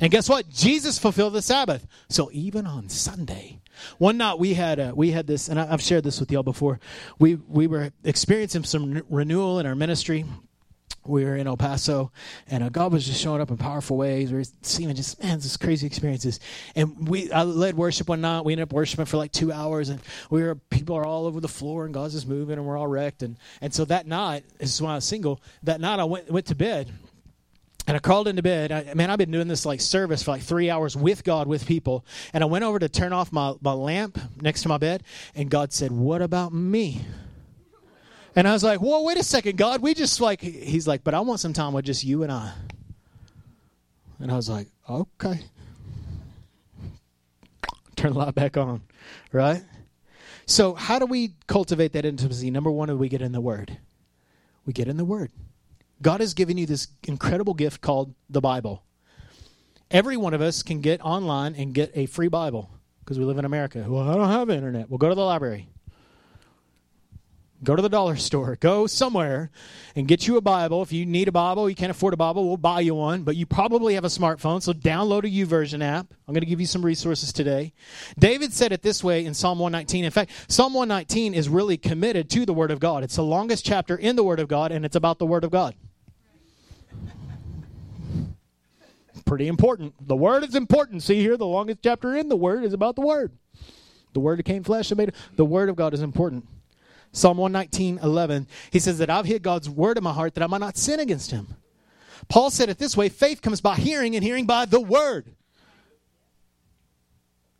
And 0.00 0.10
guess 0.10 0.28
what? 0.28 0.48
Jesus 0.48 0.98
fulfilled 0.98 1.32
the 1.32 1.42
Sabbath. 1.42 1.86
So 2.08 2.30
even 2.32 2.66
on 2.66 2.88
Sunday, 2.88 3.60
one 3.98 4.16
night 4.16 4.38
we 4.38 4.54
had 4.54 4.78
a, 4.78 4.94
we 4.94 5.10
had 5.10 5.26
this, 5.26 5.48
and 5.48 5.60
I've 5.60 5.82
shared 5.82 6.04
this 6.04 6.20
with 6.20 6.30
y'all 6.30 6.42
before. 6.42 6.78
We 7.18 7.34
we 7.34 7.66
were 7.66 7.92
experiencing 8.04 8.64
some 8.64 9.02
renewal 9.08 9.58
in 9.58 9.66
our 9.66 9.74
ministry 9.74 10.24
we 11.08 11.24
were 11.24 11.36
in 11.36 11.46
El 11.46 11.56
Paso, 11.56 12.12
and 12.48 12.62
uh, 12.62 12.68
God 12.68 12.92
was 12.92 13.06
just 13.06 13.20
showing 13.20 13.40
up 13.40 13.50
in 13.50 13.56
powerful 13.56 13.96
ways. 13.96 14.30
We 14.30 14.38
were 14.38 14.44
seeing 14.62 14.94
just 14.94 15.22
man, 15.22 15.38
this 15.38 15.56
crazy 15.56 15.86
experiences. 15.86 16.40
And 16.74 17.08
we 17.08 17.32
I 17.32 17.42
led 17.42 17.76
worship 17.76 18.08
one 18.08 18.20
night. 18.20 18.44
We 18.44 18.52
ended 18.52 18.64
up 18.64 18.72
worshiping 18.72 19.06
for 19.06 19.16
like 19.16 19.32
two 19.32 19.52
hours, 19.52 19.88
and 19.88 20.00
we 20.30 20.42
were 20.42 20.54
people 20.54 20.96
are 20.96 21.04
all 21.04 21.26
over 21.26 21.40
the 21.40 21.48
floor, 21.48 21.84
and 21.84 21.94
God's 21.94 22.14
just 22.14 22.28
moving, 22.28 22.58
and 22.58 22.66
we're 22.66 22.76
all 22.76 22.86
wrecked. 22.86 23.22
And 23.22 23.36
and 23.60 23.72
so 23.72 23.84
that 23.86 24.06
night, 24.06 24.44
this 24.58 24.74
is 24.74 24.82
when 24.82 24.90
I 24.90 24.96
was 24.96 25.04
single. 25.04 25.40
That 25.62 25.80
night, 25.80 25.98
I 25.98 26.04
went 26.04 26.30
went 26.30 26.46
to 26.46 26.54
bed. 26.54 26.92
And 27.86 27.96
I 27.96 28.00
crawled 28.00 28.28
into 28.28 28.42
bed. 28.42 28.70
I, 28.70 28.92
man, 28.92 29.10
I've 29.10 29.16
been 29.16 29.30
doing 29.30 29.48
this 29.48 29.64
like 29.64 29.80
service 29.80 30.22
for 30.22 30.32
like 30.32 30.42
three 30.42 30.68
hours 30.68 30.94
with 30.94 31.24
God, 31.24 31.46
with 31.46 31.64
people. 31.66 32.04
And 32.34 32.44
I 32.44 32.46
went 32.46 32.62
over 32.62 32.78
to 32.78 32.86
turn 32.86 33.14
off 33.14 33.32
my, 33.32 33.54
my 33.62 33.72
lamp 33.72 34.18
next 34.42 34.60
to 34.64 34.68
my 34.68 34.76
bed, 34.76 35.04
and 35.34 35.48
God 35.48 35.72
said, 35.72 35.90
What 35.90 36.20
about 36.20 36.52
me? 36.52 37.00
And 38.36 38.46
I 38.46 38.52
was 38.52 38.62
like, 38.62 38.80
whoa, 38.80 39.02
wait 39.02 39.18
a 39.18 39.22
second, 39.22 39.56
God. 39.56 39.82
We 39.82 39.94
just 39.94 40.20
like, 40.20 40.40
he's 40.40 40.86
like, 40.86 41.02
but 41.02 41.14
I 41.14 41.20
want 41.20 41.40
some 41.40 41.52
time 41.52 41.72
with 41.72 41.84
just 41.84 42.04
you 42.04 42.22
and 42.22 42.30
I. 42.30 42.52
And 44.20 44.30
I 44.30 44.36
was 44.36 44.48
like, 44.48 44.68
okay. 44.88 45.40
Turn 47.96 48.12
the 48.12 48.18
light 48.18 48.34
back 48.34 48.56
on, 48.56 48.82
right? 49.32 49.62
So, 50.46 50.74
how 50.74 50.98
do 50.98 51.06
we 51.06 51.34
cultivate 51.46 51.92
that 51.92 52.04
intimacy? 52.04 52.50
Number 52.50 52.70
one, 52.70 52.96
we 52.98 53.08
get 53.08 53.22
in 53.22 53.32
the 53.32 53.40
Word. 53.40 53.76
We 54.64 54.72
get 54.72 54.88
in 54.88 54.96
the 54.96 55.04
Word. 55.04 55.30
God 56.00 56.20
has 56.20 56.32
given 56.32 56.56
you 56.56 56.64
this 56.64 56.88
incredible 57.06 57.54
gift 57.54 57.80
called 57.80 58.14
the 58.30 58.40
Bible. 58.40 58.82
Every 59.90 60.16
one 60.16 60.34
of 60.34 60.40
us 60.40 60.62
can 60.62 60.80
get 60.80 61.00
online 61.00 61.54
and 61.54 61.74
get 61.74 61.90
a 61.94 62.06
free 62.06 62.28
Bible 62.28 62.70
because 63.00 63.18
we 63.18 63.24
live 63.24 63.38
in 63.38 63.44
America. 63.44 63.84
Well, 63.88 64.08
I 64.08 64.14
don't 64.14 64.28
have 64.28 64.50
internet. 64.50 64.88
We'll 64.88 64.98
go 64.98 65.08
to 65.08 65.14
the 65.14 65.24
library. 65.24 65.68
Go 67.64 67.74
to 67.74 67.82
the 67.82 67.88
dollar 67.88 68.14
store. 68.14 68.56
Go 68.60 68.86
somewhere 68.86 69.50
and 69.96 70.06
get 70.06 70.28
you 70.28 70.36
a 70.36 70.40
Bible. 70.40 70.80
If 70.82 70.92
you 70.92 71.04
need 71.04 71.26
a 71.26 71.32
Bible, 71.32 71.68
you 71.68 71.74
can't 71.74 71.90
afford 71.90 72.14
a 72.14 72.16
Bible, 72.16 72.46
we'll 72.46 72.56
buy 72.56 72.80
you 72.80 72.94
one. 72.94 73.24
But 73.24 73.34
you 73.34 73.46
probably 73.46 73.94
have 73.94 74.04
a 74.04 74.08
smartphone, 74.08 74.62
so 74.62 74.72
download 74.72 75.24
a 75.24 75.46
YouVersion 75.46 75.82
app. 75.82 76.14
I'm 76.28 76.34
going 76.34 76.42
to 76.42 76.46
give 76.46 76.60
you 76.60 76.66
some 76.66 76.84
resources 76.84 77.32
today. 77.32 77.72
David 78.16 78.52
said 78.52 78.70
it 78.70 78.82
this 78.82 79.02
way 79.02 79.24
in 79.24 79.34
Psalm 79.34 79.58
119. 79.58 80.04
In 80.04 80.10
fact, 80.12 80.30
Psalm 80.46 80.72
119 80.72 81.34
is 81.34 81.48
really 81.48 81.76
committed 81.76 82.30
to 82.30 82.46
the 82.46 82.52
Word 82.52 82.70
of 82.70 82.78
God. 82.78 83.02
It's 83.02 83.16
the 83.16 83.24
longest 83.24 83.64
chapter 83.64 83.96
in 83.96 84.14
the 84.14 84.22
Word 84.22 84.38
of 84.38 84.46
God, 84.46 84.70
and 84.70 84.84
it's 84.84 84.96
about 84.96 85.18
the 85.18 85.26
Word 85.26 85.42
of 85.42 85.50
God. 85.50 85.74
Pretty 89.26 89.48
important. 89.48 89.94
The 90.00 90.16
Word 90.16 90.44
is 90.44 90.54
important. 90.54 91.02
See 91.02 91.20
here, 91.20 91.36
the 91.36 91.44
longest 91.44 91.80
chapter 91.82 92.14
in 92.14 92.28
the 92.28 92.36
Word 92.36 92.64
is 92.64 92.72
about 92.72 92.94
the 92.94 93.02
Word. 93.02 93.32
The 94.12 94.20
Word 94.20 94.36
became 94.36 94.62
flesh 94.62 94.92
and 94.92 94.98
made. 94.98 95.12
The 95.34 95.44
Word 95.44 95.68
of 95.68 95.76
God 95.76 95.92
is 95.92 96.02
important. 96.02 96.46
Psalm 97.12 97.38
119, 97.38 97.98
11. 98.02 98.46
He 98.70 98.78
says 98.78 98.98
that 98.98 99.10
I've 99.10 99.24
hid 99.24 99.42
God's 99.42 99.68
word 99.68 99.98
in 99.98 100.04
my 100.04 100.12
heart 100.12 100.34
that 100.34 100.44
I 100.44 100.46
might 100.46 100.60
not 100.60 100.76
sin 100.76 101.00
against 101.00 101.30
him. 101.30 101.56
Paul 102.28 102.50
said 102.50 102.68
it 102.68 102.78
this 102.78 102.96
way 102.96 103.08
faith 103.08 103.42
comes 103.42 103.60
by 103.60 103.76
hearing, 103.76 104.14
and 104.14 104.24
hearing 104.24 104.46
by 104.46 104.66
the 104.66 104.80
word. 104.80 105.34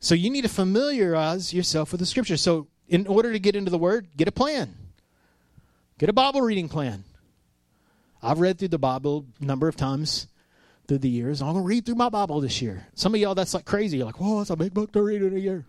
So 0.01 0.15
you 0.15 0.31
need 0.31 0.43
to 0.43 0.49
familiarize 0.49 1.53
yourself 1.53 1.93
with 1.93 2.01
the 2.01 2.07
scripture. 2.07 2.37
So, 2.37 2.69
in 2.89 3.07
order 3.07 3.33
to 3.33 3.39
get 3.39 3.55
into 3.55 3.71
the 3.71 3.79
word, 3.79 4.09
get 4.17 4.29
a 4.29 4.33
plan, 4.33 4.75
get 5.99 6.09
a 6.09 6.13
Bible 6.13 6.41
reading 6.41 6.69
plan. 6.69 7.05
I've 8.23 8.41
read 8.41 8.59
through 8.59 8.69
the 8.69 8.79
Bible 8.79 9.27
a 9.41 9.45
number 9.45 9.69
of 9.69 9.77
times 9.77 10.27
through 10.87 10.99
the 10.99 11.09
years. 11.09 11.43
I'm 11.43 11.53
going 11.53 11.63
to 11.65 11.69
read 11.69 11.85
through 11.85 11.97
my 11.97 12.09
Bible 12.09 12.41
this 12.41 12.63
year. 12.63 12.87
Some 12.95 13.15
of 13.15 13.21
y'all, 13.21 13.35
that's 13.35 13.55
like 13.55 13.67
crazy. 13.67 13.99
You're 13.99 14.07
like, 14.07 14.19
whoa, 14.19 14.39
that's 14.39 14.51
a 14.51 14.57
big 14.57 14.73
book 14.73 14.93
to 14.93 15.03
read 15.03 15.23
in 15.23 15.37
a 15.37 15.39
year. 15.39 15.67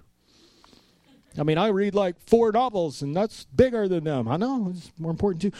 I 1.39 1.43
mean, 1.43 1.57
I 1.57 1.67
read 1.67 1.95
like 1.95 2.19
four 2.19 2.51
novels, 2.51 3.01
and 3.01 3.15
that's 3.15 3.45
bigger 3.55 3.87
than 3.87 4.03
them. 4.03 4.27
I 4.27 4.37
know, 4.37 4.73
it's 4.75 4.91
more 4.99 5.11
important 5.11 5.41
too. 5.41 5.51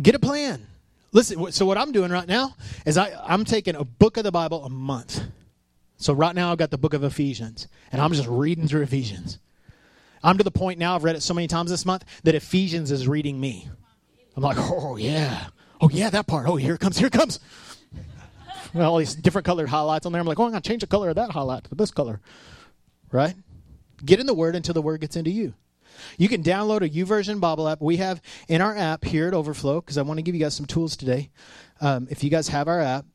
Get 0.00 0.14
a 0.14 0.18
plan. 0.18 0.66
Listen, 1.12 1.50
so 1.52 1.64
what 1.64 1.78
I'm 1.78 1.92
doing 1.92 2.10
right 2.10 2.28
now 2.28 2.54
is 2.84 2.98
I, 2.98 3.12
I'm 3.24 3.44
taking 3.44 3.74
a 3.74 3.84
book 3.84 4.16
of 4.16 4.24
the 4.24 4.32
Bible 4.32 4.64
a 4.64 4.70
month. 4.70 5.22
So 5.96 6.12
right 6.12 6.34
now 6.34 6.52
I've 6.52 6.58
got 6.58 6.70
the 6.70 6.78
book 6.78 6.92
of 6.92 7.02
Ephesians, 7.04 7.68
and 7.90 8.02
I'm 8.02 8.12
just 8.12 8.28
reading 8.28 8.68
through 8.68 8.82
Ephesians. 8.82 9.38
I'm 10.22 10.36
to 10.38 10.44
the 10.44 10.50
point 10.50 10.78
now, 10.78 10.94
I've 10.94 11.04
read 11.04 11.16
it 11.16 11.22
so 11.22 11.32
many 11.32 11.46
times 11.46 11.70
this 11.70 11.86
month, 11.86 12.04
that 12.24 12.34
Ephesians 12.34 12.90
is 12.90 13.08
reading 13.08 13.40
me. 13.40 13.68
I'm 14.36 14.42
like, 14.42 14.58
oh, 14.58 14.96
yeah. 14.96 15.46
Oh, 15.80 15.88
yeah, 15.88 16.10
that 16.10 16.26
part. 16.26 16.48
Oh, 16.48 16.56
here 16.56 16.74
it 16.74 16.80
comes, 16.80 16.98
here 16.98 17.06
it 17.06 17.12
comes. 17.12 17.40
All 18.74 18.98
these 18.98 19.14
different 19.14 19.46
colored 19.46 19.68
highlights 19.68 20.04
on 20.04 20.12
there. 20.12 20.20
I'm 20.20 20.26
like, 20.26 20.38
oh, 20.38 20.44
I'm 20.44 20.52
to 20.52 20.60
change 20.60 20.82
the 20.82 20.86
color 20.86 21.08
of 21.08 21.14
that 21.16 21.30
highlight 21.30 21.64
to 21.64 21.74
this 21.74 21.90
color. 21.90 22.20
Right? 23.10 23.34
Get 24.04 24.20
in 24.20 24.26
the 24.26 24.34
Word 24.34 24.56
until 24.56 24.74
the 24.74 24.82
Word 24.82 25.00
gets 25.00 25.16
into 25.16 25.30
you. 25.30 25.54
You 26.18 26.28
can 26.28 26.42
download 26.42 26.82
a 26.82 26.88
YouVersion 26.88 27.40
Bible 27.40 27.68
app. 27.68 27.80
We 27.80 27.96
have 27.96 28.20
in 28.48 28.60
our 28.60 28.76
app 28.76 29.04
here 29.04 29.28
at 29.28 29.34
Overflow, 29.34 29.80
because 29.80 29.98
I 29.98 30.02
want 30.02 30.18
to 30.18 30.22
give 30.22 30.34
you 30.34 30.40
guys 30.40 30.54
some 30.54 30.66
tools 30.66 30.96
today. 30.96 31.30
Um, 31.80 32.06
if 32.10 32.22
you 32.22 32.30
guys 32.30 32.48
have 32.48 32.68
our 32.68 32.80
app, 32.80 33.06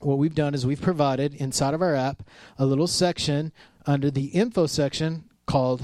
what 0.00 0.18
we've 0.18 0.34
done 0.34 0.54
is 0.54 0.66
we've 0.66 0.80
provided 0.80 1.34
inside 1.34 1.74
of 1.74 1.82
our 1.82 1.94
app 1.94 2.22
a 2.58 2.66
little 2.66 2.86
section 2.86 3.52
under 3.86 4.10
the 4.10 4.26
info 4.26 4.66
section 4.66 5.24
called 5.46 5.82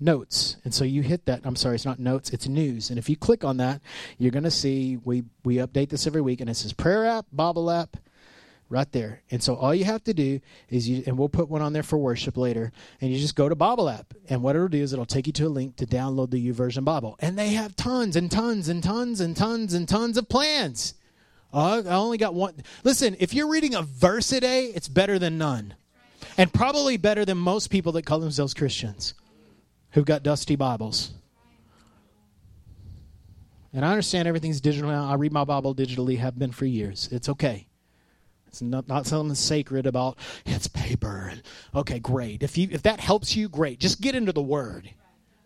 notes. 0.00 0.56
And 0.64 0.72
so 0.72 0.84
you 0.84 1.02
hit 1.02 1.26
that. 1.26 1.40
I'm 1.44 1.56
sorry, 1.56 1.76
it's 1.76 1.84
not 1.84 1.98
notes, 1.98 2.30
it's 2.30 2.46
news. 2.46 2.90
And 2.90 2.98
if 2.98 3.08
you 3.08 3.16
click 3.16 3.44
on 3.44 3.56
that, 3.58 3.80
you're 4.18 4.30
going 4.30 4.44
to 4.44 4.50
see 4.50 4.98
we, 5.04 5.24
we 5.44 5.56
update 5.56 5.90
this 5.90 6.06
every 6.06 6.20
week. 6.20 6.40
And 6.40 6.50
it 6.50 6.54
says 6.54 6.72
prayer 6.72 7.06
app, 7.06 7.26
Bible 7.32 7.70
app, 7.70 7.96
right 8.68 8.90
there. 8.92 9.22
And 9.30 9.42
so 9.42 9.54
all 9.54 9.74
you 9.74 9.84
have 9.84 10.04
to 10.04 10.14
do 10.14 10.40
is 10.68 10.88
you, 10.88 11.02
and 11.06 11.18
we'll 11.18 11.28
put 11.28 11.48
one 11.48 11.62
on 11.62 11.72
there 11.72 11.82
for 11.82 11.98
worship 11.98 12.36
later, 12.36 12.72
and 13.00 13.10
you 13.10 13.18
just 13.18 13.34
go 13.34 13.48
to 13.48 13.54
Bible 13.54 13.88
app. 13.88 14.14
And 14.28 14.42
what 14.42 14.56
it'll 14.56 14.68
do 14.68 14.82
is 14.82 14.92
it'll 14.92 15.06
take 15.06 15.26
you 15.26 15.32
to 15.34 15.46
a 15.46 15.48
link 15.48 15.76
to 15.76 15.86
download 15.86 16.30
the 16.30 16.52
YouVersion 16.52 16.84
Bible. 16.84 17.16
And 17.20 17.38
they 17.38 17.50
have 17.50 17.76
tons 17.76 18.16
and 18.16 18.30
tons 18.30 18.68
and 18.68 18.82
tons 18.82 19.20
and 19.20 19.36
tons 19.36 19.74
and 19.74 19.88
tons 19.88 20.16
of 20.16 20.28
plans. 20.28 20.94
Uh, 21.52 21.82
I 21.86 21.94
only 21.94 22.18
got 22.18 22.34
one. 22.34 22.54
Listen, 22.84 23.16
if 23.20 23.32
you're 23.32 23.48
reading 23.48 23.74
a 23.74 23.82
verse 23.82 24.32
a 24.32 24.40
day, 24.40 24.66
it's 24.66 24.88
better 24.88 25.18
than 25.18 25.38
none. 25.38 25.74
And 26.36 26.52
probably 26.52 26.96
better 26.96 27.24
than 27.24 27.38
most 27.38 27.68
people 27.68 27.92
that 27.92 28.04
call 28.04 28.20
themselves 28.20 28.54
Christians 28.54 29.14
who've 29.92 30.04
got 30.04 30.22
dusty 30.22 30.56
Bibles. 30.56 31.12
And 33.72 33.84
I 33.84 33.90
understand 33.90 34.26
everything's 34.28 34.60
digital 34.60 34.90
now. 34.90 35.08
I 35.08 35.14
read 35.14 35.32
my 35.32 35.44
Bible 35.44 35.74
digitally, 35.74 36.18
have 36.18 36.38
been 36.38 36.52
for 36.52 36.66
years. 36.66 37.08
It's 37.12 37.28
okay. 37.28 37.67
It's 38.48 38.62
not, 38.62 38.88
not 38.88 39.06
something 39.06 39.34
sacred 39.34 39.86
about 39.86 40.18
it's 40.44 40.68
paper. 40.68 41.32
Okay, 41.74 41.98
great. 41.98 42.42
If 42.42 42.58
you 42.58 42.68
if 42.70 42.82
that 42.82 43.00
helps 43.00 43.36
you, 43.36 43.48
great. 43.48 43.78
Just 43.78 44.00
get 44.00 44.14
into 44.14 44.32
the 44.32 44.42
Word. 44.42 44.90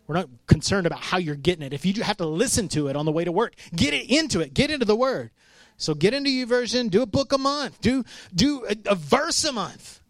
We're 0.06 0.16
not 0.16 0.28
concerned 0.46 0.86
about 0.86 1.00
how 1.00 1.18
you're 1.18 1.34
getting 1.34 1.64
it. 1.64 1.72
If 1.72 1.84
you 1.84 2.02
have 2.02 2.16
to 2.18 2.26
listen 2.26 2.68
to 2.68 2.88
it 2.88 2.96
on 2.96 3.04
the 3.04 3.12
way 3.12 3.24
to 3.24 3.32
work, 3.32 3.54
get 3.74 3.94
it 3.94 4.10
into 4.10 4.40
it. 4.40 4.54
Get 4.54 4.70
into 4.70 4.84
the 4.84 4.96
Word. 4.96 5.30
So 5.76 5.94
get 5.94 6.14
into 6.14 6.30
YouVersion. 6.30 6.90
Do 6.90 7.02
a 7.02 7.06
book 7.06 7.32
a 7.32 7.38
month. 7.38 7.80
Do 7.80 8.04
do 8.34 8.64
a, 8.66 8.76
a 8.86 8.94
verse 8.94 9.44
a 9.44 9.52
month. 9.52 10.00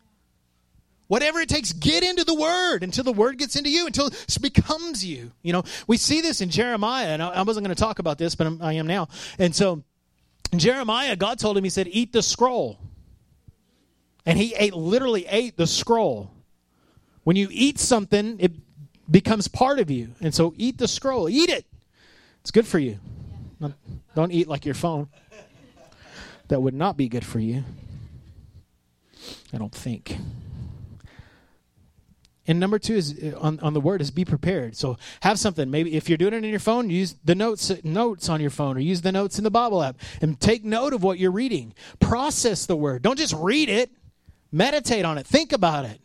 Whatever 1.12 1.40
it 1.40 1.48
takes, 1.50 1.74
get 1.74 2.02
into 2.02 2.24
the 2.24 2.34
word 2.34 2.82
until 2.82 3.04
the 3.04 3.12
word 3.12 3.36
gets 3.36 3.54
into 3.54 3.68
you, 3.68 3.84
until 3.86 4.06
it 4.06 4.38
becomes 4.40 5.04
you. 5.04 5.32
You 5.42 5.52
know, 5.52 5.62
we 5.86 5.98
see 5.98 6.22
this 6.22 6.40
in 6.40 6.48
Jeremiah, 6.48 7.08
and 7.08 7.22
I, 7.22 7.42
wasn't 7.42 7.66
going 7.66 7.76
to 7.76 7.78
talk 7.78 7.98
about 7.98 8.16
this, 8.16 8.34
but 8.34 8.46
I'm, 8.46 8.62
I 8.62 8.72
am 8.74 8.86
now. 8.86 9.08
And 9.38 9.54
so, 9.54 9.82
Jeremiah, 10.58 11.16
God 11.16 11.38
told 11.38 11.56
him, 11.56 11.64
He 11.64 11.70
said, 11.70 11.88
Eat 11.90 12.12
the 12.12 12.22
scroll. 12.22 12.78
And 14.24 14.38
he 14.38 14.54
ate, 14.56 14.74
literally 14.74 15.26
ate 15.26 15.56
the 15.56 15.66
scroll. 15.66 16.30
When 17.24 17.36
you 17.36 17.48
eat 17.50 17.78
something, 17.78 18.36
it 18.38 18.52
becomes 19.10 19.48
part 19.48 19.78
of 19.80 19.90
you. 19.90 20.14
And 20.20 20.34
so, 20.34 20.54
eat 20.56 20.78
the 20.78 20.86
scroll. 20.86 21.28
Eat 21.28 21.50
it. 21.50 21.66
It's 22.40 22.50
good 22.50 22.66
for 22.66 22.78
you. 22.78 22.98
Don't 24.14 24.32
eat 24.32 24.48
like 24.48 24.64
your 24.64 24.74
phone. 24.74 25.08
That 26.48 26.60
would 26.60 26.74
not 26.74 26.96
be 26.96 27.08
good 27.08 27.24
for 27.24 27.38
you. 27.38 27.64
I 29.52 29.58
don't 29.58 29.74
think. 29.74 30.16
And 32.46 32.58
number 32.58 32.78
two 32.78 32.94
is 32.94 33.18
uh, 33.22 33.38
on, 33.38 33.60
on 33.60 33.72
the 33.72 33.80
word 33.80 34.00
is 34.00 34.10
be 34.10 34.24
prepared. 34.24 34.76
So 34.76 34.98
have 35.20 35.38
something. 35.38 35.70
Maybe 35.70 35.94
if 35.94 36.08
you're 36.08 36.18
doing 36.18 36.34
it 36.34 36.44
in 36.44 36.50
your 36.50 36.58
phone, 36.58 36.90
use 36.90 37.14
the 37.24 37.34
notes 37.34 37.72
notes 37.84 38.28
on 38.28 38.40
your 38.40 38.50
phone 38.50 38.76
or 38.76 38.80
use 38.80 39.02
the 39.02 39.12
notes 39.12 39.38
in 39.38 39.44
the 39.44 39.50
Bible 39.50 39.82
app 39.82 39.96
and 40.20 40.40
take 40.40 40.64
note 40.64 40.92
of 40.92 41.02
what 41.02 41.18
you're 41.18 41.30
reading. 41.30 41.72
Process 42.00 42.66
the 42.66 42.76
word. 42.76 43.02
Don't 43.02 43.18
just 43.18 43.34
read 43.34 43.68
it. 43.68 43.90
Meditate 44.50 45.04
on 45.04 45.18
it. 45.18 45.26
Think 45.26 45.52
about 45.52 45.84
it. 45.84 46.00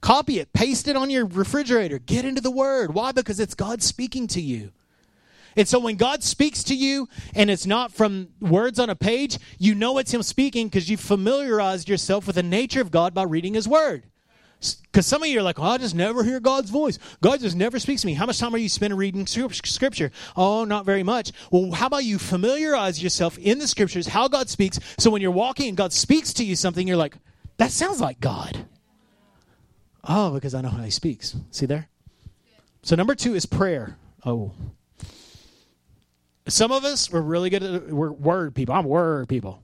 Copy 0.00 0.38
it. 0.38 0.52
Paste 0.52 0.86
it 0.88 0.96
on 0.96 1.10
your 1.10 1.26
refrigerator. 1.26 1.98
Get 1.98 2.24
into 2.24 2.40
the 2.40 2.50
word. 2.50 2.94
Why? 2.94 3.12
Because 3.12 3.40
it's 3.40 3.54
God 3.54 3.82
speaking 3.82 4.28
to 4.28 4.40
you. 4.40 4.70
And 5.56 5.66
so 5.66 5.78
when 5.78 5.96
God 5.96 6.22
speaks 6.22 6.62
to 6.64 6.76
you 6.76 7.08
and 7.34 7.50
it's 7.50 7.66
not 7.66 7.90
from 7.90 8.28
words 8.40 8.78
on 8.78 8.90
a 8.90 8.94
page, 8.94 9.38
you 9.58 9.74
know 9.74 9.98
it's 9.98 10.12
Him 10.12 10.22
speaking 10.22 10.68
because 10.68 10.88
you've 10.88 11.00
familiarized 11.00 11.88
yourself 11.88 12.26
with 12.26 12.36
the 12.36 12.42
nature 12.42 12.82
of 12.82 12.90
God 12.90 13.14
by 13.14 13.22
reading 13.24 13.54
His 13.54 13.66
word. 13.66 14.04
Because 14.60 15.06
some 15.06 15.22
of 15.22 15.28
you 15.28 15.38
are 15.38 15.42
like, 15.42 15.58
oh, 15.58 15.64
I 15.64 15.78
just 15.78 15.94
never 15.94 16.24
hear 16.24 16.40
God's 16.40 16.70
voice. 16.70 16.98
God 17.20 17.40
just 17.40 17.54
never 17.54 17.78
speaks 17.78 18.00
to 18.00 18.06
me. 18.06 18.14
How 18.14 18.24
much 18.26 18.38
time 18.38 18.54
are 18.54 18.58
you 18.58 18.68
spending 18.68 18.98
reading 18.98 19.26
scripture? 19.26 20.10
Oh, 20.34 20.64
not 20.64 20.86
very 20.86 21.02
much. 21.02 21.32
Well, 21.50 21.72
how 21.72 21.86
about 21.86 22.04
you 22.04 22.18
familiarize 22.18 23.02
yourself 23.02 23.36
in 23.38 23.58
the 23.58 23.68
scriptures, 23.68 24.06
how 24.06 24.28
God 24.28 24.48
speaks, 24.48 24.80
so 24.98 25.10
when 25.10 25.20
you're 25.20 25.30
walking 25.30 25.68
and 25.68 25.76
God 25.76 25.92
speaks 25.92 26.32
to 26.34 26.44
you 26.44 26.56
something, 26.56 26.88
you're 26.88 26.96
like, 26.96 27.16
that 27.58 27.70
sounds 27.70 28.00
like 28.00 28.20
God. 28.20 28.66
Oh, 30.08 30.34
because 30.34 30.54
I 30.54 30.60
know 30.60 30.68
how 30.68 30.82
He 30.82 30.90
speaks. 30.90 31.36
See 31.50 31.66
there? 31.66 31.88
So, 32.82 32.96
number 32.96 33.14
two 33.14 33.34
is 33.34 33.46
prayer. 33.46 33.96
Oh. 34.24 34.52
Some 36.48 36.70
of 36.70 36.84
us, 36.84 37.10
we're 37.10 37.20
really 37.20 37.50
good 37.50 37.62
at, 37.62 37.88
we're 37.88 38.12
word 38.12 38.54
people. 38.54 38.74
I'm 38.74 38.84
word 38.84 39.28
people. 39.28 39.62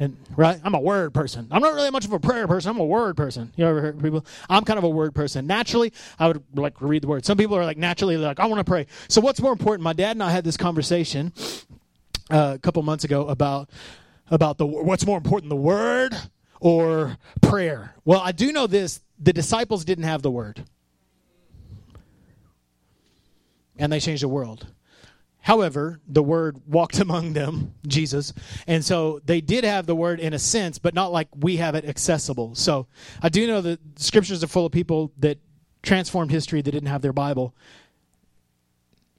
And 0.00 0.16
right, 0.36 0.60
I'm 0.62 0.74
a 0.74 0.80
word 0.80 1.12
person. 1.12 1.48
I'm 1.50 1.60
not 1.60 1.74
really 1.74 1.90
much 1.90 2.04
of 2.04 2.12
a 2.12 2.20
prayer 2.20 2.46
person. 2.46 2.70
I'm 2.70 2.78
a 2.78 2.84
word 2.84 3.16
person. 3.16 3.52
You 3.56 3.66
ever 3.66 3.80
heard 3.80 4.00
people? 4.00 4.24
I'm 4.48 4.64
kind 4.64 4.78
of 4.78 4.84
a 4.84 4.88
word 4.88 5.12
person. 5.12 5.46
Naturally, 5.46 5.92
I 6.20 6.28
would 6.28 6.42
like 6.54 6.80
read 6.80 7.02
the 7.02 7.08
word. 7.08 7.24
Some 7.24 7.36
people 7.36 7.56
are 7.56 7.64
like 7.64 7.78
naturally 7.78 8.16
like 8.16 8.38
I 8.38 8.46
want 8.46 8.60
to 8.60 8.64
pray. 8.64 8.86
So 9.08 9.20
what's 9.20 9.40
more 9.40 9.50
important? 9.50 9.82
My 9.82 9.92
dad 9.92 10.12
and 10.12 10.22
I 10.22 10.30
had 10.30 10.44
this 10.44 10.56
conversation 10.56 11.32
uh, 12.30 12.52
a 12.54 12.58
couple 12.58 12.80
months 12.82 13.02
ago 13.02 13.26
about 13.26 13.70
about 14.30 14.58
the 14.58 14.66
what's 14.66 15.04
more 15.04 15.16
important, 15.16 15.50
the 15.50 15.56
word 15.56 16.14
or 16.60 17.16
prayer. 17.40 17.94
Well, 18.04 18.20
I 18.20 18.30
do 18.30 18.52
know 18.52 18.68
this: 18.68 19.00
the 19.18 19.32
disciples 19.32 19.84
didn't 19.84 20.04
have 20.04 20.22
the 20.22 20.30
word, 20.30 20.64
and 23.76 23.92
they 23.92 23.98
changed 23.98 24.22
the 24.22 24.28
world. 24.28 24.66
However, 25.40 26.00
the 26.06 26.22
word 26.22 26.60
walked 26.66 26.98
among 27.00 27.32
them, 27.32 27.74
Jesus. 27.86 28.32
And 28.66 28.84
so 28.84 29.20
they 29.24 29.40
did 29.40 29.64
have 29.64 29.86
the 29.86 29.94
word 29.94 30.20
in 30.20 30.32
a 30.32 30.38
sense, 30.38 30.78
but 30.78 30.94
not 30.94 31.12
like 31.12 31.28
we 31.36 31.56
have 31.56 31.74
it 31.74 31.84
accessible. 31.84 32.54
So 32.54 32.86
I 33.22 33.28
do 33.28 33.46
know 33.46 33.60
that 33.62 33.80
scriptures 33.98 34.42
are 34.44 34.48
full 34.48 34.66
of 34.66 34.72
people 34.72 35.12
that 35.18 35.38
transformed 35.82 36.30
history 36.30 36.60
that 36.60 36.70
didn't 36.70 36.88
have 36.88 37.02
their 37.02 37.12
Bible. 37.12 37.54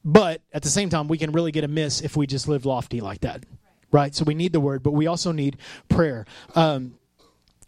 But 0.03 0.41
at 0.53 0.63
the 0.63 0.69
same 0.69 0.89
time, 0.89 1.07
we 1.07 1.17
can 1.17 1.31
really 1.31 1.51
get 1.51 1.63
a 1.63 1.67
miss 1.67 2.01
if 2.01 2.15
we 2.15 2.27
just 2.27 2.47
live 2.47 2.65
lofty 2.65 3.01
like 3.01 3.21
that. 3.21 3.43
Right? 3.91 4.13
So 4.13 4.23
we 4.23 4.35
need 4.35 4.53
the 4.53 4.59
word, 4.59 4.83
but 4.83 4.91
we 4.91 5.07
also 5.07 5.31
need 5.31 5.57
prayer. 5.87 6.25
Um, 6.55 6.95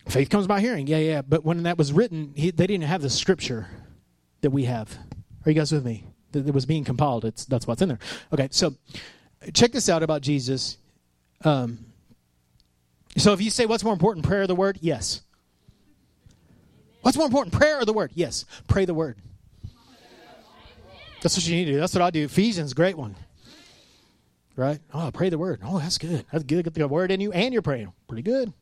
faith 0.08 0.30
comes 0.30 0.48
by 0.48 0.62
hearing. 0.62 0.88
Yeah, 0.88 0.98
yeah. 0.98 1.22
But 1.24 1.44
when 1.44 1.64
that 1.64 1.78
was 1.78 1.92
written, 1.92 2.34
he, 2.36 2.52
they 2.52 2.68
didn't 2.68 2.86
have 2.86 3.02
the 3.02 3.10
scripture 3.10 3.68
that 4.42 4.52
we 4.52 4.66
have. 4.66 4.98
Are 5.46 5.52
you 5.52 5.56
guys 5.56 5.72
with 5.72 5.84
me? 5.84 6.11
That 6.32 6.54
was 6.54 6.66
being 6.66 6.84
compiled. 6.84 7.26
It's 7.26 7.46
that's 7.46 7.68
what's 7.68 7.82
in 7.82 7.90
there. 7.90 8.00
Okay, 8.34 8.48
so 8.52 8.76
check 9.54 9.72
this 9.72 9.90
out 9.90 10.04
about 10.04 10.22
Jesus. 10.22 10.78
Um, 11.44 11.86
so 13.18 13.34
if 13.34 13.42
you 13.42 13.50
say 13.50 13.66
what's 13.66 13.84
more 13.84 13.94
important, 13.94 14.26
prayer 14.26 14.44
or 14.44 14.48
the 14.48 14.56
word? 14.56 14.78
Yes. 14.82 15.22
What's 17.02 17.18
more 17.18 17.26
important, 17.26 17.54
prayer 17.54 17.80
or 17.80 17.86
the 17.86 17.94
word? 17.94 18.12
Yes. 18.14 18.46
Pray 18.68 18.86
the 18.86 18.94
word. 18.94 19.18
That's 21.22 21.36
what 21.36 21.48
you 21.48 21.56
need 21.56 21.66
to 21.66 21.74
do. 21.74 21.80
That's 21.80 21.94
what 21.94 22.02
I 22.02 22.10
do. 22.10 22.26
Ephesians, 22.26 22.74
great 22.74 22.98
one. 22.98 23.16
Right? 24.56 24.80
Oh, 24.94 25.12
pray 25.14 25.30
the 25.30 25.38
word. 25.38 25.62
Oh, 25.64 25.80
that's 25.80 25.98
good. 25.98 26.26
That's 26.32 26.44
good. 26.44 26.64
Get 26.64 26.74
the 26.74 26.88
word 26.88 27.12
in 27.12 27.22
you 27.22 27.32
and 27.32 27.54
you're 27.54 27.62
praying. 27.62 27.94
Pretty 28.08 28.24
good. 28.24 28.54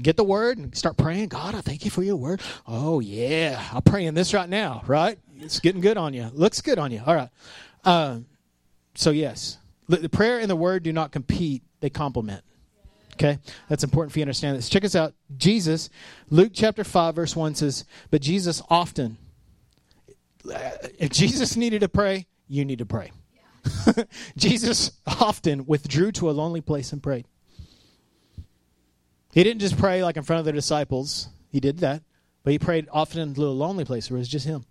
Get 0.00 0.16
the 0.16 0.24
word 0.24 0.58
and 0.58 0.74
start 0.74 0.96
praying. 0.96 1.28
God, 1.28 1.54
I 1.54 1.60
thank 1.60 1.84
you 1.84 1.90
for 1.90 2.02
your 2.02 2.16
word. 2.16 2.40
Oh, 2.66 3.00
yeah. 3.00 3.62
I'm 3.72 3.82
praying 3.82 4.14
this 4.14 4.32
right 4.32 4.48
now, 4.48 4.82
right? 4.86 5.18
It's 5.42 5.60
getting 5.60 5.80
good 5.80 5.96
on 5.96 6.14
you. 6.14 6.30
Looks 6.32 6.60
good 6.60 6.78
on 6.78 6.92
you. 6.92 7.02
All 7.04 7.14
right. 7.14 7.28
Uh, 7.84 8.18
so, 8.94 9.10
yes, 9.10 9.58
the 9.88 10.08
prayer 10.08 10.38
and 10.38 10.48
the 10.48 10.56
word 10.56 10.82
do 10.82 10.92
not 10.92 11.12
compete, 11.12 11.62
they 11.80 11.90
complement. 11.90 12.44
Okay? 13.14 13.38
That's 13.68 13.84
important 13.84 14.12
for 14.12 14.18
you 14.18 14.24
to 14.24 14.28
understand 14.28 14.56
this. 14.56 14.68
Check 14.68 14.84
us 14.84 14.94
out. 14.94 15.14
Jesus, 15.36 15.90
Luke 16.30 16.52
chapter 16.54 16.84
5, 16.84 17.14
verse 17.14 17.36
1 17.36 17.56
says, 17.56 17.84
But 18.10 18.22
Jesus 18.22 18.62
often, 18.70 19.18
if 20.98 21.10
Jesus 21.10 21.56
needed 21.56 21.80
to 21.80 21.88
pray, 21.88 22.26
you 22.48 22.64
need 22.64 22.78
to 22.78 22.86
pray. 22.86 23.12
Jesus 24.36 24.92
often 25.06 25.66
withdrew 25.66 26.12
to 26.12 26.30
a 26.30 26.32
lonely 26.32 26.60
place 26.60 26.92
and 26.92 27.02
prayed. 27.02 27.26
He 29.32 29.42
didn't 29.42 29.60
just 29.60 29.78
pray 29.78 30.02
like 30.02 30.16
in 30.16 30.24
front 30.24 30.40
of 30.40 30.44
the 30.44 30.52
disciples. 30.52 31.28
He 31.50 31.60
did 31.60 31.78
that. 31.78 32.02
But 32.44 32.52
he 32.52 32.58
prayed 32.58 32.88
often 32.92 33.20
in 33.20 33.28
a 33.30 33.32
little 33.32 33.56
lonely 33.56 33.84
place 33.84 34.10
where 34.10 34.16
it 34.16 34.20
was 34.20 34.28
just 34.28 34.46
him. 34.46 34.64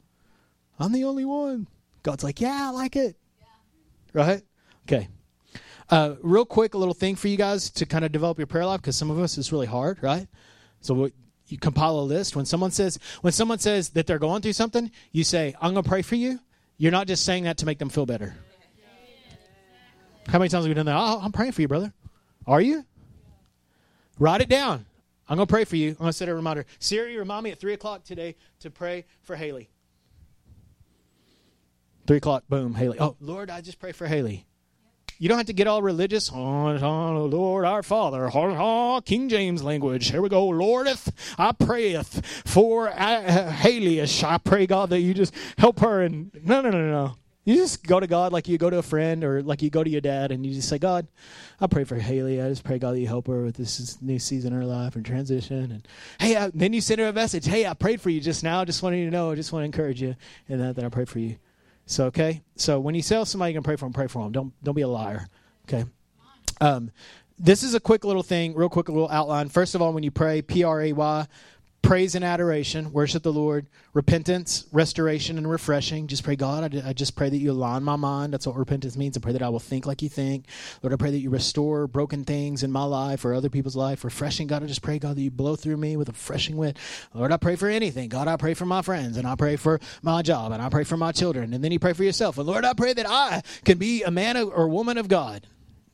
I'm 0.82 0.92
the 0.92 1.04
only 1.06 1.26
one. 1.26 1.68
God's 2.04 2.24
like, 2.24 2.42
yeah, 2.42 2.68
I 2.68 2.70
like 2.72 2.96
it. 2.96 3.16
Yeah. 3.40 3.46
Right? 4.14 4.42
Okay. 4.88 5.08
Uh, 5.90 6.16
real 6.22 6.46
quick, 6.46 6.74
a 6.74 6.78
little 6.78 6.94
thing 6.94 7.16
for 7.16 7.28
you 7.28 7.38
guys 7.38 7.70
to 7.72 7.86
kind 7.86 8.06
of 8.06 8.12
develop 8.12 8.38
your 8.38 8.48
prayer 8.48 8.66
life 8.66 8.82
because 8.82 8.96
some 8.96 9.12
of 9.12 9.20
us 9.20 9.38
it's 9.38 9.52
really 9.52 9.68
hard, 9.68 10.02
right? 10.02 10.28
So 10.80 11.12
you 11.48 11.58
compile 11.58 12.00
a 12.00 12.02
list. 12.02 12.36
When 12.36 12.46
someone 12.46 12.72
says 12.72 12.98
when 13.22 13.34
someone 13.34 13.60
says 13.60 13.90
that 13.90 14.08
they're 14.08 14.20
going 14.20 14.42
through 14.42 14.54
something, 14.54 14.90
you 15.12 15.26
say, 15.26 15.54
"I'm 15.62 15.74
going 15.74 15.84
to 15.84 15.90
pray 15.90 16.02
for 16.02 16.16
you." 16.16 16.40
You're 16.78 16.94
not 16.94 17.08
just 17.08 17.26
saying 17.26 17.44
that 17.44 17.58
to 17.58 17.66
make 17.66 17.78
them 17.78 17.90
feel 17.90 18.06
better. 18.06 18.36
How 20.28 20.40
many 20.40 20.50
times 20.50 20.64
have 20.64 20.70
we 20.70 20.74
done 20.74 20.86
that? 20.86 20.96
Oh, 20.96 21.20
I'm 21.22 21.32
praying 21.32 21.52
for 21.52 21.62
you, 21.62 21.68
brother. 21.68 21.94
Are 22.48 22.62
you? 22.62 22.86
Write 24.18 24.42
it 24.42 24.50
down. 24.50 24.86
I'm 25.28 25.38
going 25.38 25.48
to 25.48 25.52
pray 25.52 25.66
for 25.66 25.76
you. 25.76 25.90
I'm 25.90 25.96
going 25.96 26.10
to 26.10 26.14
set 26.14 26.30
a 26.30 26.36
reminder. 26.36 26.66
Siri, 26.80 27.18
remind 27.18 27.44
me 27.44 27.52
at 27.52 27.60
3 27.60 27.74
o'clock 27.74 28.04
today 28.04 28.36
to 28.60 28.70
pray 28.70 29.06
for 29.24 29.36
Haley. 29.36 29.70
3 32.12 32.18
o'clock, 32.18 32.44
boom, 32.50 32.74
Haley. 32.74 33.00
Oh, 33.00 33.16
Lord, 33.22 33.50
I 33.50 33.62
just 33.62 33.80
pray 33.80 33.94
for 33.94 34.06
Haley. 34.06 34.46
You 35.18 35.30
don't 35.30 35.38
have 35.38 35.48
to 35.48 35.54
get 35.54 35.66
all 35.66 35.82
religious. 35.82 36.30
Oh, 36.30 37.26
Lord, 37.32 37.64
our 37.64 37.84
Father. 37.84 38.30
Oh, 38.34 39.02
King 39.06 39.30
James 39.30 39.64
language. 39.64 40.12
Here 40.12 40.22
we 40.22 40.28
go. 40.28 40.50
Lordeth, 40.50 41.14
I 41.38 41.54
prayeth 41.54 42.44
for 42.46 42.90
uh, 42.90 43.50
Haley. 43.50 44.02
I 44.02 44.38
pray, 44.44 44.68
God, 44.68 44.90
that 44.90 45.00
you 45.00 45.14
just 45.14 45.34
help 45.58 45.80
her. 45.80 46.02
And 46.02 46.32
no, 46.44 46.60
no, 46.60 46.70
no, 46.70 46.92
no. 46.92 47.16
You 47.46 47.56
just 47.56 47.88
go 47.88 48.02
to 48.02 48.08
God 48.08 48.34
like 48.34 48.50
you 48.50 48.58
go 48.58 48.70
to 48.70 48.80
a 48.80 48.84
friend 48.84 49.24
or 49.24 49.42
like 49.42 49.62
you 49.62 49.70
go 49.70 49.82
to 49.82 49.90
your 49.90 50.02
dad 50.02 50.34
and 50.34 50.46
you 50.46 50.54
just 50.54 50.68
say, 50.68 50.80
God, 50.80 51.08
I 51.62 51.68
pray 51.68 51.86
for 51.86 51.96
Haley. 51.96 52.42
I 52.42 52.50
just 52.50 52.66
pray, 52.66 52.78
God, 52.78 52.96
that 52.96 53.00
you 53.00 53.08
help 53.08 53.28
her 53.28 53.42
with 53.44 53.56
this 53.56 54.02
new 54.02 54.20
season 54.20 54.52
in 54.52 54.60
her 54.60 54.66
life 54.66 54.98
and 54.98 55.06
transition. 55.06 55.72
And 55.72 55.88
hey, 56.20 56.36
I, 56.36 56.52
then 56.54 56.74
you 56.74 56.82
send 56.82 57.00
her 57.00 57.08
a 57.08 57.14
message. 57.14 57.46
Hey, 57.46 57.66
I 57.66 57.74
prayed 57.74 58.02
for 58.02 58.10
you 58.10 58.20
just 58.20 58.44
now. 58.44 58.66
Just 58.66 58.84
wanted 58.84 58.98
you 58.98 59.06
to 59.06 59.12
know. 59.12 59.32
I 59.32 59.36
just 59.36 59.54
want 59.54 59.62
to 59.62 59.66
encourage 59.66 60.02
you 60.02 60.18
in 60.50 60.60
that, 60.60 60.76
that 60.76 60.84
I 60.84 60.90
prayed 60.90 61.08
for 61.08 61.20
you. 61.20 61.38
So, 61.92 62.06
okay. 62.06 62.42
So 62.56 62.80
when 62.80 62.96
you 62.96 63.02
tell 63.02 63.26
somebody 63.26 63.52
you 63.52 63.58
can 63.58 63.64
pray 63.64 63.76
for 63.76 63.84
them, 63.84 63.92
pray 63.92 64.08
for 64.08 64.24
them. 64.24 64.32
Don't, 64.32 64.64
don't 64.64 64.76
be 64.76 64.82
a 64.82 64.88
liar. 64.88 65.28
Okay. 65.68 65.84
Um, 66.62 66.90
this 67.38 67.64
is 67.64 67.74
a 67.74 67.82
quick 67.82 68.06
little 68.06 68.24
thing, 68.24 68.54
real 68.56 68.70
quick 68.70 68.88
little 68.88 69.10
outline. 69.10 69.50
First 69.50 69.76
of 69.76 69.82
all, 69.82 69.92
when 69.92 70.02
you 70.02 70.12
pray, 70.12 70.42
P 70.42 70.64
R 70.64 70.82
A 70.82 70.94
Y, 70.94 71.28
praise 71.82 72.16
and 72.16 72.24
adoration, 72.24 72.92
worship 72.94 73.24
the 73.24 73.34
Lord, 73.34 73.66
repentance, 73.94 74.66
restoration, 74.72 75.38
and 75.38 75.50
refreshing. 75.50 76.08
Just 76.08 76.24
pray, 76.24 76.36
God, 76.36 76.76
I, 76.76 76.90
I, 76.90 76.94
just 76.94 77.16
pray 77.16 77.30
that 77.30 77.38
you 77.38 77.52
align 77.52 77.84
my 77.84 77.96
mind. 77.96 78.34
That's 78.34 78.48
what 78.48 78.56
repentance 78.56 78.96
means. 78.96 79.18
I 79.18 79.20
pray 79.20 79.34
that 79.34 79.42
I 79.42 79.50
will 79.50 79.60
think 79.60 79.86
like 79.86 80.02
you 80.02 80.10
think. 80.10 80.46
Lord, 80.82 80.94
I 80.94 80.96
pray 80.96 81.12
that 81.12 81.20
you 81.20 81.30
restore 81.30 81.88
broken 81.88 82.24
things 82.24 82.64
in 82.64 82.72
my 82.72 82.84
life 82.84 83.26
or 83.26 83.34
other 83.34 83.50
people's 83.50 83.76
life. 83.76 84.04
Refreshing, 84.04 84.48
God, 84.48 84.64
I 84.64 84.68
just 84.68 84.82
pray, 84.82 85.00
God, 85.00 85.16
that 85.16 85.22
you 85.22 85.32
blow 85.32 85.56
through 85.56 85.78
me 85.78 85.98
with 85.98 86.10
a 86.10 86.14
refreshing 86.14 86.58
wind. 86.58 86.78
Lord, 87.14 87.32
I 87.32 87.38
pray 87.38 87.56
for 87.56 87.68
anything. 87.68 88.10
God, 88.10 88.28
I 88.28 88.38
pray 88.38 88.54
for 88.54 88.66
my 88.66 88.82
friends, 88.82 89.18
and 89.18 89.28
I 89.28 89.36
pray 89.36 89.56
for 89.56 89.80
my 90.02 90.22
job, 90.22 90.52
and 90.52 90.62
I 90.62 90.70
pray 90.70 90.84
for 90.84 90.98
my 90.98 91.12
children. 91.12 91.54
And 91.54 91.64
then 91.64 91.72
you 91.72 91.80
pray 91.80 91.94
for 91.94 92.04
yourself. 92.04 92.38
And 92.38 92.48
Lord, 92.48 92.66
I 92.66 92.74
pray 92.74 92.94
that 92.94 93.10
I 93.10 93.42
can 93.66 93.78
be 93.78 94.04
a 94.04 94.12
man 94.12 94.38
or 94.38 94.68
woman 94.68 94.98
of 94.98 95.08
God 95.08 95.48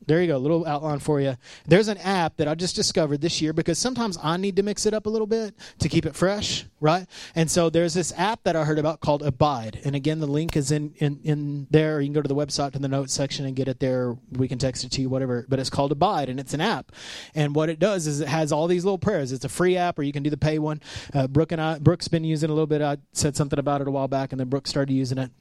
there 0.07 0.21
you 0.21 0.27
go, 0.27 0.37
a 0.37 0.39
little 0.39 0.65
outline 0.65 0.99
for 0.99 1.19
you. 1.19 1.35
There's 1.65 1.89
an 1.89 1.97
app 1.97 2.37
that 2.37 2.47
I 2.47 2.55
just 2.55 2.75
discovered 2.75 3.19
this 3.19 3.41
year 3.41 3.51
because 3.51 3.77
sometimes 3.77 4.17
I 4.23 4.37
need 4.37 4.55
to 4.55 4.63
mix 4.63 4.85
it 4.85 4.93
up 4.93 5.05
a 5.05 5.09
little 5.09 5.27
bit 5.27 5.53
to 5.79 5.89
keep 5.89 6.05
it 6.05 6.15
fresh, 6.15 6.65
right? 6.79 7.05
And 7.35 7.51
so 7.51 7.69
there's 7.69 7.93
this 7.93 8.13
app 8.17 8.43
that 8.43 8.55
I 8.55 8.63
heard 8.63 8.79
about 8.79 9.01
called 9.01 9.21
Abide. 9.21 9.81
And 9.83 9.95
again, 9.95 10.19
the 10.19 10.27
link 10.27 10.55
is 10.55 10.71
in, 10.71 10.93
in, 10.97 11.19
in 11.23 11.67
there. 11.69 11.99
You 11.99 12.07
can 12.07 12.13
go 12.13 12.21
to 12.21 12.27
the 12.27 12.35
website 12.35 12.71
to 12.71 12.79
the 12.79 12.87
notes 12.87 13.13
section 13.13 13.45
and 13.45 13.55
get 13.55 13.67
it 13.67 13.81
there. 13.81 14.15
We 14.31 14.47
can 14.47 14.57
text 14.57 14.85
it 14.85 14.91
to 14.93 15.01
you, 15.01 15.09
whatever. 15.09 15.45
But 15.49 15.59
it's 15.59 15.69
called 15.69 15.91
Abide, 15.91 16.29
and 16.29 16.39
it's 16.39 16.53
an 16.53 16.61
app. 16.61 16.93
And 17.35 17.53
what 17.53 17.69
it 17.69 17.77
does 17.77 18.07
is 18.07 18.21
it 18.21 18.29
has 18.29 18.53
all 18.53 18.67
these 18.67 18.85
little 18.85 18.97
prayers. 18.97 19.33
It's 19.33 19.45
a 19.45 19.49
free 19.49 19.75
app, 19.75 19.99
or 19.99 20.03
you 20.03 20.13
can 20.13 20.23
do 20.23 20.29
the 20.29 20.37
pay 20.37 20.57
one. 20.57 20.81
Uh, 21.13 21.27
Brooke 21.27 21.51
and 21.51 21.61
I, 21.61 21.79
Brooke's 21.79 22.07
been 22.07 22.23
using 22.23 22.49
a 22.49 22.53
little 22.53 22.65
bit. 22.67 22.81
I 22.81 22.97
said 23.11 23.35
something 23.35 23.59
about 23.59 23.81
it 23.81 23.87
a 23.89 23.91
while 23.91 24.07
back, 24.07 24.31
and 24.31 24.39
then 24.39 24.47
Brooke 24.47 24.67
started 24.67 24.93
using 24.93 25.17
it 25.17 25.31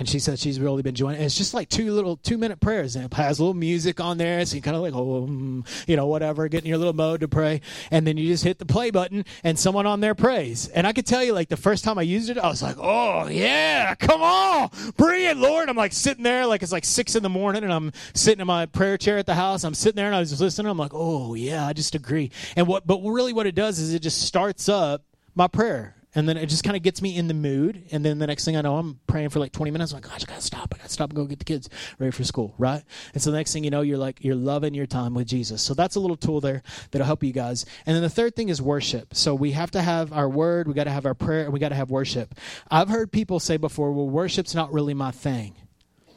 and 0.00 0.08
she 0.08 0.18
said 0.18 0.38
she's 0.38 0.58
really 0.58 0.82
been 0.82 0.94
it. 0.94 1.20
it's 1.20 1.36
just 1.36 1.52
like 1.52 1.68
two 1.68 1.92
little 1.92 2.16
two 2.16 2.38
minute 2.38 2.58
prayers, 2.58 2.96
and 2.96 3.04
it 3.04 3.12
has 3.14 3.38
a 3.38 3.42
little 3.42 3.54
music 3.54 4.00
on 4.00 4.16
there, 4.16 4.44
so 4.46 4.56
you 4.56 4.62
kind 4.62 4.74
of 4.74 4.82
like 4.82 4.94
oh, 4.94 5.26
mm, 5.28 5.84
you 5.86 5.94
know, 5.94 6.06
whatever, 6.06 6.48
get 6.48 6.64
in 6.64 6.68
your 6.68 6.78
little 6.78 6.94
mode 6.94 7.20
to 7.20 7.28
pray, 7.28 7.60
and 7.90 8.06
then 8.06 8.16
you 8.16 8.26
just 8.26 8.42
hit 8.42 8.58
the 8.58 8.64
play 8.64 8.90
button, 8.90 9.26
and 9.44 9.58
someone 9.58 9.86
on 9.86 10.00
there 10.00 10.14
prays. 10.14 10.68
And 10.68 10.86
I 10.86 10.94
could 10.94 11.04
tell 11.04 11.22
you, 11.22 11.34
like 11.34 11.50
the 11.50 11.56
first 11.58 11.84
time 11.84 11.98
I 11.98 12.02
used 12.02 12.30
it, 12.30 12.38
I 12.38 12.48
was 12.48 12.62
like, 12.62 12.76
oh 12.78 13.28
yeah, 13.28 13.94
come 13.94 14.22
on, 14.22 14.70
bring 14.96 15.26
it, 15.26 15.36
Lord. 15.36 15.68
I'm 15.68 15.76
like 15.76 15.92
sitting 15.92 16.24
there, 16.24 16.46
like 16.46 16.62
it's 16.62 16.72
like 16.72 16.86
six 16.86 17.14
in 17.14 17.22
the 17.22 17.28
morning, 17.28 17.62
and 17.62 17.72
I'm 17.72 17.92
sitting 18.14 18.40
in 18.40 18.46
my 18.46 18.64
prayer 18.64 18.96
chair 18.96 19.18
at 19.18 19.26
the 19.26 19.34
house. 19.34 19.64
I'm 19.64 19.74
sitting 19.74 19.96
there, 19.96 20.06
and 20.06 20.16
I 20.16 20.20
was 20.20 20.30
just 20.30 20.40
listening. 20.40 20.70
I'm 20.70 20.78
like, 20.78 20.92
oh 20.94 21.34
yeah, 21.34 21.66
I 21.66 21.74
just 21.74 21.94
agree. 21.94 22.30
And 22.56 22.66
what, 22.66 22.86
but 22.86 23.02
really, 23.02 23.34
what 23.34 23.46
it 23.46 23.54
does 23.54 23.78
is 23.78 23.92
it 23.92 24.00
just 24.00 24.22
starts 24.22 24.66
up 24.66 25.04
my 25.34 25.46
prayer 25.46 25.94
and 26.14 26.28
then 26.28 26.36
it 26.36 26.46
just 26.46 26.64
kind 26.64 26.76
of 26.76 26.82
gets 26.82 27.00
me 27.00 27.16
in 27.16 27.28
the 27.28 27.34
mood. 27.34 27.84
And 27.92 28.04
then 28.04 28.18
the 28.18 28.26
next 28.26 28.44
thing 28.44 28.56
I 28.56 28.62
know, 28.62 28.76
I'm 28.76 28.98
praying 29.06 29.28
for 29.28 29.38
like 29.38 29.52
20 29.52 29.70
minutes. 29.70 29.92
I'm 29.92 29.96
like, 30.00 30.10
gosh, 30.10 30.24
I 30.24 30.26
gotta 30.26 30.40
stop. 30.40 30.72
I 30.74 30.78
gotta 30.78 30.88
stop 30.88 31.10
and 31.10 31.16
go 31.16 31.24
get 31.24 31.38
the 31.38 31.44
kids 31.44 31.68
ready 31.98 32.10
for 32.10 32.24
school, 32.24 32.54
right? 32.58 32.82
And 33.14 33.22
so 33.22 33.30
the 33.30 33.36
next 33.36 33.52
thing 33.52 33.64
you 33.64 33.70
know, 33.70 33.82
you're 33.82 33.98
like, 33.98 34.24
you're 34.24 34.34
loving 34.34 34.74
your 34.74 34.86
time 34.86 35.14
with 35.14 35.28
Jesus. 35.28 35.62
So 35.62 35.74
that's 35.74 35.96
a 35.96 36.00
little 36.00 36.16
tool 36.16 36.40
there 36.40 36.62
that'll 36.90 37.06
help 37.06 37.22
you 37.22 37.32
guys. 37.32 37.64
And 37.86 37.94
then 37.94 38.02
the 38.02 38.10
third 38.10 38.34
thing 38.34 38.48
is 38.48 38.60
worship. 38.60 39.14
So 39.14 39.34
we 39.34 39.52
have 39.52 39.70
to 39.72 39.82
have 39.82 40.12
our 40.12 40.28
word, 40.28 40.66
we 40.66 40.74
got 40.74 40.84
to 40.84 40.90
have 40.90 41.06
our 41.06 41.14
prayer, 41.14 41.44
and 41.44 41.52
we 41.52 41.60
got 41.60 41.68
to 41.68 41.74
have 41.76 41.90
worship. 41.90 42.34
I've 42.70 42.88
heard 42.88 43.12
people 43.12 43.38
say 43.38 43.56
before, 43.56 43.92
well, 43.92 44.08
worship's 44.08 44.54
not 44.54 44.72
really 44.72 44.94
my 44.94 45.12
thing. 45.12 45.54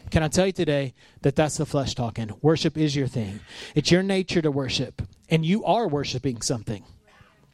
Can 0.09 0.21
I 0.21 0.27
tell 0.27 0.45
you 0.45 0.51
today 0.51 0.93
that 1.21 1.35
that's 1.35 1.57
the 1.57 1.65
flesh 1.65 1.95
talking? 1.95 2.31
Worship 2.41 2.77
is 2.77 2.95
your 2.95 3.07
thing. 3.07 3.39
It's 3.73 3.91
your 3.91 4.03
nature 4.03 4.41
to 4.41 4.51
worship, 4.51 5.01
and 5.29 5.45
you 5.45 5.63
are 5.65 5.87
worshiping 5.87 6.41
something. 6.41 6.83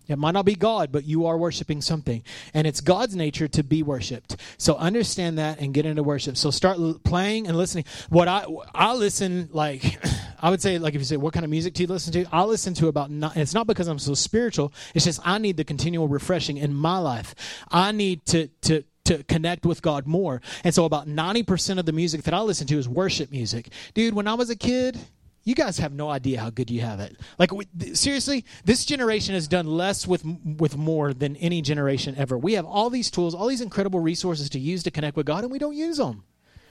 It 0.10 0.18
might 0.18 0.32
not 0.32 0.46
be 0.46 0.56
God, 0.56 0.92
but 0.92 1.06
you 1.06 1.28
are 1.28 1.38
worshiping 1.38 1.82
something. 1.82 2.24
And 2.54 2.66
it's 2.68 2.82
God's 2.82 3.16
nature 3.16 3.48
to 3.48 3.64
be 3.64 3.84
worshiped. 3.84 4.36
So 4.58 4.76
understand 4.76 5.38
that 5.38 5.60
and 5.60 5.74
get 5.74 5.86
into 5.86 6.04
worship. 6.04 6.36
So 6.36 6.52
start 6.52 6.80
l- 6.80 7.00
playing 7.04 7.48
and 7.48 7.56
listening. 7.56 7.86
What 8.10 8.28
I 8.28 8.46
I 8.74 8.94
listen 8.94 9.50
like 9.52 10.00
I 10.42 10.50
would 10.50 10.62
say 10.62 10.80
like 10.80 10.96
if 10.96 11.02
you 11.02 11.06
say 11.06 11.18
what 11.18 11.34
kind 11.34 11.44
of 11.44 11.52
music 11.52 11.76
do 11.76 11.84
you 11.84 11.88
listen 11.88 12.12
to? 12.14 12.26
I 12.32 12.44
listen 12.44 12.74
to 12.76 12.88
about 12.88 13.12
not, 13.12 13.38
it's 13.38 13.54
not 13.54 13.68
because 13.68 13.88
I'm 13.88 14.00
so 14.00 14.16
spiritual. 14.16 14.74
It's 14.96 15.06
just 15.06 15.20
I 15.24 15.38
need 15.38 15.58
the 15.58 15.64
continual 15.64 16.08
refreshing 16.08 16.58
in 16.58 16.74
my 16.74 16.98
life. 16.98 17.36
I 17.70 17.92
need 17.92 18.26
to 18.28 18.48
to 18.64 18.84
to 19.06 19.24
connect 19.24 19.66
with 19.66 19.82
God 19.82 20.06
more. 20.06 20.40
And 20.64 20.74
so 20.74 20.86
about 20.86 21.08
90% 21.08 21.80
of 21.80 21.88
the 21.88 21.92
music 21.92 22.24
that 22.24 22.34
I 22.36 22.42
listen 22.42 22.68
to 22.68 22.78
is 22.78 22.88
worship 22.88 23.32
music. 23.32 23.70
Dude, 23.96 24.14
when 24.14 24.28
I 24.28 24.36
was 24.36 24.52
a 24.52 24.56
kid, 24.56 25.00
you 25.44 25.56
guys 25.56 25.78
have 25.80 25.94
no 25.94 26.10
idea 26.10 26.40
how 26.40 26.50
good 26.50 26.70
you 26.70 26.82
have 26.82 27.00
it. 27.00 27.18
Like 27.38 27.52
we, 27.52 27.66
seriously, 27.94 28.46
this 28.66 28.86
generation 28.86 29.34
has 29.34 29.48
done 29.48 29.68
less 29.68 30.08
with 30.08 30.24
with 30.26 30.78
more 30.78 31.14
than 31.14 31.36
any 31.38 31.62
generation 31.62 32.16
ever. 32.18 32.38
We 32.38 32.54
have 32.54 32.66
all 32.66 32.90
these 32.90 33.10
tools, 33.10 33.34
all 33.34 33.48
these 33.48 33.62
incredible 33.62 34.00
resources 34.00 34.50
to 34.52 34.60
use 34.60 34.84
to 34.84 34.92
connect 34.92 35.18
with 35.18 35.26
God, 35.26 35.44
and 35.44 35.52
we 35.52 35.60
don't 35.60 35.76
use 35.76 35.98
them. 35.98 36.24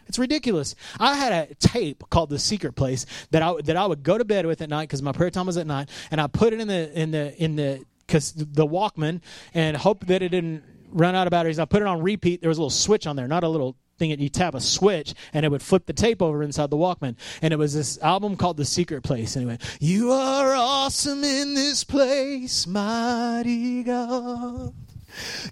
It's 0.06 0.18
ridiculous. 0.18 0.74
I 0.98 1.16
had 1.16 1.50
a 1.50 1.54
tape 1.56 2.02
called 2.08 2.30
The 2.30 2.38
Secret 2.38 2.72
Place 2.72 3.04
that 3.30 3.42
I 3.42 3.54
that 3.64 3.76
I 3.76 3.86
would 3.86 4.02
go 4.02 4.16
to 4.16 4.24
bed 4.24 4.46
with 4.46 4.62
at 4.62 4.70
night 4.70 4.84
because 4.84 5.02
my 5.02 5.12
prayer 5.12 5.30
time 5.30 5.46
was 5.46 5.56
at 5.56 5.66
night, 5.66 5.90
and 6.10 6.20
I 6.20 6.26
put 6.26 6.52
it 6.52 6.60
in 6.60 6.68
the 6.68 6.98
in 6.98 7.10
the 7.10 7.42
in 7.42 7.56
the 7.56 7.84
because 8.06 8.32
the 8.32 8.66
Walkman 8.66 9.20
and 9.52 9.76
hope 9.76 10.06
that 10.06 10.22
it 10.22 10.30
didn't 10.30 10.64
run 10.90 11.14
out 11.14 11.26
of 11.26 11.30
batteries. 11.30 11.58
I 11.58 11.66
put 11.66 11.82
it 11.82 11.88
on 11.88 12.02
repeat. 12.02 12.40
There 12.40 12.48
was 12.48 12.58
a 12.58 12.60
little 12.62 12.70
switch 12.70 13.06
on 13.06 13.16
there, 13.16 13.28
not 13.28 13.44
a 13.44 13.48
little 13.48 13.76
thing 13.98 14.10
that 14.10 14.18
you 14.18 14.28
tap 14.28 14.54
a 14.54 14.60
switch 14.60 15.14
and 15.32 15.44
it 15.44 15.50
would 15.50 15.62
flip 15.62 15.86
the 15.86 15.92
tape 15.92 16.22
over 16.22 16.42
inside 16.42 16.70
the 16.70 16.76
Walkman. 16.76 17.16
And 17.42 17.52
it 17.52 17.56
was 17.56 17.74
this 17.74 17.98
album 17.98 18.36
called 18.36 18.56
The 18.56 18.64
Secret 18.64 19.02
Place. 19.02 19.36
Anyway, 19.36 19.58
you 19.80 20.12
are 20.12 20.54
awesome 20.54 21.24
in 21.24 21.54
this 21.54 21.84
place, 21.84 22.66
mighty 22.66 23.82
God. 23.82 24.74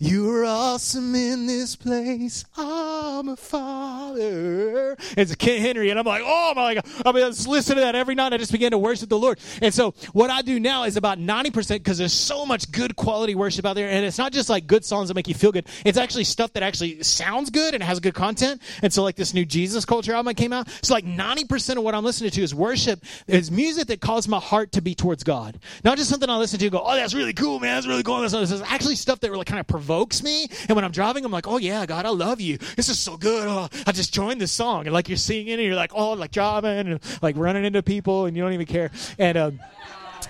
You 0.01 0.31
are 0.31 0.45
awesome 0.45 1.15
in 1.15 1.47
this 1.47 1.77
place. 1.77 2.45
I'm 2.57 3.29
a 3.29 3.37
father. 3.37 4.97
It's 5.17 5.33
a 5.33 5.37
Ken 5.37 5.61
Henry, 5.61 5.91
and 5.91 5.99
I'm 5.99 6.07
like, 6.07 6.23
oh 6.25 6.53
my 6.55 6.75
God. 6.75 6.85
I 7.05 7.13
mean, 7.13 7.25
I 7.25 7.29
just 7.29 7.49
listen 7.49 7.77
to 7.77 7.83
that 7.83 7.95
every 7.95 8.15
night. 8.15 8.33
I 8.33 8.37
just 8.39 8.53
begin 8.53 8.71
to 8.73 8.79
worship 8.79 9.09
the 9.09 9.19
Lord. 9.19 9.39
And 9.63 9.73
so 9.73 9.93
what 10.13 10.31
I 10.31 10.43
do 10.43 10.61
now 10.61 10.85
is 10.85 10.97
about 10.97 11.19
90% 11.19 11.69
because 11.69 11.99
there's 11.99 12.13
so 12.13 12.47
much 12.47 12.71
good 12.73 12.97
quality 12.97 13.35
worship 13.35 13.65
out 13.67 13.75
there. 13.75 13.89
And 13.89 14.05
it's 14.05 14.19
not 14.19 14.33
just 14.33 14.49
like 14.49 14.67
good 14.67 14.85
songs 14.85 15.09
that 15.09 15.15
make 15.15 15.29
you 15.29 15.35
feel 15.35 15.53
good. 15.53 15.67
It's 15.85 15.99
actually 15.99 16.25
stuff 16.25 16.53
that 16.55 16.63
actually 16.63 17.03
sounds 17.03 17.51
good 17.51 17.75
and 17.75 17.83
has 17.83 18.01
good 18.01 18.15
content. 18.15 18.63
And 18.83 18.93
so 18.93 19.03
like 19.03 19.17
this 19.17 19.35
new 19.35 19.45
Jesus 19.45 19.85
Culture 19.85 20.13
album 20.13 20.27
that 20.27 20.35
came 20.35 20.53
out. 20.53 20.69
So 20.83 20.95
like 20.95 21.05
90% 21.05 21.77
of 21.77 21.83
what 21.83 21.95
I'm 21.95 22.05
listening 22.05 22.31
to 22.31 22.43
is 22.43 22.55
worship, 22.55 23.03
is 23.27 23.51
music 23.51 23.89
that 23.89 24.01
causes 24.01 24.29
my 24.29 24.41
heart 24.41 24.73
to 24.73 24.83
be 24.83 24.95
towards 24.95 25.25
God. 25.25 25.59
Not 25.85 25.99
just 25.99 26.11
something 26.11 26.29
I 26.29 26.37
listen 26.37 26.59
to 26.59 26.71
go, 26.71 26.83
oh, 26.85 26.95
that's 26.95 27.15
really 27.15 27.33
cool, 27.33 27.61
man. 27.61 27.75
That's 27.75 27.87
really 27.87 28.03
cool. 28.03 28.21
This 28.21 28.33
is 28.35 28.63
actually 28.63 28.97
stuff 28.97 29.21
that 29.21 29.31
really 29.31 29.45
kind 29.45 29.56
of 29.59 29.67
provokes 29.67 30.23
me. 30.23 30.49
And 30.69 30.77
when 30.77 30.85
I'm 30.85 30.91
driving, 30.91 31.25
I'm 31.25 31.33
like, 31.33 31.47
oh 31.47 31.59
yeah, 31.59 31.87
God, 31.87 32.07
I 32.07 32.11
love 32.11 32.41
you. 32.41 32.59
This 32.77 32.89
is 32.89 32.99
so 32.99 33.17
good. 33.17 33.47
Oh, 33.47 33.69
I 33.87 33.93
just 33.93 34.13
joined 34.13 34.41
this 34.41 34.53
song. 34.53 34.87
And 34.87 34.93
like 34.93 35.09
you're 35.09 35.17
singing 35.17 35.55
and 35.55 35.63
you're 35.63 35.75
like, 35.75 35.93
oh, 35.95 36.13
like 36.13 36.31
driving 36.31 36.93
and 36.93 37.01
like 37.23 37.37
running 37.37 37.65
into 37.65 37.83
people 37.83 38.27
and 38.27 38.37
you 38.37 38.43
don't 38.43 38.53
even 38.53 38.67
care. 38.67 38.91
And, 39.19 39.39
um, 39.39 39.61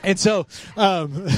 and 0.02 0.18
so, 0.18 0.46
um, 0.76 1.28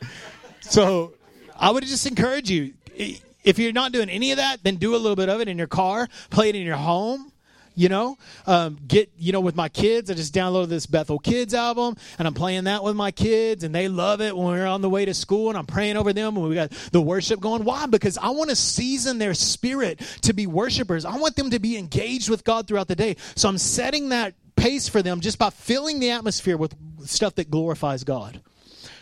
so 0.60 1.14
I 1.58 1.70
would 1.70 1.84
just 1.84 2.06
encourage 2.06 2.50
you, 2.50 2.74
if 2.96 3.58
you're 3.58 3.72
not 3.72 3.92
doing 3.92 4.08
any 4.08 4.30
of 4.30 4.38
that, 4.38 4.62
then 4.62 4.76
do 4.76 4.94
a 4.94 4.98
little 4.98 5.16
bit 5.16 5.28
of 5.28 5.40
it 5.40 5.48
in 5.48 5.58
your 5.58 5.66
car, 5.66 6.08
play 6.30 6.48
it 6.48 6.54
in 6.54 6.62
your 6.62 6.76
home 6.76 7.32
you 7.74 7.88
know 7.88 8.16
um, 8.46 8.78
get 8.86 9.10
you 9.18 9.32
know 9.32 9.40
with 9.40 9.56
my 9.56 9.68
kids 9.68 10.10
i 10.10 10.14
just 10.14 10.34
downloaded 10.34 10.68
this 10.68 10.86
bethel 10.86 11.18
kids 11.18 11.54
album 11.54 11.96
and 12.18 12.26
i'm 12.26 12.34
playing 12.34 12.64
that 12.64 12.82
with 12.82 12.96
my 12.96 13.10
kids 13.10 13.64
and 13.64 13.74
they 13.74 13.88
love 13.88 14.20
it 14.20 14.36
when 14.36 14.46
we're 14.46 14.66
on 14.66 14.80
the 14.80 14.90
way 14.90 15.04
to 15.04 15.14
school 15.14 15.48
and 15.48 15.58
i'm 15.58 15.66
praying 15.66 15.96
over 15.96 16.12
them 16.12 16.36
and 16.36 16.48
we 16.48 16.54
got 16.54 16.70
the 16.92 17.00
worship 17.00 17.40
going 17.40 17.64
why 17.64 17.86
because 17.86 18.18
i 18.18 18.30
want 18.30 18.50
to 18.50 18.56
season 18.56 19.18
their 19.18 19.34
spirit 19.34 19.98
to 20.22 20.32
be 20.32 20.46
worshipers 20.46 21.04
i 21.04 21.16
want 21.16 21.36
them 21.36 21.50
to 21.50 21.58
be 21.58 21.76
engaged 21.76 22.28
with 22.28 22.44
god 22.44 22.66
throughout 22.66 22.88
the 22.88 22.96
day 22.96 23.16
so 23.34 23.48
i'm 23.48 23.58
setting 23.58 24.10
that 24.10 24.34
pace 24.56 24.88
for 24.88 25.02
them 25.02 25.20
just 25.20 25.38
by 25.38 25.50
filling 25.50 26.00
the 26.00 26.10
atmosphere 26.10 26.56
with 26.56 26.74
stuff 27.06 27.34
that 27.34 27.50
glorifies 27.50 28.04
god 28.04 28.40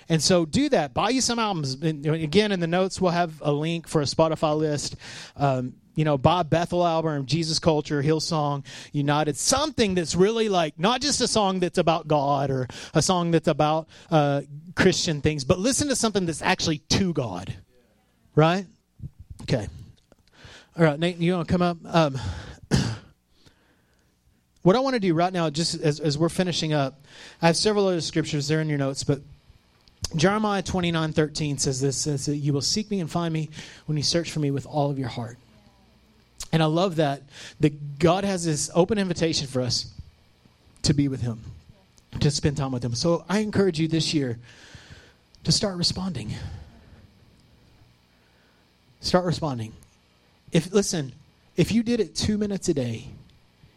and 0.08 0.22
so 0.22 0.44
do 0.44 0.68
that. 0.70 0.92
Buy 0.92 1.08
you 1.08 1.20
some 1.22 1.38
albums. 1.38 1.74
And 1.74 2.04
again, 2.04 2.52
in 2.52 2.60
the 2.60 2.66
notes, 2.66 3.00
we'll 3.00 3.12
have 3.12 3.40
a 3.40 3.50
link 3.50 3.88
for 3.88 4.02
a 4.02 4.04
Spotify 4.04 4.54
list. 4.56 4.96
Um, 5.36 5.74
you 5.94 6.04
know, 6.04 6.16
Bob 6.16 6.48
Bethel 6.50 6.86
album, 6.86 7.26
Jesus 7.26 7.58
Culture, 7.58 8.02
Hillsong, 8.02 8.64
United, 8.92 9.36
something 9.36 9.94
that's 9.94 10.14
really 10.14 10.48
like 10.48 10.78
not 10.78 11.00
just 11.00 11.20
a 11.20 11.28
song 11.28 11.60
that's 11.60 11.78
about 11.78 12.08
God 12.08 12.50
or 12.50 12.68
a 12.94 13.02
song 13.02 13.30
that's 13.30 13.48
about 13.48 13.88
uh, 14.10 14.42
Christian 14.74 15.20
things, 15.20 15.44
but 15.44 15.58
listen 15.58 15.88
to 15.88 15.96
something 15.96 16.26
that's 16.26 16.42
actually 16.42 16.78
to 16.90 17.12
God. 17.12 17.54
Right? 18.34 18.66
Okay. 19.42 19.68
All 20.78 20.84
right, 20.84 20.98
Nate, 20.98 21.18
you 21.18 21.34
want 21.34 21.46
to 21.46 21.52
come 21.52 21.60
up? 21.60 21.76
Um, 21.84 22.18
what 24.62 24.74
I 24.74 24.80
want 24.80 24.94
to 24.94 25.00
do 25.00 25.12
right 25.12 25.32
now, 25.32 25.50
just 25.50 25.74
as, 25.74 26.00
as 26.00 26.16
we're 26.16 26.30
finishing 26.30 26.72
up, 26.72 27.04
I 27.42 27.48
have 27.48 27.56
several 27.56 27.88
other 27.88 28.00
scriptures 28.00 28.48
there 28.48 28.62
in 28.62 28.70
your 28.70 28.78
notes, 28.78 29.04
but 29.04 29.20
Jeremiah 30.16 30.62
29 30.62 31.12
13 31.12 31.58
says 31.58 31.80
this 31.80 31.96
says 31.96 32.26
that 32.26 32.36
you 32.36 32.52
will 32.52 32.60
seek 32.60 32.90
me 32.90 33.00
and 33.00 33.10
find 33.10 33.32
me 33.32 33.50
when 33.86 33.96
you 33.96 34.02
search 34.02 34.30
for 34.30 34.40
me 34.40 34.50
with 34.50 34.66
all 34.66 34.90
of 34.90 34.98
your 34.98 35.08
heart. 35.08 35.38
And 36.50 36.62
I 36.62 36.66
love 36.66 36.96
that 36.96 37.22
that 37.60 37.98
God 37.98 38.24
has 38.24 38.44
this 38.44 38.70
open 38.74 38.98
invitation 38.98 39.46
for 39.46 39.62
us 39.62 39.92
to 40.82 40.94
be 40.94 41.08
with 41.08 41.22
Him, 41.22 41.40
to 42.20 42.30
spend 42.30 42.56
time 42.56 42.72
with 42.72 42.84
Him. 42.84 42.94
So 42.94 43.24
I 43.28 43.38
encourage 43.38 43.78
you 43.78 43.88
this 43.88 44.12
year 44.12 44.38
to 45.44 45.52
start 45.52 45.76
responding. 45.76 46.34
Start 49.00 49.24
responding. 49.24 49.72
If 50.52 50.72
listen, 50.72 51.12
if 51.56 51.72
you 51.72 51.82
did 51.82 52.00
it 52.00 52.14
two 52.14 52.38
minutes 52.38 52.68
a 52.68 52.74
day, 52.74 53.08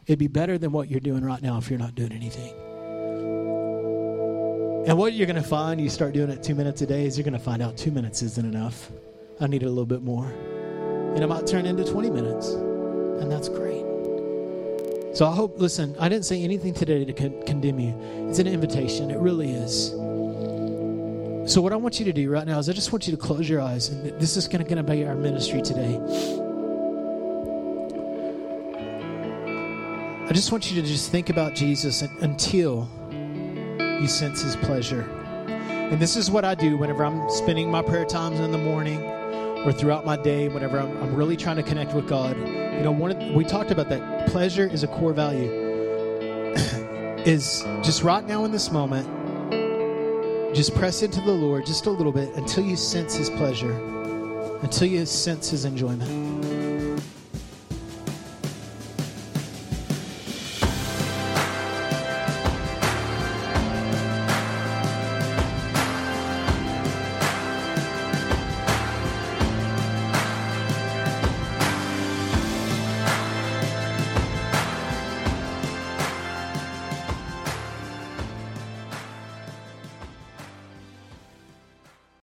it'd 0.08 0.20
be 0.20 0.28
better 0.28 0.58
than 0.58 0.72
what 0.72 0.90
you're 0.90 1.00
doing 1.00 1.24
right 1.24 1.42
now 1.42 1.58
if 1.58 1.70
you're 1.70 1.80
not 1.80 1.96
doing 1.96 2.12
anything. 2.12 2.54
And 4.88 5.00
what 5.00 5.14
you're 5.14 5.26
going 5.26 5.42
to 5.42 5.48
find, 5.48 5.82
you 5.82 5.90
start 5.90 6.14
doing 6.14 6.30
it 6.30 6.44
two 6.44 6.54
minutes 6.54 6.82
a 6.84 6.86
day, 6.86 7.06
is 7.06 7.18
you're 7.18 7.24
going 7.24 7.34
to 7.34 7.40
find 7.40 7.62
out 7.62 7.76
two 7.76 7.90
minutes 7.90 8.22
isn't 8.22 8.46
enough. 8.46 8.92
I 9.42 9.48
need 9.48 9.64
a 9.64 9.70
little 9.70 9.88
bit 9.88 10.04
more 10.04 10.32
and 11.16 11.24
it 11.24 11.28
might 11.28 11.48
turn 11.48 11.66
into 11.66 11.86
20 11.86 12.10
minutes. 12.10 12.50
And 12.50 13.32
that's 13.32 13.48
great. 13.48 13.86
So 15.16 15.26
I 15.26 15.34
hope, 15.34 15.58
listen, 15.58 15.96
I 15.98 16.10
didn't 16.10 16.26
say 16.26 16.44
anything 16.44 16.74
today 16.74 17.06
to 17.06 17.14
con- 17.14 17.42
condemn 17.46 17.80
you. 17.80 17.96
It's 18.30 18.40
an 18.40 18.48
invitation. 18.48 19.10
It 19.10 19.18
really 19.18 19.52
is. 19.52 19.92
So 21.50 21.62
what 21.62 21.72
I 21.72 21.78
want 21.78 22.00
you 22.00 22.06
to 22.06 22.12
do 22.12 22.30
right 22.30 22.46
now 22.46 22.60
is 22.60 22.68
I 22.68 22.74
just 22.74 22.92
want 22.92 23.08
you 23.08 23.16
to 23.16 23.18
close 23.18 23.48
your 23.48 23.62
eyes. 23.62 23.88
And 23.88 24.20
this 24.20 24.36
is 24.36 24.50
going 24.50 24.66
to 24.66 24.84
be 24.84 25.06
our 25.06 25.16
ministry 25.16 25.62
today. 25.62 25.96
I 30.28 30.34
just 30.34 30.52
want 30.52 30.70
you 30.70 30.82
to 30.82 30.86
just 30.86 31.12
think 31.12 31.30
about 31.30 31.56
Jesus 31.56 32.02
until 32.02 32.90
you 33.80 34.08
sense 34.08 34.42
his 34.42 34.58
pleasure. 34.58 35.04
And 35.48 35.98
this 35.98 36.18
is 36.18 36.30
what 36.30 36.44
I 36.44 36.56
do 36.56 36.76
whenever 36.76 37.06
I'm 37.06 37.30
spending 37.30 37.72
my 37.72 37.84
prayer 37.84 38.06
times 38.06 38.42
in 38.42 38.52
the 38.52 38.58
morning 38.58 39.02
or 39.66 39.74
throughout 39.74 40.06
my 40.06 40.16
day, 40.16 40.48
whenever 40.48 40.80
I'm, 40.80 40.96
I'm 41.02 41.16
really 41.16 41.36
trying 41.36 41.56
to 41.56 41.64
connect 41.64 41.94
with 41.94 42.08
God, 42.08 42.38
you 42.38 42.82
know, 42.82 42.92
one 42.92 43.12
of, 43.12 43.34
we 43.34 43.44
talked 43.44 43.72
about 43.72 43.90
that. 43.90 44.28
Pleasure 44.28 44.68
is 44.68 44.84
a 44.84 44.88
core 44.88 45.14
value. 45.14 45.50
is 47.26 47.64
just 47.82 48.04
right 48.04 48.26
now 48.28 48.46
in 48.46 48.52
this 48.52 48.72
moment, 48.72 49.08
just 50.56 50.76
press 50.76 51.02
into 51.02 51.20
the 51.22 51.32
Lord 51.32 51.66
just 51.66 51.88
a 51.88 51.90
little 51.90 52.12
bit 52.12 52.34
until 52.36 52.64
you 52.64 52.76
sense 52.76 53.16
His 53.16 53.32
pleasure, 53.32 53.74
until 54.62 54.88
you 54.88 55.06
sense 55.08 55.50
His 55.50 55.66
enjoyment. 55.66 56.75